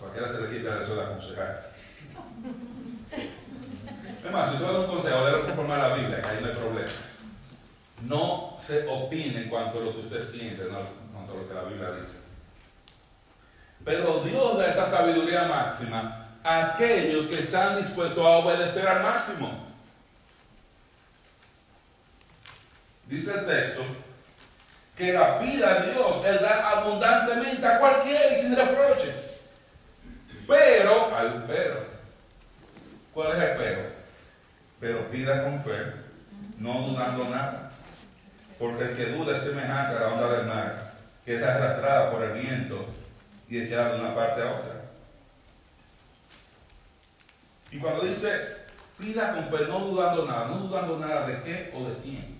Cualquiera 0.00 0.28
se 0.28 0.42
le 0.42 0.58
quita 0.58 0.82
eso 0.82 0.96
de 0.96 1.02
aconsejar. 1.02 1.67
Es 4.24 4.30
más, 4.32 4.50
si 4.50 4.56
tú 4.58 4.64
das 4.64 4.74
un 4.74 4.86
consejo, 4.86 5.24
de 5.24 5.40
conforme 5.42 5.74
a 5.74 5.88
la 5.88 5.94
Biblia, 5.94 6.20
que 6.20 6.28
ahí 6.28 6.38
no 6.40 6.48
hay 6.48 6.54
problema. 6.54 6.92
No 8.02 8.56
se 8.60 8.86
opine 8.88 9.42
en 9.42 9.48
cuanto 9.48 9.78
a 9.78 9.82
lo 9.82 9.92
que 9.92 10.00
usted 10.00 10.22
siente, 10.22 10.62
en 10.62 10.68
cuanto 10.68 11.32
a 11.32 11.36
lo 11.36 11.48
que 11.48 11.54
la 11.54 11.64
Biblia 11.64 11.92
dice. 11.92 12.18
Pero 13.84 14.20
Dios 14.20 14.58
da 14.58 14.66
esa 14.68 14.86
sabiduría 14.86 15.44
máxima 15.44 16.28
a 16.44 16.74
aquellos 16.74 17.26
que 17.26 17.40
están 17.40 17.76
dispuestos 17.76 18.24
a 18.24 18.28
obedecer 18.28 18.86
al 18.86 19.02
máximo. 19.02 19.68
Dice 23.06 23.38
el 23.38 23.46
texto 23.46 23.82
que 24.96 25.12
la 25.12 25.38
pida 25.38 25.70
a 25.70 25.82
Dios, 25.84 26.24
Él 26.26 26.38
da 26.40 26.70
abundantemente 26.70 27.64
a 27.64 27.78
cualquiera 27.78 28.32
y 28.32 28.34
sin 28.34 28.56
reproche. 28.56 29.14
Pero, 30.46 31.16
hay 31.16 31.26
un 31.28 31.42
pero. 31.46 31.86
¿Cuál 33.14 33.36
es 33.36 33.50
el 33.50 33.56
pero? 33.56 33.97
Pero 34.80 35.10
pida 35.10 35.44
con 35.44 35.58
fe, 35.58 35.92
no 36.58 36.82
dudando 36.82 37.24
nada. 37.24 37.72
Porque 38.58 38.84
el 38.84 38.96
que 38.96 39.12
duda 39.12 39.36
es 39.36 39.42
semejante 39.42 39.96
a 39.96 40.00
la 40.00 40.14
onda 40.14 40.36
del 40.36 40.46
mar, 40.46 40.94
que 41.24 41.36
es 41.36 41.42
arrastrada 41.42 42.10
por 42.10 42.22
el 42.22 42.40
viento 42.40 42.86
y 43.48 43.58
echada 43.58 43.94
de 43.94 44.00
una 44.00 44.14
parte 44.14 44.42
a 44.42 44.50
otra. 44.50 44.84
Y 47.70 47.78
cuando 47.78 48.04
dice, 48.04 48.56
pida 48.98 49.34
con 49.34 49.48
fe, 49.48 49.66
no 49.66 49.78
dudando 49.80 50.26
nada, 50.26 50.48
no 50.48 50.58
dudando 50.58 50.98
nada 50.98 51.26
de 51.26 51.42
qué 51.42 51.72
o 51.74 51.88
de 51.88 51.94
quién. 51.98 52.38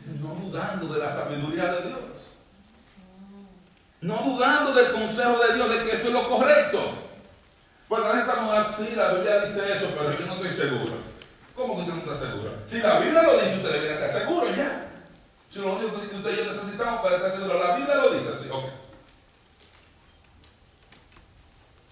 Dice, 0.00 0.18
no 0.20 0.28
dudando 0.34 0.94
de 0.94 1.00
la 1.00 1.10
sabiduría 1.10 1.72
de 1.72 1.88
Dios. 1.88 2.00
No 4.00 4.16
dudando 4.16 4.72
del 4.72 4.92
consejo 4.92 5.38
de 5.38 5.54
Dios, 5.54 5.70
de 5.70 5.84
que 5.84 5.96
esto 5.96 6.08
es 6.08 6.14
lo 6.14 6.28
correcto. 6.28 7.11
Bueno, 7.92 8.10
estamos 8.14 8.56
así, 8.56 8.94
la 8.96 9.12
Biblia 9.12 9.40
dice 9.44 9.70
eso, 9.70 9.88
pero 9.94 10.18
yo 10.18 10.24
no 10.24 10.36
estoy 10.36 10.48
seguro. 10.48 10.94
¿Cómo 11.54 11.74
que 11.74 11.82
usted 11.82 11.92
no 11.92 12.00
está 12.00 12.26
seguro? 12.26 12.54
Si 12.66 12.78
la 12.78 13.00
Biblia 13.00 13.22
lo 13.22 13.34
dice, 13.34 13.56
usted 13.56 13.70
debería 13.70 13.92
estar 13.92 14.22
seguro 14.22 14.48
ya. 14.48 14.86
Si 15.50 15.58
lo 15.58 15.74
único 15.74 16.00
que 16.00 16.16
usted 16.16 16.32
y 16.32 16.36
yo 16.36 16.44
necesitamos 16.46 17.02
para 17.02 17.16
estar 17.16 17.32
seguro, 17.32 17.62
la 17.62 17.76
Biblia 17.76 17.96
lo 17.96 18.14
dice 18.14 18.30
así, 18.34 18.48
ok. 18.48 18.64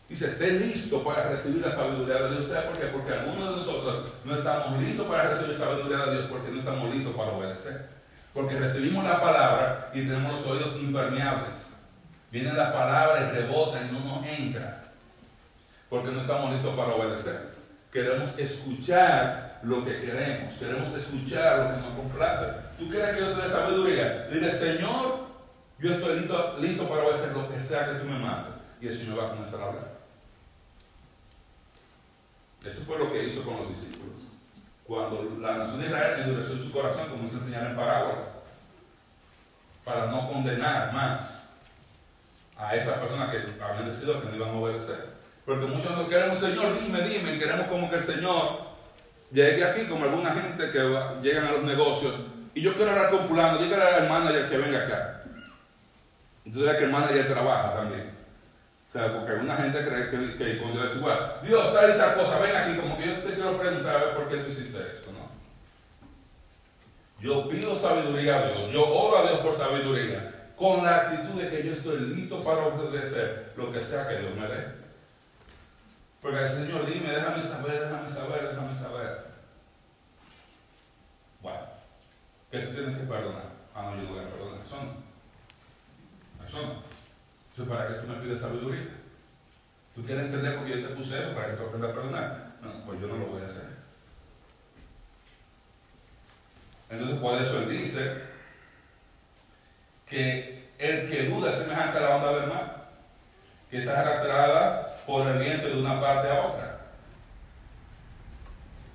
Dice, 0.08 0.24
esté 0.28 0.52
listo 0.52 1.04
para 1.04 1.28
recibir 1.28 1.66
la 1.66 1.70
sabiduría 1.70 2.14
de 2.14 2.30
Dios. 2.30 2.46
¿Sabe 2.46 2.68
por 2.68 2.78
qué? 2.78 2.86
Porque 2.86 3.12
algunos 3.12 3.50
de 3.50 3.56
nosotros 3.56 4.04
no 4.24 4.34
estamos 4.34 4.80
listos 4.80 5.06
para 5.06 5.24
recibir 5.24 5.58
la 5.58 5.66
sabiduría 5.66 5.98
de 5.98 6.12
Dios 6.12 6.26
porque 6.30 6.50
no 6.50 6.60
estamos 6.60 6.94
listos 6.94 7.14
para 7.14 7.32
obedecer. 7.32 7.90
Porque 8.32 8.58
recibimos 8.58 9.04
la 9.04 9.20
palabra 9.20 9.90
y 9.92 10.00
tenemos 10.00 10.32
los 10.32 10.46
oídos 10.46 10.78
impermeables. 10.80 11.60
Vienen 12.32 12.56
las 12.56 12.72
palabras 12.72 13.22
y 13.28 13.36
rebotan 13.36 13.86
y 13.86 13.92
no 13.92 14.00
nos 14.00 14.26
entra. 14.26 14.89
Porque 15.90 16.12
no 16.12 16.20
estamos 16.20 16.52
listos 16.52 16.74
para 16.76 16.94
obedecer. 16.94 17.50
Queremos 17.92 18.38
escuchar 18.38 19.60
lo 19.64 19.84
que 19.84 20.00
queremos. 20.00 20.54
Queremos 20.54 20.94
escuchar 20.94 21.58
lo 21.58 21.74
que 21.74 21.80
nos 21.82 21.96
complace. 21.96 22.46
¿Tú 22.78 22.88
quieres 22.88 23.16
que 23.16 23.20
yo 23.20 23.34
te 23.34 23.42
dé 23.42 23.48
sabiduría? 23.48 24.28
Dile, 24.28 24.52
Señor, 24.52 25.26
yo 25.80 25.92
estoy 25.92 26.20
listo, 26.60 26.88
para 26.88 27.04
obedecer 27.04 27.32
lo 27.32 27.52
que 27.52 27.60
sea 27.60 27.86
que 27.86 27.98
tú 27.98 28.04
me 28.06 28.18
mandes. 28.20 28.54
Y 28.80 28.86
el 28.86 28.94
Señor 28.94 29.18
va 29.18 29.26
a 29.26 29.30
comenzar 29.30 29.60
a 29.60 29.64
hablar. 29.64 29.90
Eso 32.64 32.80
fue 32.82 32.98
lo 32.98 33.12
que 33.12 33.24
hizo 33.24 33.42
con 33.42 33.56
los 33.56 33.68
discípulos. 33.70 34.14
Cuando 34.86 35.36
la 35.40 35.58
nación 35.58 35.80
de 35.80 35.86
Israel 35.86 36.20
endureció 36.20 36.56
su 36.56 36.72
corazón, 36.72 37.08
comenzó 37.08 37.36
a 37.36 37.40
enseñar 37.40 37.66
en 37.66 37.76
parábolas, 37.76 38.28
para 39.84 40.06
no 40.06 40.30
condenar 40.30 40.92
más 40.92 41.44
a 42.56 42.76
esas 42.76 42.98
personas 42.98 43.30
que 43.30 43.62
habían 43.62 43.86
decidido 43.86 44.20
que 44.20 44.28
no 44.28 44.36
iban 44.36 44.50
a 44.50 44.58
obedecer. 44.58 45.09
Porque 45.44 45.66
muchos 45.66 45.90
no 45.96 46.08
queremos, 46.08 46.38
Señor, 46.38 46.80
dime, 46.80 47.02
dime, 47.02 47.38
queremos 47.38 47.66
como 47.66 47.90
que 47.90 47.96
el 47.96 48.02
Señor 48.02 48.60
llegue 49.32 49.64
aquí, 49.64 49.86
como 49.86 50.04
alguna 50.04 50.32
gente 50.32 50.70
que 50.70 50.78
llegan 51.22 51.46
a 51.46 51.52
los 51.52 51.62
negocios, 51.62 52.14
y 52.54 52.62
yo 52.62 52.74
quiero 52.74 52.90
hablar 52.90 53.10
con 53.10 53.20
fulano, 53.20 53.58
hablar 53.58 53.94
al 53.94 54.08
manager 54.08 54.48
que 54.48 54.58
venga 54.58 54.84
acá. 54.84 55.22
Entonces 56.44 56.72
es 56.72 56.78
que 56.78 56.84
el 56.84 56.90
manager 56.90 57.28
trabaja 57.28 57.74
también. 57.74 58.10
O 58.88 58.92
sea, 58.92 59.12
porque 59.14 59.32
alguna 59.32 59.56
gente 59.56 59.86
cree 59.86 60.10
que, 60.10 60.36
que 60.36 60.50
igual, 60.54 61.38
Dios 61.44 61.72
trae 61.72 61.90
esta 61.90 62.14
cosa, 62.14 62.40
ven 62.40 62.56
aquí, 62.56 62.76
como 62.76 62.98
que 62.98 63.06
yo 63.06 63.14
te 63.20 63.34
quiero 63.34 63.56
preguntar 63.56 63.94
a 63.94 64.04
ver 64.04 64.14
por 64.16 64.28
qué 64.28 64.38
tú 64.38 64.50
hiciste 64.50 64.78
esto, 64.78 65.12
¿no? 65.12 65.30
Yo 67.20 67.48
pido 67.48 67.76
sabiduría 67.76 68.38
a 68.38 68.46
Dios, 68.48 68.72
yo 68.72 68.88
oro 68.88 69.18
a 69.18 69.28
Dios 69.28 69.40
por 69.40 69.54
sabiduría, 69.54 70.50
con 70.56 70.84
la 70.84 70.96
actitud 70.96 71.40
de 71.40 71.50
que 71.50 71.68
yo 71.68 71.72
estoy 71.74 72.00
listo 72.00 72.42
para 72.42 72.66
obedecer 72.66 73.52
lo 73.56 73.70
que 73.70 73.80
sea 73.80 74.08
que 74.08 74.16
Dios 74.16 74.34
me 74.34 74.48
dé. 74.48 74.79
Porque 76.20 76.42
el 76.42 76.50
Señor, 76.50 76.86
dime, 76.86 77.10
déjame 77.10 77.42
saber, 77.42 77.80
déjame 77.80 78.10
saber, 78.10 78.48
déjame 78.48 78.74
saber. 78.74 79.30
Bueno, 81.40 81.60
¿qué 82.50 82.58
tú 82.58 82.74
tienes 82.74 82.98
que 82.98 83.04
perdonar? 83.04 83.50
Ah, 83.74 83.82
no, 83.90 83.96
yo 83.96 84.02
no 84.02 84.10
voy 84.10 84.24
a 84.24 84.28
perdonar. 84.28 84.58
No. 84.58 86.46
Eso 86.46 86.62
no 86.62 86.90
para 87.68 87.88
que 87.88 87.94
tú 87.94 88.06
me 88.06 88.14
pides 88.16 88.40
sabiduría. 88.40 88.88
¿Tú 89.94 90.04
quieres 90.04 90.26
entender 90.26 90.56
por 90.56 90.66
qué 90.66 90.80
yo 90.80 90.88
te 90.88 90.94
puse 90.94 91.18
eso? 91.18 91.34
Para 91.34 91.50
que 91.50 91.56
tú 91.56 91.64
aprendas 91.64 91.90
a 91.90 91.94
perdonar. 91.94 92.52
No, 92.62 92.84
pues 92.84 93.00
yo 93.00 93.06
no 93.06 93.16
lo 93.16 93.26
voy 93.26 93.42
a 93.42 93.46
hacer. 93.46 93.80
Entonces, 96.88 97.18
por 97.18 97.40
eso 97.40 97.62
él 97.62 97.68
dice 97.68 98.22
que 100.06 100.70
el 100.78 101.10
que 101.10 101.28
duda 101.28 101.52
semejante 101.52 101.98
a 101.98 102.00
la 102.00 102.16
onda 102.16 102.32
del 102.40 102.48
mar, 102.48 102.90
que 103.70 103.78
es 103.78 103.86
arrastrada 103.86 104.89
por 105.10 105.26
el 105.26 105.38
viento 105.38 105.66
de 105.66 105.80
una 105.80 106.00
parte 106.00 106.30
a 106.30 106.46
otra. 106.46 106.80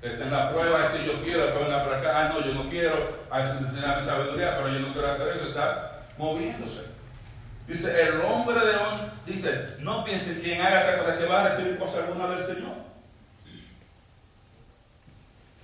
Está 0.02 0.24
en 0.24 0.32
la 0.32 0.50
prueba, 0.50 0.90
si 0.92 1.06
yo 1.06 1.22
quiero, 1.22 1.44
después 1.44 1.66
venga 1.66 1.84
para 1.84 1.98
acá, 1.98 2.12
ah, 2.16 2.30
no, 2.30 2.46
yo 2.46 2.54
no 2.54 2.70
quiero, 2.70 3.26
a 3.30 3.42
enseñarme 3.42 4.06
sabiduría, 4.06 4.56
pero 4.56 4.70
yo 4.70 4.80
no 4.80 4.94
quiero 4.94 5.12
hacer 5.12 5.36
eso, 5.36 5.50
está 5.50 6.04
moviéndose. 6.18 6.86
Dice, 7.68 8.02
el 8.02 8.22
hombre 8.22 8.66
de 8.66 8.76
hoy, 8.78 8.98
dice, 9.26 9.76
no 9.80 10.06
piense 10.06 10.42
quien 10.42 10.62
haga 10.62 10.82
esta 10.82 11.04
cosa 11.04 11.18
que 11.18 11.26
va 11.26 11.42
a 11.42 11.50
recibir 11.50 11.78
cosa 11.78 11.98
alguna 11.98 12.28
del 12.28 12.40
Señor. 12.40 12.76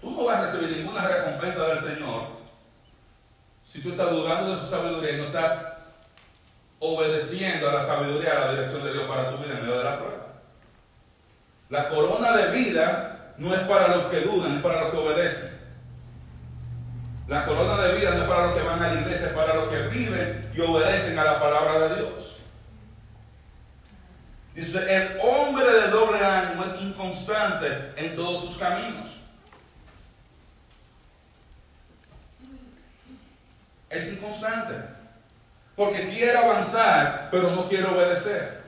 Tú 0.01 0.11
no 0.11 0.25
vas 0.25 0.37
a 0.37 0.45
recibir 0.47 0.77
ninguna 0.77 1.07
recompensa 1.07 1.67
del 1.67 1.79
Señor 1.79 2.41
si 3.71 3.81
tú 3.81 3.91
estás 3.91 4.11
dudando 4.11 4.49
de 4.49 4.57
su 4.57 4.65
sabiduría 4.65 5.11
y 5.11 5.17
no 5.17 5.27
estás 5.27 5.63
obedeciendo 6.79 7.69
a 7.69 7.73
la 7.73 7.83
sabiduría, 7.83 8.31
a 8.31 8.45
la 8.47 8.51
dirección 8.51 8.83
de 8.83 8.91
Dios 8.91 9.07
para 9.07 9.29
tu 9.29 9.37
vida 9.37 9.57
en 9.57 9.61
medio 9.61 9.77
de 9.77 9.83
la 9.83 9.97
prueba. 9.97 10.20
La 11.71 11.87
corona 11.87 12.35
de 12.35 12.51
vida 12.51 13.33
no 13.37 13.55
es 13.55 13.61
para 13.61 13.95
los 13.95 14.03
que 14.07 14.19
dudan, 14.19 14.57
es 14.57 14.61
para 14.61 14.81
los 14.81 14.91
que 14.91 14.97
obedecen. 14.97 15.61
La 17.29 17.45
corona 17.45 17.81
de 17.81 17.95
vida 17.95 18.11
no 18.11 18.23
es 18.23 18.27
para 18.27 18.47
los 18.47 18.57
que 18.57 18.63
van 18.63 18.83
a 18.83 18.93
la 18.93 19.01
iglesia, 19.01 19.27
es 19.27 19.33
para 19.33 19.55
los 19.55 19.69
que 19.69 19.87
viven 19.87 20.51
y 20.53 20.59
obedecen 20.59 21.17
a 21.17 21.23
la 21.23 21.39
palabra 21.39 21.79
de 21.79 21.95
Dios. 21.95 22.35
Dice, 24.53 24.95
el 24.95 25.17
hombre 25.23 25.65
de 25.65 25.87
doble 25.87 26.19
ánimo 26.19 26.65
es 26.65 26.81
inconstante 26.81 27.93
en 27.95 28.17
todos 28.17 28.41
sus 28.41 28.57
caminos. 28.57 29.09
Es 33.89 34.11
inconstante. 34.11 34.73
Porque 35.77 36.09
quiere 36.09 36.37
avanzar, 36.37 37.29
pero 37.31 37.49
no 37.51 37.69
quiere 37.69 37.85
obedecer. 37.85 38.61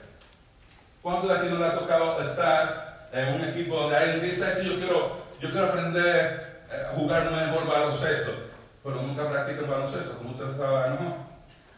¿Cuántos 1.01 1.29
de 1.29 1.37
aquí 1.37 1.47
no 1.49 1.59
le 1.59 1.65
ha 1.65 1.77
tocado 1.77 2.21
estar 2.21 2.82
en 3.13 3.35
un 3.35 3.49
equipo 3.49 3.79
donde 3.79 3.97
alguien 3.97 4.29
dice, 4.29 4.45
yo 4.65 4.75
quiero, 4.77 5.23
yo 5.39 5.49
quiero 5.51 5.67
aprender 5.67 6.65
a 6.69 6.95
jugar 6.95 7.31
mejor 7.31 7.67
baloncesto? 7.67 8.53
pero 8.83 9.01
nunca 9.01 9.29
practican 9.29 9.69
baloncesto, 9.69 10.17
como 10.17 10.31
usted 10.31 10.49
estaba, 10.49 10.87
no. 10.87 11.15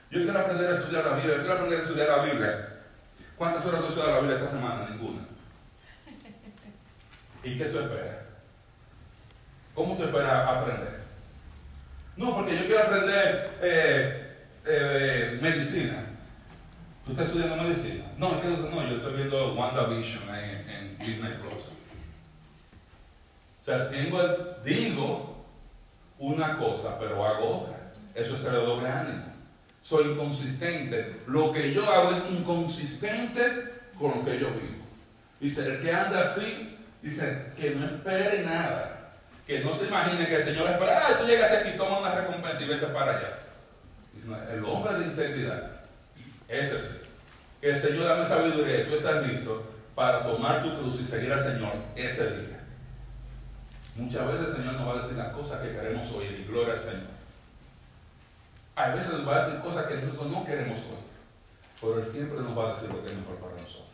Yo 0.09 0.23
quiero 0.23 0.39
aprender 0.39 0.71
a 0.71 0.75
estudiar 0.75 1.05
la 1.05 1.15
Biblia, 1.15 1.35
yo 1.35 1.41
quiero 1.41 1.53
aprender 1.53 1.79
a 1.79 1.81
estudiar 1.83 2.07
la 2.07 2.23
Biblia. 2.23 2.69
¿Cuántas 3.37 3.65
horas 3.65 3.81
tú 3.81 3.87
estudias 3.87 4.09
la 4.09 4.19
Biblia 4.19 4.37
esta 4.37 4.49
semana? 4.49 4.89
Ninguna. 4.89 5.21
¿Y 7.43 7.57
qué 7.57 7.65
tú 7.65 7.79
esperas? 7.79 8.15
¿Cómo 9.75 9.95
tú 9.95 10.03
esperas 10.03 10.47
aprender? 10.47 10.99
No, 12.17 12.33
porque 12.33 12.57
yo 12.57 12.65
quiero 12.65 12.83
aprender 12.83 13.57
eh, 13.61 14.37
eh, 14.65 15.39
medicina. 15.41 16.04
¿Tú 17.05 17.11
estás 17.11 17.27
estudiando 17.27 17.57
medicina? 17.57 18.05
No, 18.17 18.29
no, 18.31 18.89
yo 18.89 18.95
estoy 18.95 19.13
viendo 19.13 19.53
WandaVision 19.53 20.23
en, 20.35 20.97
Disney 20.97 21.33
Plus. 21.33 21.65
O 23.61 23.65
sea, 23.65 23.87
tengo 23.87 24.17
digo 24.63 25.45
una 26.17 26.57
cosa, 26.57 26.97
pero 26.99 27.23
hago 27.23 27.61
otra. 27.61 27.91
Eso 28.15 28.35
es 28.35 28.43
el 28.45 28.53
doble 28.53 28.89
ánimo. 28.89 29.23
Soy 29.83 30.13
inconsistente. 30.13 31.21
Lo 31.27 31.51
que 31.51 31.73
yo 31.73 31.87
hago 31.91 32.11
es 32.11 32.23
inconsistente 32.31 33.73
con 33.99 34.11
lo 34.11 34.25
que 34.25 34.39
yo 34.39 34.47
vivo. 34.47 34.85
Dice, 35.39 35.67
el 35.67 35.81
que 35.81 35.91
anda 35.91 36.21
así, 36.21 36.75
dice, 37.03 37.51
que 37.55 37.75
no 37.75 37.85
espere 37.85 38.41
nada. 38.41 39.11
Que 39.45 39.59
no 39.59 39.75
se 39.75 39.85
imagine 39.85 40.25
que 40.25 40.37
el 40.37 40.43
Señor 40.43 40.71
espera, 40.71 41.03
ah, 41.05 41.19
tú 41.19 41.27
llegaste 41.27 41.57
aquí, 41.57 41.77
toma 41.77 41.99
una 41.99 42.15
recompensa 42.15 42.63
y 42.63 42.67
vete 42.67 42.87
para 42.87 43.17
allá. 43.17 43.39
Dice, 44.11 44.33
el 44.53 44.65
hombre 44.65 44.95
de 44.95 45.05
integridad, 45.05 45.74
ese 46.47 46.79
sí. 46.79 47.01
Que 47.61 47.71
el 47.71 47.79
Señor 47.79 48.05
dame 48.05 48.23
sabiduría 48.23 48.81
y 48.81 48.87
tú 48.87 48.95
estás 48.95 49.25
listo 49.25 49.63
para 49.95 50.21
tomar 50.21 50.61
tu 50.61 50.77
cruz 50.77 50.99
y 50.99 51.05
seguir 51.05 51.31
al 51.33 51.41
Señor 51.41 51.73
ese 51.95 52.41
día. 52.41 52.59
Muchas 53.95 54.27
veces 54.27 54.47
el 54.47 54.55
Señor 54.57 54.73
nos 54.73 54.87
va 54.87 54.99
a 54.99 55.01
decir 55.01 55.17
las 55.17 55.33
cosas 55.33 55.61
que 55.61 55.71
queremos 55.71 56.11
oír 56.11 56.39
y 56.39 56.43
gloria 56.43 56.73
al 56.73 56.79
Señor. 56.79 57.15
Hay 58.75 58.97
veces 58.97 59.13
nos 59.13 59.27
va 59.27 59.37
a 59.37 59.45
decir 59.45 59.61
cosas 59.61 59.85
que 59.85 59.95
nosotros 59.95 60.31
no 60.31 60.45
queremos 60.45 60.79
oír, 60.79 61.05
pero 61.79 61.99
Él 61.99 62.05
siempre 62.05 62.41
nos 62.41 62.57
va 62.57 62.71
a 62.71 62.73
decir 62.73 62.89
lo 62.89 63.03
que 63.03 63.11
es 63.11 63.17
mejor 63.17 63.37
para 63.37 63.53
nosotros. 63.53 63.85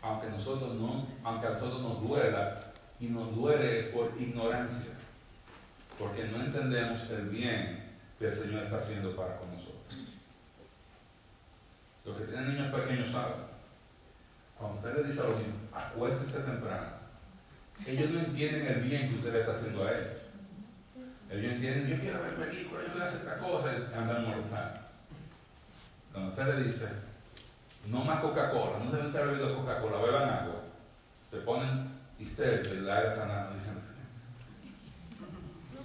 Aunque, 0.00 0.28
nosotros 0.28 0.74
no, 0.76 1.08
aunque 1.24 1.46
a 1.48 1.50
nosotros 1.50 1.82
nos 1.82 2.08
duela 2.08 2.72
y 3.00 3.06
nos 3.06 3.34
duele 3.34 3.82
por 3.84 4.12
ignorancia, 4.16 4.92
porque 5.98 6.24
no 6.24 6.44
entendemos 6.44 7.10
el 7.10 7.28
bien 7.28 7.84
que 8.16 8.28
el 8.28 8.34
Señor 8.34 8.62
está 8.62 8.76
haciendo 8.76 9.16
para 9.16 9.34
nosotros. 9.34 9.55
Los 12.06 12.16
que 12.16 12.24
tienen 12.24 12.54
niños 12.54 12.72
pequeños 12.72 13.10
saben, 13.10 13.34
cuando 14.56 14.78
usted 14.78 14.94
le 14.96 15.08
dice 15.08 15.20
a 15.20 15.24
los 15.24 15.38
niños, 15.38 15.56
acuéstese 15.72 16.44
temprano, 16.44 16.86
ellos 17.84 18.10
no 18.10 18.20
entienden 18.20 18.66
el 18.66 18.82
bien 18.82 19.08
que 19.08 19.16
usted 19.16 19.32
le 19.32 19.40
está 19.40 19.52
haciendo 19.54 19.84
a 19.84 19.90
ellos. 19.90 20.06
Ellos 21.28 21.52
entienden, 21.54 21.88
yo 21.88 21.98
quiero 21.98 22.22
ver 22.22 22.36
películas, 22.36 22.84
yo 22.86 22.92
quiero 22.92 23.04
hacer 23.06 23.20
esta 23.22 23.38
cosa, 23.38 23.72
y 23.72 23.98
andan 23.98 24.24
molestando. 24.24 24.80
Cuando 26.12 26.30
usted 26.30 26.54
le 26.54 26.62
dice, 26.62 26.88
no 27.88 28.04
más 28.04 28.20
Coca-Cola, 28.20 28.78
no 28.78 28.92
deben 28.92 29.08
estar 29.08 29.26
bebiendo 29.26 29.56
Coca-Cola, 29.56 29.98
beban 29.98 30.28
agua, 30.28 30.62
se 31.30 31.38
ponen 31.38 31.90
histéricos 32.20 32.72
y 32.72 32.80
la 32.82 33.02
están 33.02 33.52
diciendo, 33.52 33.82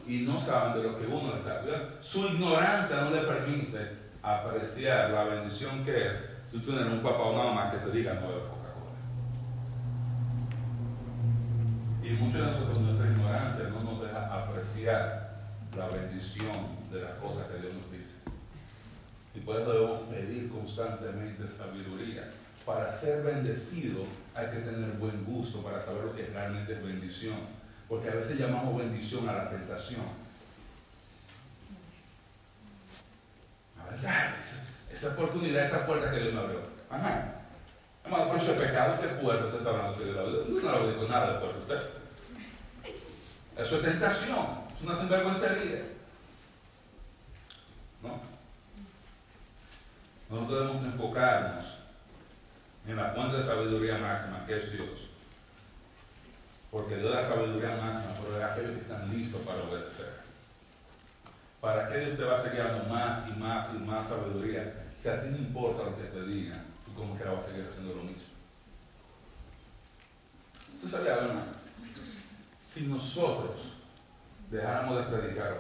y 0.08 0.20
no 0.20 0.40
saben 0.40 0.82
de 0.82 0.88
lo 0.88 1.00
que 1.00 1.08
uno 1.08 1.34
le 1.34 1.40
está 1.40 1.62
cuidando. 1.62 1.98
Su 2.02 2.28
ignorancia 2.28 3.02
no 3.02 3.10
le 3.10 3.22
permite 3.22 4.01
apreciar 4.24 5.10
la 5.12 5.24
bendición 5.24 5.84
que 5.84 6.08
es 6.08 6.20
tú 6.52 6.60
tener 6.60 6.86
un 6.86 7.02
papá 7.02 7.24
o 7.24 7.34
una 7.34 7.44
mamá 7.46 7.72
que 7.72 7.78
te 7.78 7.98
diga 7.98 8.16
no 8.16 8.28
bebe 8.28 8.42
Coca-Cola. 8.42 8.98
Y 12.04 12.10
muchos 12.12 12.42
de 12.42 12.48
nosotros 12.48 12.80
nuestra 12.80 13.08
ignorancia 13.08 13.70
no 13.70 13.92
nos 13.92 14.02
deja 14.02 14.44
apreciar 14.44 15.32
la 15.76 15.88
bendición 15.88 16.82
de 16.92 17.02
las 17.02 17.14
cosas 17.14 17.48
que 17.48 17.60
Dios 17.60 17.74
nos 17.74 17.92
dice. 17.92 18.20
Y 19.34 19.40
por 19.40 19.56
eso 19.56 19.72
debemos 19.72 20.02
pedir 20.10 20.50
constantemente 20.50 21.50
sabiduría. 21.50 22.30
Para 22.66 22.92
ser 22.92 23.24
bendecido 23.24 24.04
hay 24.36 24.48
que 24.48 24.58
tener 24.58 24.92
buen 24.94 25.24
gusto 25.26 25.64
para 25.64 25.82
saber 25.82 26.04
lo 26.04 26.16
que 26.16 26.28
realmente 26.28 26.74
es 26.74 26.84
bendición. 26.84 27.38
Porque 27.88 28.10
a 28.10 28.16
veces 28.16 28.38
llamamos 28.38 28.78
bendición 28.78 29.28
a 29.30 29.34
la 29.34 29.50
tentación. 29.50 30.02
Esa 34.92 35.14
oportunidad, 35.14 35.64
esa 35.66 35.86
puerta 35.86 36.12
que 36.12 36.20
Dios 36.20 36.34
me 36.34 36.40
abrió. 36.40 36.60
Hermano, 38.04 38.28
por 38.28 38.38
ese 38.38 38.54
pecado, 38.54 39.00
¿qué 39.00 39.08
puerta 39.08 39.46
usted 39.46 39.60
está 39.60 39.70
hablando 39.70 39.98
que 39.98 40.06
Dios? 40.06 40.64
No 40.64 40.80
le 40.80 40.92
digo 40.92 41.08
nada 41.08 41.34
de 41.34 41.40
puerta 41.40 41.60
usted. 41.60 42.02
Eso 43.58 43.76
es 43.78 43.84
tentación, 43.84 44.48
es 44.76 44.84
una 44.84 44.96
sinvergüencería. 44.96 45.84
¿No? 48.02 48.22
Nosotros 50.30 50.60
debemos 50.60 50.84
enfocarnos 50.84 51.66
en 52.88 52.96
la 52.96 53.12
fuente 53.12 53.38
de 53.38 53.44
sabiduría 53.44 53.98
máxima, 53.98 54.46
que 54.46 54.58
es 54.58 54.72
Dios. 54.72 55.10
Porque 56.72 56.96
Dios 56.96 57.14
da 57.14 57.28
sabiduría 57.28 57.76
máxima, 57.76 58.16
pero 58.24 58.46
aquellos 58.46 58.72
que 58.72 58.82
están 58.82 59.12
listos 59.12 59.42
para 59.42 59.62
obedecer. 59.64 60.21
¿Para 61.62 61.88
qué 61.88 62.00
Dios 62.00 62.18
te 62.18 62.24
va 62.24 62.34
a 62.34 62.38
seguir 62.38 62.64
dando 62.64 62.86
más 62.86 63.28
y 63.28 63.40
más 63.40 63.68
y 63.76 63.78
más 63.78 64.08
sabiduría? 64.08 64.88
Si 64.98 65.08
a 65.08 65.22
ti 65.22 65.28
no 65.30 65.38
importa 65.38 65.84
lo 65.84 65.96
que 65.96 66.06
te 66.06 66.26
digan, 66.26 66.66
tú 66.84 66.94
como 66.96 67.16
que 67.16 67.24
vas 67.24 67.46
a 67.46 67.48
seguir 67.48 67.68
haciendo 67.70 67.94
lo 67.94 68.02
mismo. 68.02 68.34
¿Tú 70.82 70.88
sabes 70.88 71.12
algo? 71.12 71.34
Si 72.60 72.88
nosotros 72.88 73.74
dejáramos 74.50 74.98
de 74.98 75.16
predicar 75.16 75.52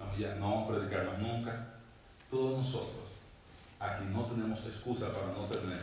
hoy, 0.00 0.22
ya 0.22 0.34
no 0.36 0.66
más 0.66 1.18
nunca, 1.18 1.74
todos 2.30 2.58
nosotros, 2.58 3.10
aquí 3.78 4.04
no 4.10 4.24
tenemos 4.24 4.64
excusa 4.64 5.12
para 5.12 5.26
no 5.26 5.44
tener 5.44 5.82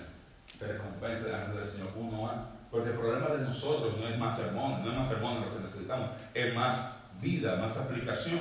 recompensa 0.60 1.26
delante 1.26 1.60
del 1.60 1.68
Señor. 1.68 1.90
Uno 1.96 2.28
a 2.28 2.50
porque 2.72 2.90
el 2.90 2.98
problema 2.98 3.30
de 3.30 3.44
nosotros 3.44 3.98
no 4.00 4.08
es 4.08 4.18
más 4.18 4.36
sermón, 4.36 4.84
no 4.84 4.92
es 4.92 4.98
más 4.98 5.08
sermón 5.08 5.42
lo 5.42 5.56
que 5.56 5.64
necesitamos, 5.64 6.10
es 6.34 6.56
más 6.56 6.92
vida, 7.22 7.56
más 7.56 7.78
aplicación, 7.78 8.40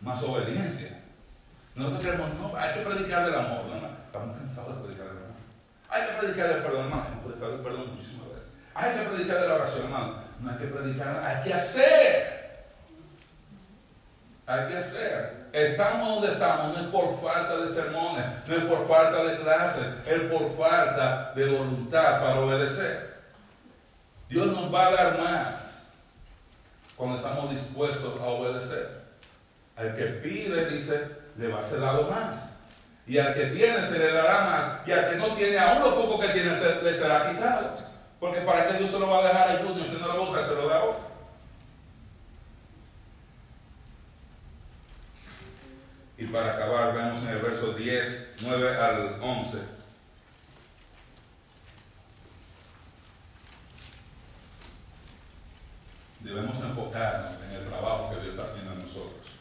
más 0.00 0.22
obediencia. 0.22 1.02
Nosotros 1.74 2.02
creemos, 2.02 2.34
no, 2.34 2.56
hay 2.56 2.74
que 2.74 2.80
predicar 2.80 3.24
del 3.24 3.34
amor, 3.34 3.64
no, 3.66 3.88
estamos 4.06 4.36
cansados 4.36 4.76
de 4.76 4.82
predicar 4.82 5.06
del 5.06 5.16
amor. 5.18 5.28
Hay 5.88 6.06
que 6.06 6.12
predicar 6.18 6.48
del 6.48 6.62
perdón, 6.62 6.84
hermano, 6.84 7.06
hemos 7.06 7.24
predicado 7.24 7.52
del 7.52 7.60
perdón 7.60 7.94
muchísimas 7.94 8.28
veces. 8.28 8.52
Hay 8.74 8.94
que 8.94 9.02
predicar 9.08 9.40
de 9.40 9.48
la 9.48 9.54
oración, 9.54 9.84
hermano. 9.84 10.14
No 10.40 10.50
hay 10.50 10.58
que 10.58 10.64
predicar, 10.66 11.24
hay 11.24 11.44
que 11.44 11.54
hacer. 11.54 12.38
Hay 14.46 14.68
que 14.68 14.78
hacer. 14.78 15.48
Estamos 15.52 16.08
donde 16.08 16.32
estamos, 16.32 16.76
no 16.76 16.84
es 16.84 16.88
por 16.88 17.20
falta 17.20 17.56
de 17.56 17.68
sermones, 17.68 18.24
no 18.46 18.56
es 18.56 18.64
por 18.64 18.88
falta 18.88 19.24
de 19.24 19.38
clases, 19.38 19.86
es 20.06 20.22
por 20.22 20.56
falta 20.56 21.32
de 21.34 21.46
voluntad 21.46 22.20
para 22.20 22.40
obedecer. 22.40 23.18
Dios 24.28 24.46
nos 24.48 24.72
va 24.72 24.88
a 24.88 24.92
dar 24.92 25.18
más 25.18 25.78
cuando 26.96 27.16
estamos 27.16 27.50
dispuestos 27.50 28.20
a 28.20 28.24
obedecer. 28.24 28.97
Al 29.78 29.94
que 29.94 30.04
pide, 30.04 30.66
dice, 30.66 31.08
le 31.36 31.48
va 31.48 31.60
a 31.60 31.64
ser 31.64 31.80
dado 31.80 32.10
más. 32.10 32.58
Y 33.06 33.18
al 33.18 33.32
que 33.32 33.46
tiene 33.46 33.82
se 33.82 33.98
le 33.98 34.12
dará 34.12 34.40
más. 34.44 34.88
Y 34.88 34.92
al 34.92 35.10
que 35.10 35.16
no 35.16 35.34
tiene, 35.34 35.58
aún 35.58 35.82
lo 35.82 35.94
poco 35.94 36.20
que 36.20 36.28
tiene 36.28 36.54
se, 36.56 36.82
le 36.82 36.92
será 36.92 37.30
quitado. 37.30 37.78
Porque 38.18 38.40
para 38.40 38.66
qué 38.66 38.78
Dios 38.78 38.90
se 38.90 38.98
lo 38.98 39.08
va 39.08 39.20
a 39.20 39.28
dejar 39.28 39.48
al 39.48 39.66
Junior 39.66 39.86
si 39.86 39.96
no 39.96 40.08
lo 40.08 40.20
va 40.20 40.26
a 40.26 40.30
usar, 40.30 40.44
se 40.44 40.54
lo 40.54 40.68
da 40.68 40.76
a 40.76 40.84
otro. 40.84 41.08
Y 46.18 46.26
para 46.26 46.52
acabar, 46.52 46.94
vemos 46.94 47.22
en 47.22 47.28
el 47.28 47.38
verso 47.38 47.72
10, 47.74 48.36
9 48.42 48.76
al 48.76 49.18
11. 49.22 49.78
debemos 56.20 56.60
enfocarnos 56.60 57.40
en 57.42 57.52
el 57.52 57.68
trabajo 57.68 58.10
que 58.10 58.20
Dios 58.20 58.34
está 58.34 58.44
haciendo 58.44 58.72
en 58.72 58.80
nosotros. 58.80 59.37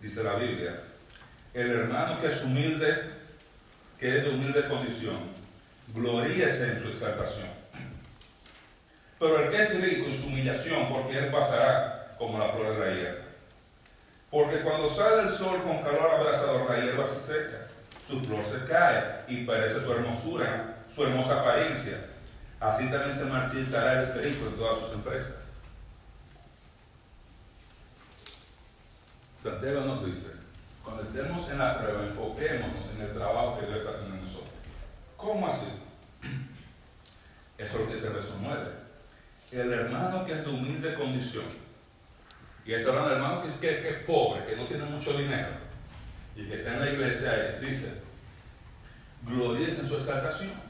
Dice 0.00 0.22
la 0.22 0.34
Biblia, 0.34 0.80
el 1.54 1.70
hermano 1.70 2.20
que 2.20 2.28
es 2.28 2.44
humilde, 2.44 2.94
que 3.98 4.18
es 4.18 4.24
de 4.24 4.30
humilde 4.30 4.68
condición, 4.68 5.16
gloríese 5.92 6.72
en 6.72 6.82
su 6.82 6.88
exaltación. 6.90 7.48
Pero 9.18 9.44
el 9.44 9.50
que 9.50 9.62
es 9.62 9.80
rico 9.80 10.06
en 10.06 10.14
su 10.16 10.28
humillación, 10.28 10.88
porque 10.88 11.18
él 11.18 11.32
pasará 11.32 12.14
como 12.16 12.38
la 12.38 12.50
flor 12.50 12.78
de 12.78 12.78
la 12.78 12.94
hierba. 12.94 13.24
Porque 14.30 14.60
cuando 14.60 14.88
sale 14.88 15.22
el 15.22 15.30
sol 15.30 15.62
con 15.62 15.82
calor 15.82 16.10
abrasador, 16.10 16.70
la 16.70 16.84
hierba 16.84 17.08
se 17.08 17.20
seca, 17.20 17.66
su 18.06 18.20
flor 18.20 18.44
se 18.44 18.66
cae 18.66 19.24
y 19.26 19.44
parece 19.44 19.80
su 19.80 19.92
hermosura, 19.92 20.76
su 20.94 21.02
hermosa 21.02 21.40
apariencia. 21.40 21.98
Así 22.60 22.88
también 22.88 23.14
se 23.14 23.24
marchitará 23.24 24.02
el 24.02 24.22
rico 24.22 24.46
en 24.46 24.56
todas 24.56 24.78
sus 24.78 24.94
empresas. 24.94 25.47
Santiago 29.42 29.80
nos 29.82 30.04
dice, 30.04 30.32
cuando 30.82 31.02
estemos 31.02 31.48
en 31.50 31.58
la 31.58 31.80
prueba, 31.80 32.04
enfoquémonos 32.04 32.84
en 32.94 33.02
el 33.02 33.12
trabajo 33.12 33.58
que 33.58 33.66
Dios 33.66 33.78
está 33.78 33.90
haciendo 33.90 34.16
en 34.16 34.24
nosotros. 34.24 34.50
¿Cómo 35.16 35.46
así? 35.46 35.68
Eso 37.58 37.80
es 37.80 37.80
lo 37.80 37.86
que 37.86 38.14
verso 38.14 38.36
9. 38.40 38.66
El 39.52 39.72
hermano 39.72 40.26
que 40.26 40.32
es 40.32 40.44
de 40.44 40.50
humilde 40.50 40.94
condición, 40.94 41.44
y 42.66 42.74
este 42.74 42.88
hablando 42.88 43.12
hermano 43.12 43.42
que, 43.42 43.60
que, 43.60 43.88
es 43.88 43.96
pobre, 44.04 44.44
que 44.44 44.56
no 44.56 44.64
tiene 44.64 44.84
mucho 44.84 45.16
dinero, 45.16 45.48
y 46.36 46.46
que 46.46 46.56
está 46.56 46.74
en 46.74 46.80
la 46.80 46.90
iglesia, 46.90 47.58
dice, 47.60 48.02
gloriece 49.22 49.82
en 49.82 49.88
su 49.88 49.96
exaltación. 49.96 50.68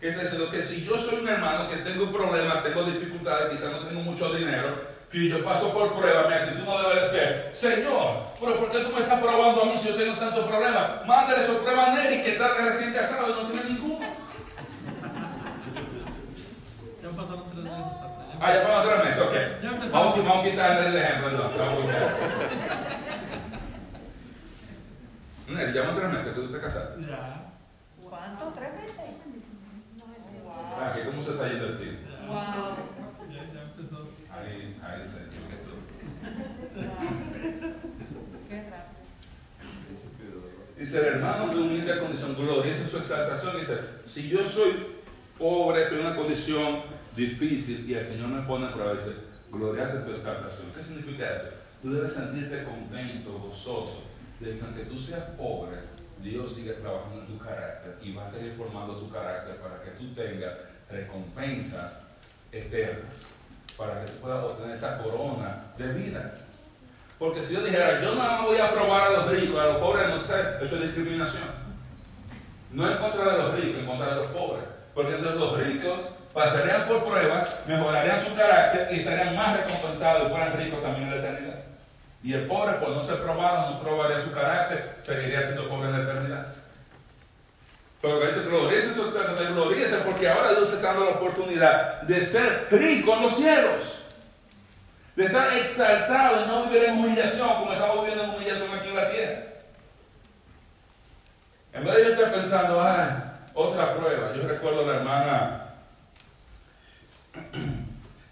Es 0.00 0.16
decir, 0.16 0.44
que 0.50 0.60
si 0.60 0.84
yo 0.84 0.98
soy 0.98 1.20
un 1.20 1.28
hermano 1.28 1.70
que 1.70 1.76
tengo 1.76 2.04
un 2.04 2.12
problema, 2.12 2.62
tengo 2.62 2.84
dificultades, 2.84 3.50
quizás 3.50 3.72
no 3.72 3.86
tengo 3.86 4.02
mucho 4.02 4.34
dinero, 4.34 4.91
y 5.12 5.28
yo 5.28 5.44
paso 5.44 5.72
por 5.72 5.94
prueba, 5.94 6.26
mi 6.26 6.34
actitud 6.34 6.64
no 6.64 6.88
debe 6.88 7.00
de 7.00 7.06
ser, 7.06 7.50
Señor, 7.54 8.24
pero 8.40 8.56
¿por 8.56 8.70
qué 8.70 8.78
tú 8.78 8.92
me 8.94 9.00
estás 9.00 9.20
probando 9.20 9.62
a 9.62 9.66
mí 9.66 9.78
si 9.78 9.88
yo 9.88 9.96
tengo 9.96 10.14
tantos 10.14 10.46
problemas? 10.46 11.06
Mándale 11.06 11.44
su 11.44 11.58
prueba 11.58 11.86
a 11.86 11.94
Neri 11.94 12.22
que 12.22 12.32
está 12.32 12.54
recién 12.54 12.94
casado 12.94 13.28
y 13.28 13.32
no 13.42 13.48
tiene 13.50 13.64
ninguno. 13.70 14.06
Ya 17.02 17.08
pasaron 17.10 17.50
tres 17.50 17.64
meses. 17.64 17.82
Ah, 18.40 18.54
ya 18.54 18.62
pasaron 18.62 18.88
tres 18.88 19.04
meses, 19.04 19.22
ok. 19.22 19.34
Vamos, 19.92 20.16
vamos 20.24 20.46
a 20.46 20.50
quitar 20.50 20.90
de 20.90 21.00
ejemplo 21.00 21.28
entonces. 21.30 21.62
Neri, 25.48 25.72
llevamos 25.72 25.96
tres 25.96 26.10
meses 26.10 26.26
que 26.26 26.40
tú 26.40 26.52
te 26.52 26.60
casaste. 26.60 27.02
Ya. 27.02 27.52
¿Cuánto? 28.08 28.52
¿Tres 28.54 28.70
meses? 28.74 29.16
Ah, 30.80 30.92
que 30.94 31.04
cómo 31.04 31.22
se 31.22 31.30
está 31.32 31.48
yendo 31.48 31.66
el 31.66 31.78
tiempo. 31.78 32.08
Wow. 32.26 33.01
Señor 35.00 35.48
Jesús. 35.50 35.80
Rápido. 38.48 40.42
Dice 40.76 40.98
el 40.98 41.04
hermano 41.14 41.52
de 41.52 41.60
humilde 41.60 41.98
condición, 41.98 42.36
glorieza 42.36 42.82
en 42.82 42.88
su 42.88 42.98
exaltación. 42.98 43.58
Dice, 43.58 43.78
si 44.04 44.28
yo 44.28 44.46
soy 44.46 44.72
pobre, 45.38 45.84
estoy 45.84 46.00
en 46.00 46.06
una 46.06 46.16
condición 46.16 46.82
difícil 47.16 47.88
y 47.88 47.94
el 47.94 48.06
Señor 48.06 48.28
me 48.28 48.42
pone 48.42 48.66
a 48.66 48.72
prueba, 48.72 48.92
dice, 48.94 49.12
gloriate 49.50 49.98
en 49.98 50.04
tu 50.04 50.12
exaltación. 50.12 50.68
¿Qué 50.76 50.84
significa 50.84 51.36
eso? 51.36 51.50
Tú 51.82 51.92
debes 51.92 52.12
sentirte 52.12 52.64
contento, 52.64 53.38
gozoso, 53.38 54.04
de 54.40 54.58
que 54.58 54.64
aunque 54.64 54.84
tú 54.84 54.98
seas 54.98 55.24
pobre, 55.36 55.78
Dios 56.22 56.54
sigue 56.54 56.74
trabajando 56.74 57.22
en 57.22 57.26
tu 57.26 57.38
carácter 57.38 57.98
y 58.02 58.12
va 58.12 58.26
a 58.26 58.30
seguir 58.30 58.54
formando 58.56 58.98
tu 58.98 59.10
carácter 59.10 59.56
para 59.56 59.82
que 59.82 59.90
tú 59.92 60.14
tengas 60.14 60.52
recompensas 60.88 62.02
eternas, 62.52 63.26
para 63.76 64.04
que 64.04 64.10
tú 64.10 64.18
puedas 64.20 64.44
obtener 64.44 64.74
esa 64.74 64.98
corona 64.98 65.64
de 65.76 65.92
vida. 65.92 66.34
Porque 67.18 67.42
si 67.42 67.54
yo 67.54 67.62
dijera, 67.62 68.00
yo 68.02 68.14
no 68.14 68.42
voy 68.42 68.58
a 68.58 68.72
probar 68.72 69.08
a 69.08 69.10
los 69.10 69.30
ricos, 69.30 69.60
a 69.60 69.66
los 69.66 69.76
pobres 69.76 70.08
no 70.08 70.20
sé, 70.20 70.64
eso 70.64 70.76
es 70.76 70.82
discriminación. 70.82 71.44
No 72.72 72.90
en 72.90 72.98
contra 72.98 73.32
de 73.32 73.38
los 73.38 73.54
ricos, 73.54 73.80
en 73.80 73.86
contra 73.86 74.06
de 74.06 74.16
los 74.16 74.26
pobres. 74.32 74.64
Porque 74.94 75.14
entonces 75.14 75.40
los 75.40 75.66
ricos 75.66 76.00
pasarían 76.32 76.88
por 76.88 77.04
pruebas, 77.04 77.64
mejorarían 77.66 78.24
su 78.24 78.34
carácter 78.34 78.88
y 78.92 79.00
estarían 79.00 79.36
más 79.36 79.56
recompensados 79.56 80.26
y 80.26 80.30
fueran 80.30 80.56
ricos 80.56 80.82
también 80.82 81.04
en 81.04 81.10
la 81.10 81.16
eternidad. 81.16 81.58
Y 82.22 82.34
el 82.34 82.46
pobre, 82.46 82.74
por 82.74 82.90
no 82.90 83.02
ser 83.02 83.22
probado, 83.22 83.70
no 83.70 83.80
probaría 83.80 84.22
su 84.22 84.32
carácter, 84.32 84.96
seguiría 85.02 85.42
siendo 85.42 85.68
pobre 85.68 85.88
en 85.88 85.98
la 85.98 86.02
eternidad. 86.02 86.46
Pero 88.02 88.18
que 88.18 88.26
dice, 88.26 88.48
gloríese, 88.48 88.94
gloríese, 89.52 89.96
porque 89.98 90.28
ahora 90.28 90.50
Dios 90.50 90.72
está 90.72 90.88
dando 90.88 91.04
la 91.04 91.10
oportunidad 91.12 92.02
de 92.02 92.20
ser 92.20 92.66
rico 92.72 93.14
en 93.14 93.22
los 93.22 93.36
cielos. 93.36 94.02
De 95.14 95.26
estar 95.26 95.52
exaltado 95.56 96.44
y 96.44 96.48
no 96.48 96.64
vivir 96.64 96.88
en 96.88 96.98
humillación 96.98 97.48
como 97.48 97.72
estamos 97.72 98.00
viviendo 98.00 98.24
en 98.24 98.30
humillación 98.30 98.76
aquí 98.76 98.88
en 98.88 98.96
la 98.96 99.10
tierra. 99.10 99.42
En 101.72 101.84
vez 101.84 101.94
de 101.94 102.04
yo 102.04 102.10
estar 102.10 102.32
pensando, 102.32 102.82
ay, 102.82 103.22
otra 103.54 103.96
prueba. 103.96 104.34
Yo 104.34 104.48
recuerdo 104.48 104.84
la 104.84 104.96
hermana, 104.96 105.62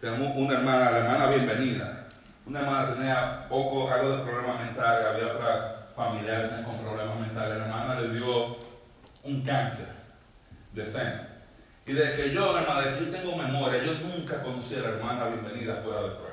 tenemos 0.00 0.32
una 0.34 0.54
hermana, 0.54 0.90
la 0.90 0.98
hermana 0.98 1.26
bienvenida. 1.28 2.06
Una 2.44 2.60
hermana 2.60 2.94
tenía 2.94 3.46
poco, 3.48 3.88
algo 3.88 4.16
de 4.16 4.22
problemas 4.24 4.58
mentales, 4.58 5.06
había 5.06 5.32
otra 5.32 5.86
familiar 5.94 6.64
con 6.64 6.78
problemas 6.78 7.20
mentales. 7.20 7.58
La 7.58 7.64
hermana 7.66 8.00
le 8.00 8.08
dio 8.08 8.69
un 9.24 9.42
cáncer 9.42 9.88
de 10.72 10.86
seno. 10.86 11.30
Y 11.86 11.92
desde 11.92 12.22
que 12.22 12.30
yo, 12.34 12.56
hermana, 12.56 12.82
desde 12.82 12.98
que 12.98 13.04
yo 13.06 13.10
tengo 13.10 13.36
memoria, 13.36 13.82
yo 13.82 13.94
nunca 13.94 14.42
conocí 14.42 14.76
a 14.76 14.80
la 14.80 14.88
hermana 14.90 15.26
bienvenida 15.26 15.80
fuera 15.82 16.02
de 16.02 16.08
prueba. 16.10 16.30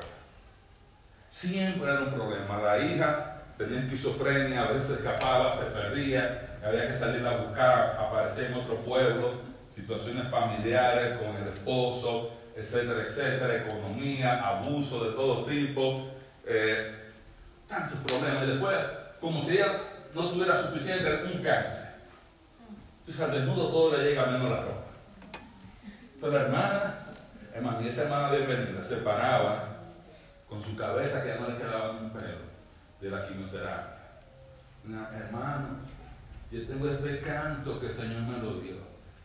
Siempre 1.30 1.92
era 1.92 2.02
un 2.02 2.14
problema. 2.14 2.62
La 2.62 2.78
hija 2.80 3.42
tenía 3.58 3.80
esquizofrenia, 3.80 4.64
a 4.64 4.72
veces 4.72 4.98
escapaba, 4.98 5.56
se 5.56 5.66
perdía, 5.66 6.60
había 6.64 6.88
que 6.88 6.94
salir 6.94 7.26
a 7.26 7.38
buscar, 7.38 7.98
aparecía 8.00 8.48
en 8.48 8.54
otro 8.54 8.76
pueblo, 8.78 9.42
situaciones 9.74 10.28
familiares 10.30 11.18
con 11.18 11.36
el 11.36 11.48
esposo, 11.54 12.32
etcétera, 12.56 13.04
etcétera, 13.04 13.66
economía, 13.66 14.48
abuso 14.48 15.06
de 15.06 15.12
todo 15.16 15.46
tipo, 15.46 16.12
eh, 16.46 16.96
tantos 17.68 18.00
problemas. 18.00 18.44
Y 18.44 18.52
después, 18.52 18.78
como 19.20 19.44
si 19.44 19.58
ella 19.58 19.72
no 20.14 20.30
tuviera 20.30 20.62
suficiente, 20.62 21.24
un 21.34 21.44
cáncer. 21.44 21.87
Entonces 23.08 23.24
al 23.24 23.40
desnudo 23.40 23.70
todo 23.70 23.98
le 23.98 24.04
llega 24.04 24.26
menos 24.26 24.50
la 24.52 24.64
ropa. 24.64 24.84
Entonces 26.14 26.40
la 26.42 26.46
hermana, 26.46 26.98
hermana, 27.54 27.82
y 27.82 27.88
esa 27.88 28.04
hermana 28.04 28.32
bienvenida 28.32 28.84
se 28.84 28.98
paraba 28.98 29.64
con 30.50 30.62
su 30.62 30.76
cabeza 30.76 31.24
que 31.24 31.30
ya 31.30 31.40
no 31.40 31.48
le 31.48 31.56
quedaba 31.56 31.92
un 31.92 32.10
pelo 32.10 32.40
de 33.00 33.10
la 33.10 33.26
quimioterapia. 33.26 33.98
Hermano, 34.84 35.68
yo 36.52 36.68
tengo 36.68 36.90
este 36.90 37.22
canto 37.22 37.80
que 37.80 37.86
el 37.86 37.94
Señor 37.94 38.24
me 38.24 38.40
lo 38.40 38.60
dio. 38.60 38.76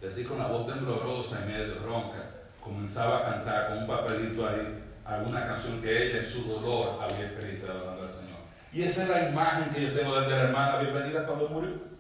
Y 0.00 0.06
así 0.06 0.22
con 0.22 0.38
la 0.38 0.46
voz 0.46 0.68
temblorosa 0.68 1.40
y 1.44 1.50
medio 1.50 1.80
ronca, 1.84 2.22
comenzaba 2.62 3.18
a 3.18 3.32
cantar 3.32 3.68
con 3.68 3.78
un 3.78 3.86
papelito 3.88 4.46
ahí 4.46 4.80
alguna 5.04 5.44
canción 5.44 5.82
que 5.82 6.06
ella 6.06 6.18
en 6.20 6.26
su 6.26 6.44
dolor 6.44 7.00
había 7.02 7.26
escrito 7.26 7.66
hablando 7.72 8.04
al 8.04 8.12
Señor. 8.12 8.38
Y 8.72 8.82
esa 8.82 9.02
es 9.02 9.08
la 9.08 9.28
imagen 9.28 9.74
que 9.74 9.82
yo 9.82 9.92
tengo 9.92 10.20
de 10.20 10.30
la 10.30 10.42
hermana 10.42 10.78
bienvenida 10.78 11.26
cuando 11.26 11.48
murió. 11.48 11.91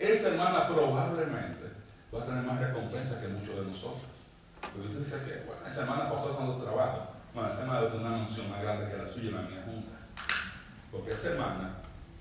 Esa 0.00 0.28
hermana 0.28 0.66
probablemente 0.66 1.76
va 2.12 2.22
a 2.22 2.24
tener 2.24 2.42
más 2.42 2.58
recompensa 2.58 3.20
que 3.20 3.28
muchos 3.28 3.54
de 3.54 3.66
nosotros. 3.66 4.08
Porque 4.62 4.88
usted 4.88 5.00
dice 5.00 5.28
que, 5.28 5.44
bueno, 5.44 5.60
esa 5.68 5.82
hermana 5.82 6.10
pasó 6.10 6.34
cuando 6.34 6.64
trabajo. 6.64 7.10
Bueno, 7.34 7.52
esa 7.52 7.62
hermana 7.62 7.88
tiene 7.90 8.06
una 8.06 8.16
unción 8.16 8.50
más 8.50 8.62
grande 8.62 8.90
que 8.90 8.96
la 8.96 9.06
suya 9.06 9.28
y 9.28 9.32
la 9.32 9.42
mía 9.42 9.62
junta. 9.66 9.92
Porque 10.90 11.12
esa 11.12 11.32
hermana 11.32 11.74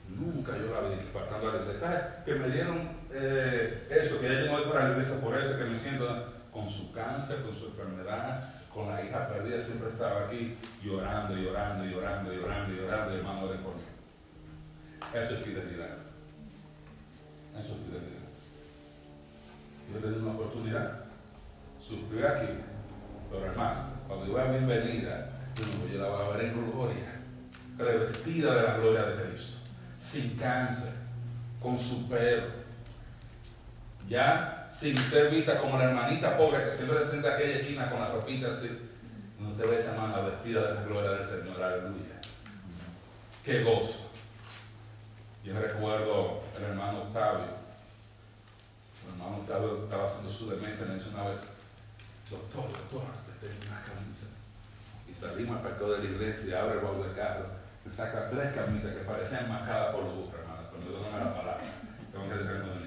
nunca 0.10 0.58
yo 0.58 0.74
la 0.74 0.90
vi 0.90 0.96
faltando 1.14 1.50
a 1.50 1.54
la 1.54 1.62
iglesia. 1.62 2.24
Que 2.26 2.36
me 2.36 2.50
dieron 2.50 2.90
eh, 3.14 3.88
eso, 3.90 4.20
que 4.20 4.28
ella 4.28 4.42
llegó 4.42 4.58
hoy 4.58 4.70
para 4.70 4.90
la 4.90 4.92
iglesia 4.92 5.22
por 5.22 5.38
eso, 5.38 5.58
que 5.58 5.64
me 5.64 5.78
siento 5.78 6.34
con 6.52 6.70
su 6.70 6.92
cáncer, 6.92 7.44
con 7.44 7.56
su 7.56 7.68
enfermedad, 7.68 8.44
con 8.74 8.90
la 8.90 9.02
hija 9.02 9.26
perdida, 9.30 9.62
siempre 9.62 9.88
estaba 9.88 10.26
aquí 10.26 10.58
llorando, 10.84 11.34
llorando, 11.34 11.86
llorando, 11.86 12.34
llorando, 12.34 12.74
llorando, 12.74 13.16
hermano, 13.16 13.42
oren 13.44 13.62
por 13.62 13.76
mí. 13.76 13.84
Eso 15.14 15.36
es 15.36 15.44
fidelidad. 15.44 16.09
Eso 17.60 17.74
es 17.74 17.80
fidelidad. 17.86 18.30
Le 19.94 20.10
di 20.10 20.24
una 20.24 20.32
oportunidad. 20.32 21.00
Sufrí 21.82 22.24
aquí, 22.24 22.48
pero 23.30 23.46
hermano, 23.46 23.90
cuando 24.08 24.28
yo 24.28 24.34
vea 24.34 24.46
bienvenida, 24.46 25.30
yo 25.92 26.00
la 26.00 26.10
voy 26.10 26.26
a 26.26 26.38
ver 26.38 26.46
en 26.46 26.72
gloria, 26.72 27.22
revestida 27.78 28.56
de 28.56 28.62
la 28.62 28.78
gloria 28.78 29.04
de 29.04 29.24
Cristo, 29.24 29.58
sin 30.02 30.38
cáncer, 30.38 30.94
con 31.62 31.80
su 31.80 32.08
pelo, 32.08 32.48
ya 34.08 34.68
sin 34.72 34.96
ser 34.98 35.32
vista 35.32 35.60
como 35.60 35.78
la 35.78 35.86
hermanita 35.86 36.38
pobre 36.38 36.70
que 36.70 36.76
siempre 36.76 37.00
se 37.00 37.12
sienta 37.12 37.36
aquella 37.36 37.60
esquina 37.60 37.90
con 37.90 38.00
la 38.00 38.10
ropita 38.10 38.50
así. 38.50 38.70
No 39.40 39.54
te 39.54 39.66
ves 39.66 39.88
hermana 39.88 40.22
vestida 40.22 40.68
de 40.68 40.74
la 40.76 40.84
gloria 40.84 41.12
del 41.12 41.24
Señor, 41.24 41.62
aleluya. 41.62 42.20
Qué 43.44 43.64
gozo. 43.64 44.09
Yo 45.44 45.60
recuerdo 45.60 46.44
el 46.58 46.64
hermano 46.64 47.04
Octavio. 47.04 47.60
El 49.04 49.14
hermano 49.14 49.38
Octavio 49.38 49.84
estaba 49.84 50.08
haciendo 50.10 50.30
su 50.32 50.50
demencia, 50.50 50.86
me 50.86 50.96
dice 50.96 51.10
una 51.10 51.30
vez, 51.30 51.42
doctor, 52.30 52.72
doctor, 52.72 53.04
tengo 53.40 53.54
una 53.68 53.82
camisa. 53.84 54.28
Y 55.10 55.14
salimos 55.14 55.58
al 55.58 55.64
parqueo 55.64 55.94
de 55.94 56.00
la 56.00 56.06
iglesia, 56.06 56.62
abre 56.62 56.76
el 56.76 56.86
baúl 56.86 57.08
del 57.08 57.16
carro, 57.16 57.46
me 57.86 57.94
saca 57.94 58.30
tres 58.30 58.54
camisas 58.54 58.92
que 58.92 59.00
parecían 59.00 59.50
marcadas 59.50 59.96
por 59.96 60.04
los 60.04 60.34
hermano, 60.34 60.70
pero 60.72 61.00
no 61.00 61.12
me 61.12 61.26
la 61.26 61.34
palabra. 61.34 61.64
Tengo 62.12 62.30
que 62.30 62.80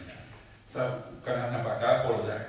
esa 0.73 1.05
canasta 1.23 1.63
para 1.63 1.77
acá 1.77 2.09
por 2.09 2.25
allá. 2.25 2.47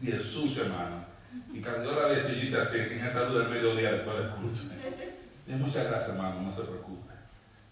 Y 0.00 0.10
el 0.10 0.24
sucio, 0.24 0.64
hermano. 0.64 1.04
Y 1.52 1.60
cuando 1.60 1.84
yo 1.84 2.00
la 2.00 2.08
vi, 2.08 2.20
yo 2.20 2.42
hice 2.42 2.60
así, 2.60 2.78
en 2.78 3.04
esa 3.04 3.28
luz 3.28 3.38
del 3.38 3.48
mediodía 3.48 3.92
después 3.92 4.16
del 4.16 4.30
culto. 4.30 4.60
Y 5.46 5.52
muchas 5.52 5.84
gracias, 5.86 6.10
hermano, 6.10 6.42
no 6.42 6.50
se 6.50 6.62
preocupe. 6.62 7.12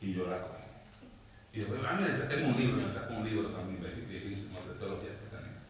Y 0.00 0.14
yo 0.14 0.26
la 0.28 0.38
cogí. 0.42 0.73
Y 1.54 1.60
después, 1.60 1.80
ah, 1.86 1.96
tengo 2.28 2.48
un 2.48 2.56
libro, 2.56 2.82
me 2.84 2.92
sacó 2.92 3.14
un 3.14 3.24
libro 3.24 3.48
también 3.50 3.80
viejísimo 4.08 4.58
de 4.66 4.74
todos 4.74 4.94
los 4.94 5.02
días 5.02 5.14
que 5.22 5.36
tenía. 5.36 5.62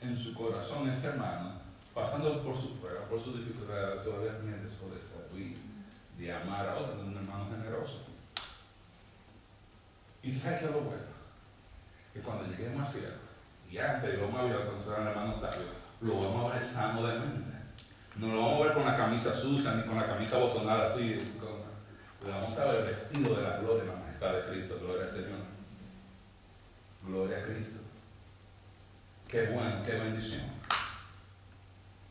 En 0.00 0.16
su 0.16 0.32
corazón, 0.32 0.88
ese 0.88 1.08
hermano, 1.08 1.54
pasando 1.92 2.40
por 2.44 2.56
sus 2.56 2.78
pruebas, 2.78 3.08
por 3.08 3.20
sus 3.20 3.38
dificultades, 3.38 4.04
todavía 4.04 4.38
tiene 4.38 4.58
deseo 4.58 4.94
de 4.94 5.02
servir, 5.02 5.58
de 6.16 6.32
amar 6.32 6.68
a 6.68 6.76
otro, 6.76 7.02
de 7.02 7.02
un 7.02 7.16
hermano 7.16 7.50
generoso. 7.50 8.04
Y 10.22 10.32
¿sabes 10.32 10.60
qué 10.60 10.66
es 10.66 10.70
lo 10.70 10.82
bueno? 10.82 11.14
que 12.12 12.20
cuando 12.20 12.46
lleguemos 12.46 12.88
a 12.88 12.92
cielo, 12.92 13.08
y 13.68 13.76
antes 13.76 14.14
lo 14.14 14.28
vamos 14.28 14.40
a 14.40 14.44
ver 14.44 14.66
cuando 14.66 14.96
el 14.96 15.06
hermano 15.08 15.34
Octavio, 15.34 15.66
lo 16.00 16.20
vamos 16.20 16.48
a 16.48 16.54
ver 16.54 16.62
sano 16.62 17.04
de 17.08 17.18
mente. 17.18 17.56
No 18.14 18.28
lo 18.28 18.40
vamos 18.40 18.60
a 18.60 18.64
ver 18.66 18.74
con 18.74 18.84
la 18.84 18.96
camisa 18.96 19.34
sucia 19.34 19.74
ni 19.74 19.82
con 19.82 19.96
la 19.96 20.06
camisa 20.06 20.38
botonada 20.38 20.86
así. 20.86 21.18
lo 22.24 22.30
vamos 22.30 22.56
a 22.56 22.64
ver 22.66 22.84
vestido 22.84 23.34
de 23.34 23.42
la 23.42 23.58
gloria 23.58 24.03
de 24.32 24.50
Cristo. 24.50 24.78
Gloria 24.80 25.04
al 25.04 25.10
Señor. 25.10 25.40
Gloria 27.06 27.38
a 27.38 27.42
Cristo. 27.42 27.80
Qué 29.28 29.46
bueno, 29.48 29.82
qué 29.84 29.92
bendición. 29.92 30.42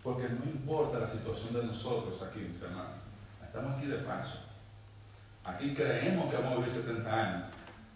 Porque 0.04 0.28
no 0.28 0.44
importa 0.44 1.00
la 1.00 1.10
situación 1.10 1.54
de 1.54 1.64
nosotros 1.64 2.22
aquí, 2.22 2.40
mis 2.40 2.62
hermanos. 2.62 2.98
Estamos 3.44 3.78
aquí 3.78 3.88
de 3.88 3.98
paso. 4.00 4.40
Aquí 5.46 5.74
creemos 5.74 6.30
que 6.30 6.38
vamos 6.38 6.54
a 6.54 6.58
vivir 6.58 6.74
70 6.74 7.14
años. 7.14 7.44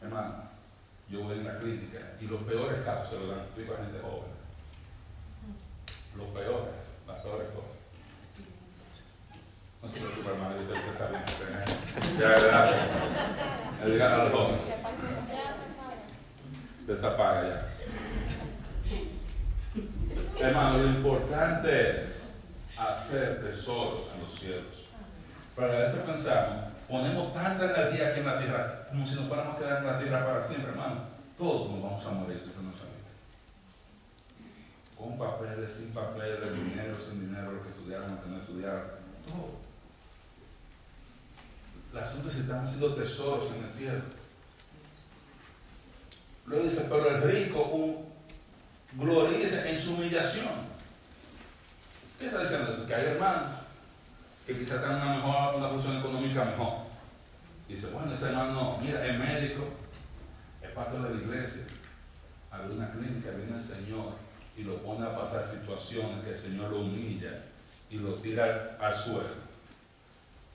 Hermano, 0.02 0.36
yo 1.10 1.24
voy 1.24 1.38
en 1.38 1.46
la 1.46 1.58
clínica 1.60 2.00
y 2.20 2.26
los 2.26 2.42
peores 2.44 2.82
casos 2.82 3.10
se 3.10 3.20
los 3.20 3.30
dan 3.30 3.40
a 3.40 3.84
gente 3.84 4.00
joven. 4.02 4.38
Los 6.16 6.28
peores, 6.30 6.74
las 7.08 7.22
peores 7.22 7.48
cosas. 7.50 7.77
No 9.82 9.88
se 9.90 10.00
preocupe, 10.00 10.30
hermano, 10.30 10.58
dice 10.58 10.74
que 10.74 10.90
está 10.90 11.08
bien. 11.08 11.24
Ya, 12.20 12.30
gracias. 12.30 12.82
Le 13.86 13.92
digan 13.92 14.12
a 14.12 14.18
los 14.24 14.34
jóvenes. 14.34 14.62
Destapaga 16.88 17.44
ya. 17.48 17.68
Hermano, 20.40 20.78
lo 20.80 20.90
importante 20.90 22.02
es 22.02 22.36
hacer 22.78 23.42
tesoros 23.44 24.10
en 24.16 24.24
los 24.24 24.40
cielos. 24.40 24.90
Pero 25.56 25.72
a 25.72 25.80
veces 25.80 26.00
pensamos, 26.00 26.74
ponemos 26.88 27.34
tanta 27.34 27.66
energía 27.66 28.10
aquí 28.10 28.20
en 28.20 28.26
la 28.26 28.40
tierra 28.40 28.88
como 28.90 29.06
si 29.06 29.16
nos 29.16 29.28
fuéramos 29.28 29.56
a 29.56 29.60
quedar 29.60 29.78
en 29.80 29.88
la 29.88 30.00
tierra 30.00 30.26
para 30.26 30.44
siempre, 30.44 30.72
hermano. 30.72 31.02
Todos 31.38 31.72
nos 31.72 31.84
vamos 31.84 32.06
a 32.06 32.12
morir 32.12 32.38
usted 32.38 32.62
no 32.62 32.72
sabe. 32.72 32.98
Con 34.98 35.18
papeles, 35.18 35.72
sin 35.72 35.94
papeles, 35.94 36.54
dinero, 36.54 37.00
sin 37.00 37.28
dinero, 37.28 37.52
lo 37.52 37.64
que 37.64 37.70
estudiaron, 37.70 38.16
lo 38.16 38.24
que 38.24 38.30
no 38.30 38.38
estudiaron, 38.38 38.84
todo. 39.28 39.67
El 41.92 42.00
asunto 42.00 42.30
es 42.30 42.36
que 42.36 42.42
estamos 42.42 42.66
haciendo 42.66 42.96
tesoros 42.96 43.52
en 43.56 43.64
el 43.64 43.70
cielo. 43.70 44.02
Luego 46.46 46.64
dice, 46.64 46.86
pero 46.90 47.10
el 47.10 47.22
rico 47.24 47.62
un, 47.64 48.06
gloríese 48.94 49.70
en 49.70 49.80
su 49.80 49.96
humillación. 49.96 50.68
¿Qué 52.20 52.28
está 52.28 52.40
diciendo 52.40 52.72
eso? 52.72 52.88
Que 52.88 52.96
hay 52.96 53.06
hermanos 53.06 53.58
que 54.46 54.58
quizás 54.58 54.82
tengan 54.82 55.02
una 55.02 55.16
mejor 55.18 55.56
una 55.56 55.70
posición 55.70 55.98
económica 55.98 56.46
mejor. 56.46 56.88
Dice, 57.68 57.88
bueno, 57.88 58.14
ese 58.14 58.30
hermano, 58.30 58.80
mira, 58.82 59.06
es 59.06 59.20
médico, 59.20 59.66
es 60.62 60.70
pastor 60.72 61.04
de 61.04 61.16
la 61.16 61.22
iglesia, 61.22 61.64
había 62.50 62.76
una 62.76 62.92
clínica, 62.92 63.32
viene 63.32 63.58
el 63.58 63.62
Señor, 63.62 64.14
y 64.56 64.64
lo 64.64 64.82
pone 64.82 65.06
a 65.06 65.14
pasar 65.14 65.46
situaciones 65.46 66.24
que 66.24 66.32
el 66.32 66.38
Señor 66.38 66.72
lo 66.72 66.80
humilla 66.80 67.44
y 67.92 67.98
lo 67.98 68.16
tira 68.16 68.78
al 68.80 68.98
suelo. 68.98 69.47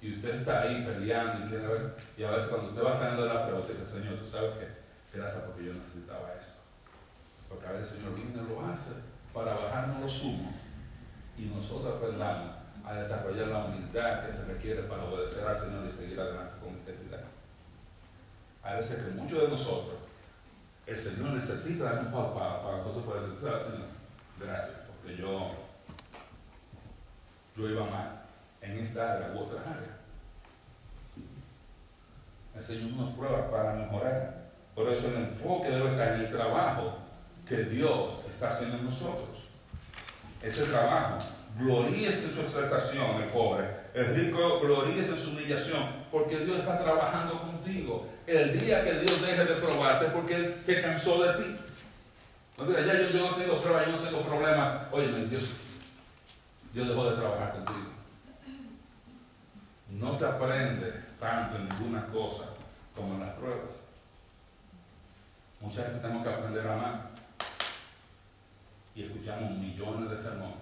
Y 0.02 0.16
usted 0.16 0.34
está 0.34 0.62
ahí 0.62 0.84
peleando 0.84 1.46
y 1.46 2.20
y 2.20 2.24
a 2.24 2.32
veces 2.32 2.50
cuando 2.50 2.70
usted 2.70 2.84
va 2.84 2.98
saliendo 2.98 3.22
de 3.22 3.28
la 3.32 3.46
pelota, 3.46 3.68
dice, 3.72 3.86
Señor, 3.86 4.18
tú 4.18 4.26
sabes 4.26 4.58
que 4.58 5.16
gracias 5.16 5.44
porque 5.44 5.66
yo 5.66 5.74
necesitaba 5.74 6.34
esto. 6.34 6.54
Porque 7.48 7.66
a 7.66 7.72
veces 7.72 7.92
el 7.92 7.98
Señor 7.98 8.14
viene 8.16 8.32
y 8.34 8.48
lo 8.52 8.66
hace 8.66 8.94
para 9.32 9.54
bajarnos 9.54 10.00
los 10.00 10.22
humos 10.24 10.54
y 11.38 11.44
nosotros 11.44 11.96
aprendamos 11.96 12.56
a 12.84 12.94
desarrollar 12.94 13.46
la 13.46 13.64
humildad 13.66 14.26
que 14.26 14.32
se 14.32 14.44
requiere 14.46 14.82
para 14.82 15.04
obedecer 15.04 15.46
al 15.46 15.56
Señor 15.56 15.86
y 15.86 15.92
seguir 15.92 16.18
adelante 16.18 16.54
con 16.58 16.70
integridad. 16.70 17.22
Hay 18.64 18.78
veces 18.78 19.04
que 19.04 19.10
muchos 19.12 19.40
de 19.40 19.48
nosotros, 19.48 19.98
el 20.84 20.98
Señor 20.98 21.30
necesita 21.34 21.84
dar 21.84 21.98
un 22.00 22.06
paso 22.06 22.34
para, 22.34 22.60
para 22.60 22.76
nosotros 22.78 23.04
poder 23.04 23.22
decir, 23.22 23.38
"¿Sabes, 23.40 23.62
Señor, 23.62 23.86
gracias, 24.40 24.78
porque 24.88 25.16
yo, 25.16 25.52
yo 27.56 27.70
iba 27.70 27.84
mal 27.84 28.21
en 28.62 28.78
esta 28.78 29.14
área 29.14 29.32
u 29.34 29.40
otra 29.40 29.60
área. 29.60 29.98
El 32.56 32.62
Señor 32.62 32.92
nos 32.92 33.14
prueba 33.14 33.50
para 33.50 33.74
mejorar. 33.74 34.42
Por 34.74 34.88
eso 34.90 35.08
el 35.08 35.16
enfoque 35.16 35.70
debe 35.70 35.90
estar 35.90 36.14
en 36.14 36.20
el 36.20 36.30
trabajo 36.30 36.98
que 37.46 37.56
Dios 37.64 38.14
está 38.30 38.50
haciendo 38.50 38.78
en 38.78 38.84
nosotros. 38.84 39.48
Ese 40.42 40.66
trabajo, 40.66 41.18
gloríese 41.58 42.30
su 42.30 42.40
exaltación, 42.40 43.22
el 43.22 43.28
pobre. 43.28 43.82
El 43.94 44.14
rico 44.14 44.60
gloríese 44.60 45.16
su 45.16 45.32
humillación, 45.32 45.82
porque 46.10 46.38
Dios 46.38 46.60
está 46.60 46.82
trabajando 46.82 47.42
contigo. 47.42 48.08
El 48.26 48.58
día 48.58 48.84
que 48.84 49.00
Dios 49.00 49.20
deje 49.22 49.44
de 49.44 49.54
probarte, 49.56 50.06
porque 50.06 50.36
Él 50.36 50.50
se 50.50 50.80
cansó 50.80 51.22
de 51.22 51.44
ti. 51.44 51.56
No 52.58 52.66
digas, 52.66 52.86
ya 52.86 53.10
yo, 53.10 53.30
no 53.30 53.36
tengo 53.36 53.60
prueba, 53.60 53.84
yo 53.86 53.92
no 53.92 53.98
tengo 53.98 54.22
problema. 54.22 54.88
Oye, 54.92 55.08
Dios, 55.28 55.56
Dios 56.72 56.88
dejó 56.88 57.10
de 57.10 57.16
trabajar 57.16 57.52
contigo. 57.52 57.91
No 60.02 60.12
se 60.12 60.26
aprende 60.26 60.92
tanto 61.20 61.56
en 61.56 61.68
ninguna 61.68 62.04
cosa 62.06 62.46
como 62.94 63.14
en 63.14 63.20
las 63.20 63.34
pruebas. 63.34 63.70
Muchas 65.60 65.86
veces 65.86 66.02
tenemos 66.02 66.26
que 66.26 66.34
aprender 66.34 66.66
a 66.66 66.74
amar 66.74 67.10
y 68.96 69.04
escuchamos 69.04 69.52
millones 69.52 70.10
de 70.10 70.20
sermones 70.20 70.56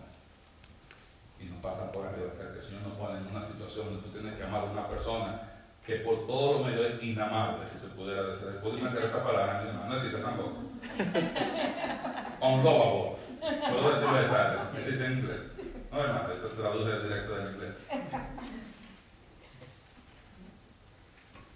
y 1.41 1.47
nos 1.47 1.59
pasan 1.62 1.91
por 1.91 2.07
arriba 2.07 2.28
hasta 2.32 2.53
que 2.53 2.59
el 2.59 2.64
Señor 2.64 2.82
nos 2.82 2.99
pone 2.99 3.18
en 3.18 3.26
una 3.28 3.43
situación 3.43 3.86
donde 3.86 4.03
tú 4.03 4.11
tienes 4.11 4.36
que 4.36 4.45
amar 4.45 4.61
a 4.61 4.64
una 4.64 4.86
persona 4.86 5.41
que 5.86 5.97
por 5.97 6.26
todos 6.26 6.61
los 6.61 6.66
medios 6.66 6.93
es 6.93 7.03
inamable, 7.03 7.66
si 7.66 7.78
se 7.78 7.88
pudiera 7.88 8.22
decir. 8.24 8.59
¿Puedo 8.62 8.76
meter 8.76 9.03
esa 9.05 9.24
palabra? 9.24 9.64
No, 9.72 9.86
no 9.88 9.97
existe 9.97 10.18
tampoco. 10.18 10.59
Unlovable. 12.43 13.16
Puedo 13.41 13.91
decirlo 13.91 14.20
esa, 14.20 14.70
existe 14.76 15.07
en 15.07 15.12
inglés. 15.12 15.51
No, 15.91 16.05
hermano, 16.05 16.30
esto 16.30 16.49
traduce 16.49 17.09
directo 17.09 17.34
del 17.34 17.55
inglés. 17.55 17.76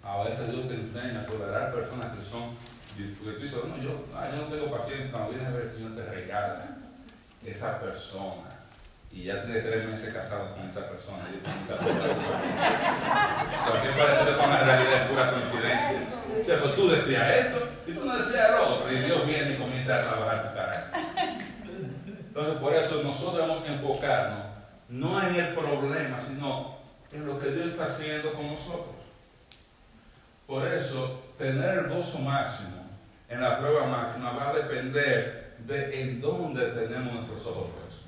A 0.05 0.23
veces 0.23 0.51
Dios 0.51 0.67
te 0.67 0.75
enseña 0.75 1.21
a 1.21 1.25
tolerar 1.25 1.73
personas 1.73 2.15
que 2.15 2.23
son 2.23 2.55
dices, 2.97 3.59
no, 3.67 3.77
yo, 3.77 3.89
yo 3.89 4.41
no 4.41 4.47
tengo 4.47 4.77
paciencia, 4.77 5.11
cuando 5.11 5.31
vienes 5.31 5.49
a 5.49 5.51
ver 5.51 5.63
el 5.63 5.71
Señor 5.71 5.95
te 5.95 6.05
regala 6.05 6.57
esa 7.45 7.79
persona. 7.79 8.51
Y 9.11 9.23
ya 9.23 9.43
tienes 9.43 9.63
tres 9.63 9.85
meses 9.87 10.13
casado 10.13 10.55
con 10.55 10.67
esa 10.67 10.89
persona 10.89 11.23
y 11.29 11.39
comienza 11.39 11.73
a 11.73 11.77
paciencia. 11.77 12.07
Parece 13.97 14.25
que 14.25 14.37
con 14.37 14.49
la 14.49 14.59
realidad 14.59 14.93
es 14.93 15.07
pura 15.09 15.31
coincidencia. 15.31 16.01
Entonces, 16.35 16.59
pues 16.61 16.75
tú 16.75 16.89
decías 16.89 17.35
esto 17.37 17.69
y 17.87 17.93
tú 17.93 18.05
no 18.05 18.17
decías 18.17 18.51
lo 18.51 18.75
otro. 18.75 18.91
Y 18.91 18.99
Dios 18.99 19.25
viene 19.25 19.53
y 19.53 19.57
comienza 19.57 19.99
a 19.99 20.01
trabajar 20.01 20.49
tu 20.49 20.55
carácter. 20.55 21.01
Entonces, 22.07 22.55
por 22.55 22.73
eso 22.73 23.03
nosotros 23.03 23.35
tenemos 23.35 23.63
que 23.63 23.73
enfocarnos 23.73 24.45
no 24.89 25.21
en 25.25 25.35
el 25.35 25.53
problema, 25.53 26.19
sino 26.27 26.77
en 27.13 27.25
lo 27.25 27.39
que 27.39 27.51
Dios 27.51 27.71
está 27.71 27.85
haciendo 27.85 28.33
con 28.33 28.47
nosotros. 28.47 28.94
Por 30.47 30.65
eso, 30.67 31.21
tener 31.37 31.79
el 31.79 31.89
gozo 31.89 32.19
máximo 32.19 32.85
en 33.29 33.41
la 33.41 33.59
prueba 33.59 33.87
máxima 33.87 34.31
va 34.31 34.49
a 34.49 34.53
depender 34.53 35.55
de 35.65 36.01
en 36.01 36.21
dónde 36.21 36.67
tenemos 36.67 37.13
nuestros 37.13 37.47
ojos 37.47 37.71
puestos. 37.71 38.05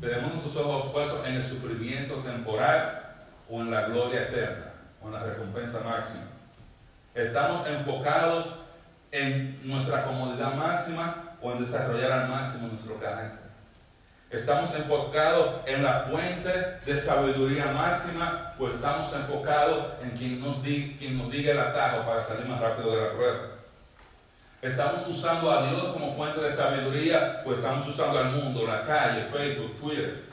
Tenemos 0.00 0.32
nuestros 0.32 0.56
ojos 0.56 0.92
puestos 0.92 1.26
en 1.26 1.34
el 1.34 1.44
sufrimiento 1.44 2.16
temporal 2.16 3.16
o 3.50 3.60
en 3.60 3.70
la 3.70 3.82
gloria 3.82 4.22
eterna 4.22 4.72
o 5.02 5.08
en 5.08 5.12
la 5.12 5.22
recompensa 5.24 5.80
máxima. 5.84 6.24
Estamos 7.14 7.66
enfocados 7.66 8.46
en 9.10 9.60
nuestra 9.64 10.04
comodidad 10.04 10.54
máxima 10.54 11.36
o 11.42 11.52
en 11.52 11.60
desarrollar 11.60 12.12
al 12.12 12.28
máximo 12.28 12.68
nuestro 12.68 12.98
carácter. 12.98 13.47
Estamos 14.30 14.74
enfocados 14.74 15.62
en 15.64 15.82
la 15.82 16.00
fuente 16.00 16.50
de 16.84 16.98
sabiduría 16.98 17.72
máxima 17.72 18.54
o 18.58 18.68
estamos 18.68 19.10
enfocados 19.14 19.94
en 20.02 20.10
quien 20.10 20.40
nos, 20.42 20.58
quien 20.58 21.16
nos 21.16 21.30
diga 21.30 21.52
el 21.52 21.58
atajo 21.58 22.06
para 22.06 22.22
salir 22.22 22.44
más 22.44 22.60
rápido 22.60 22.94
de 22.94 23.02
la 23.06 23.12
prueba. 23.14 23.38
Estamos 24.60 25.06
usando 25.08 25.50
a 25.50 25.70
Dios 25.70 25.82
como 25.94 26.14
fuente 26.14 26.42
de 26.42 26.52
sabiduría 26.52 27.42
o 27.46 27.54
estamos 27.54 27.88
usando 27.88 28.18
al 28.18 28.32
mundo, 28.32 28.66
la 28.66 28.84
calle, 28.84 29.22
Facebook, 29.32 29.80
Twitter. 29.80 30.24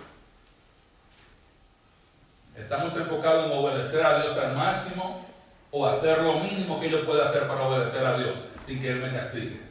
Estamos 2.58 2.98
enfocados 2.98 3.46
en 3.46 3.58
obedecer 3.58 4.06
a 4.06 4.20
Dios 4.20 4.38
al 4.38 4.56
máximo 4.56 5.26
o 5.72 5.88
hacer 5.88 6.22
lo 6.22 6.34
mínimo 6.40 6.82
que 6.82 6.90
yo 6.90 7.06
pueda 7.06 7.26
hacer 7.26 7.48
para 7.48 7.64
obedecer 7.64 8.06
a 8.06 8.18
Dios 8.18 8.50
sin 8.66 8.82
que 8.82 8.90
Él 8.90 9.00
me 9.00 9.14
castigue. 9.14 9.62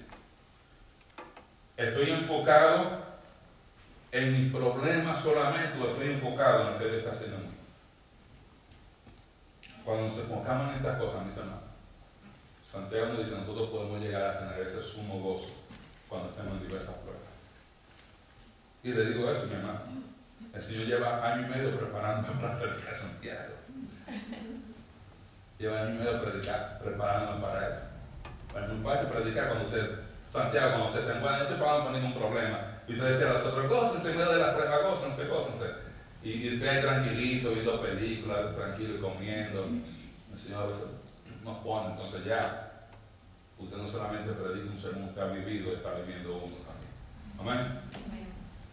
Estoy 1.77 2.11
enfocado 2.11 3.04
en 4.15 4.33
mi 4.33 4.49
problema 4.49 5.13
solamente 5.13 5.77
o 5.83 5.91
estoy 5.91 6.13
enfocado 6.13 6.61
en 6.61 6.73
lo 6.73 6.79
que 6.79 6.85
Él 6.85 6.95
está 6.95 7.11
haciendo. 7.11 7.39
Cuando 9.85 10.07
nos 10.07 10.19
enfocamos 10.19 10.71
en 10.71 10.77
estas 10.77 11.01
cosas, 11.01 11.25
mis 11.25 11.37
hermanos, 11.37 11.65
Santiago 12.71 13.07
nos 13.07 13.19
dice, 13.19 13.37
nosotros 13.37 13.71
podemos 13.71 14.01
llegar 14.01 14.23
a 14.23 14.39
tener 14.39 14.67
ese 14.67 14.85
sumo 14.85 15.21
gozo 15.21 15.55
cuando 16.09 16.31
estemos 16.31 16.55
en 16.55 16.69
diversas 16.69 16.95
pruebas. 16.95 17.23
Y 18.85 18.93
le 18.93 19.05
digo 19.07 19.31
esto, 19.33 19.47
mi 19.49 19.55
hermano. 19.55 19.81
El 20.55 20.63
Señor 20.63 20.87
lleva 20.87 21.33
año 21.33 21.49
y 21.49 21.51
medio 21.51 21.77
preparándome 21.77 22.41
para 22.41 22.59
predicar 22.61 22.95
Santiago. 22.95 23.55
Lleva 25.59 25.81
año 25.81 25.95
y 25.97 25.99
medio 25.99 26.23
predicar, 26.23 26.79
preparándome 26.81 27.43
para 27.43 27.67
eso. 27.67 28.63
es 28.63 28.69
muy 28.69 28.85
fácil 28.85 29.09
predicar 29.09 29.49
cuando 29.49 29.67
usted, 29.67 29.99
Santiago, 30.33 30.71
cuando 30.71 30.89
usted 30.91 31.01
está 31.01 31.15
en 31.15 31.21
bueno, 31.21 31.37
no 31.37 31.43
estoy 31.43 31.59
pagando 31.59 31.85
por 31.85 31.93
ningún 31.93 32.15
problema. 32.15 32.74
Y 32.87 32.93
usted 32.93 33.09
decía 33.09 33.31
a 33.31 33.35
los 33.35 33.47
otros, 33.47 33.69
gócense 33.69 34.11
en 34.11 34.19
medio 34.19 34.33
de 34.33 34.39
la 34.41 34.55
prueba, 34.55 34.89
gócense, 34.89 35.29
gócense. 35.29 35.65
Y, 36.23 36.31
y 36.31 36.55
usted 36.55 36.69
ahí 36.69 36.83
tranquilito, 36.83 37.53
viendo 37.53 37.83
películas, 37.83 38.55
tranquilo 38.55 38.97
y 38.97 39.01
comiendo. 39.01 39.65
El 40.33 40.39
Señor 40.39 40.65
a 40.65 40.67
veces 40.67 40.87
nos 41.45 41.59
pone, 41.59 41.91
entonces 41.91 42.25
ya 42.25 42.89
usted 43.59 43.77
no 43.77 43.89
solamente 43.89 44.33
predica 44.33 44.71
un 44.71 44.81
sermón, 44.81 45.09
usted 45.09 45.23
ha 45.23 45.27
vivido, 45.27 45.75
está 45.75 45.95
viviendo 45.95 46.37
uno 46.37 46.57
también. 46.65 46.85
Amén. 47.39 47.81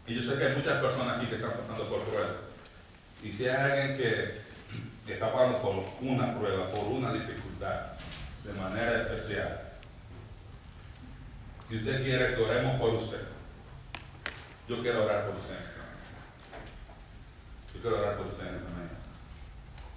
Y 0.08 0.16
yo 0.16 0.24
sé 0.24 0.38
que 0.38 0.46
hay 0.46 0.56
muchas 0.56 0.82
personas 0.82 1.18
aquí 1.18 1.28
que 1.28 1.36
están 1.36 1.54
pasando 1.54 1.84
por 1.86 2.02
pruebas. 2.02 2.32
Y 3.24 3.32
si 3.32 3.48
hay 3.48 3.72
alguien 3.72 3.98
que, 3.98 4.42
está 5.08 5.32
pasando 5.32 5.62
por 5.62 5.76
una 6.02 6.38
prueba, 6.38 6.70
por 6.70 6.86
una 6.86 7.14
dificultad, 7.14 7.94
de 8.44 8.54
manera 8.54 9.04
especial, 9.04 9.62
y 11.70 11.78
usted 11.78 12.04
quiere 12.04 12.36
que 12.36 12.42
oremos 12.42 12.80
por 12.80 12.94
usted, 12.96 13.22
yo 14.72 14.82
quiero 14.82 15.04
orar 15.04 15.26
por 15.26 15.36
usted 15.36 15.56
Yo 17.74 17.82
quiero 17.82 18.00
orar 18.00 18.16
por 18.16 18.28
usted 18.28 18.48
en 18.48 18.56
esta 18.56 18.70
mañana. 18.70 19.00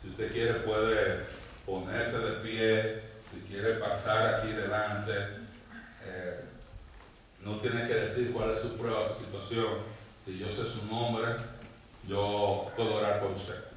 Si 0.03 0.09
usted 0.09 0.33
quiere, 0.33 0.55
puede 0.55 1.27
ponerse 1.64 2.18
de 2.18 2.33
pie 2.41 3.03
si 3.31 3.41
quiere 3.43 3.75
pasar 3.75 4.35
aquí 4.35 4.49
delante, 4.49 5.12
eh, 6.05 6.41
no 7.41 7.57
tiene 7.59 7.87
que 7.87 7.95
decir 7.95 8.33
cuál 8.33 8.51
es 8.51 8.62
su 8.62 8.77
prueba, 8.77 9.01
su 9.09 9.25
situación. 9.25 9.79
Si 10.25 10.39
yo 10.39 10.49
sé 10.49 10.66
su 10.66 10.87
nombre, 10.87 11.37
yo 12.09 12.66
puedo 12.77 12.97
orar 12.97 13.20
por 13.20 13.31
usted. 13.31 13.74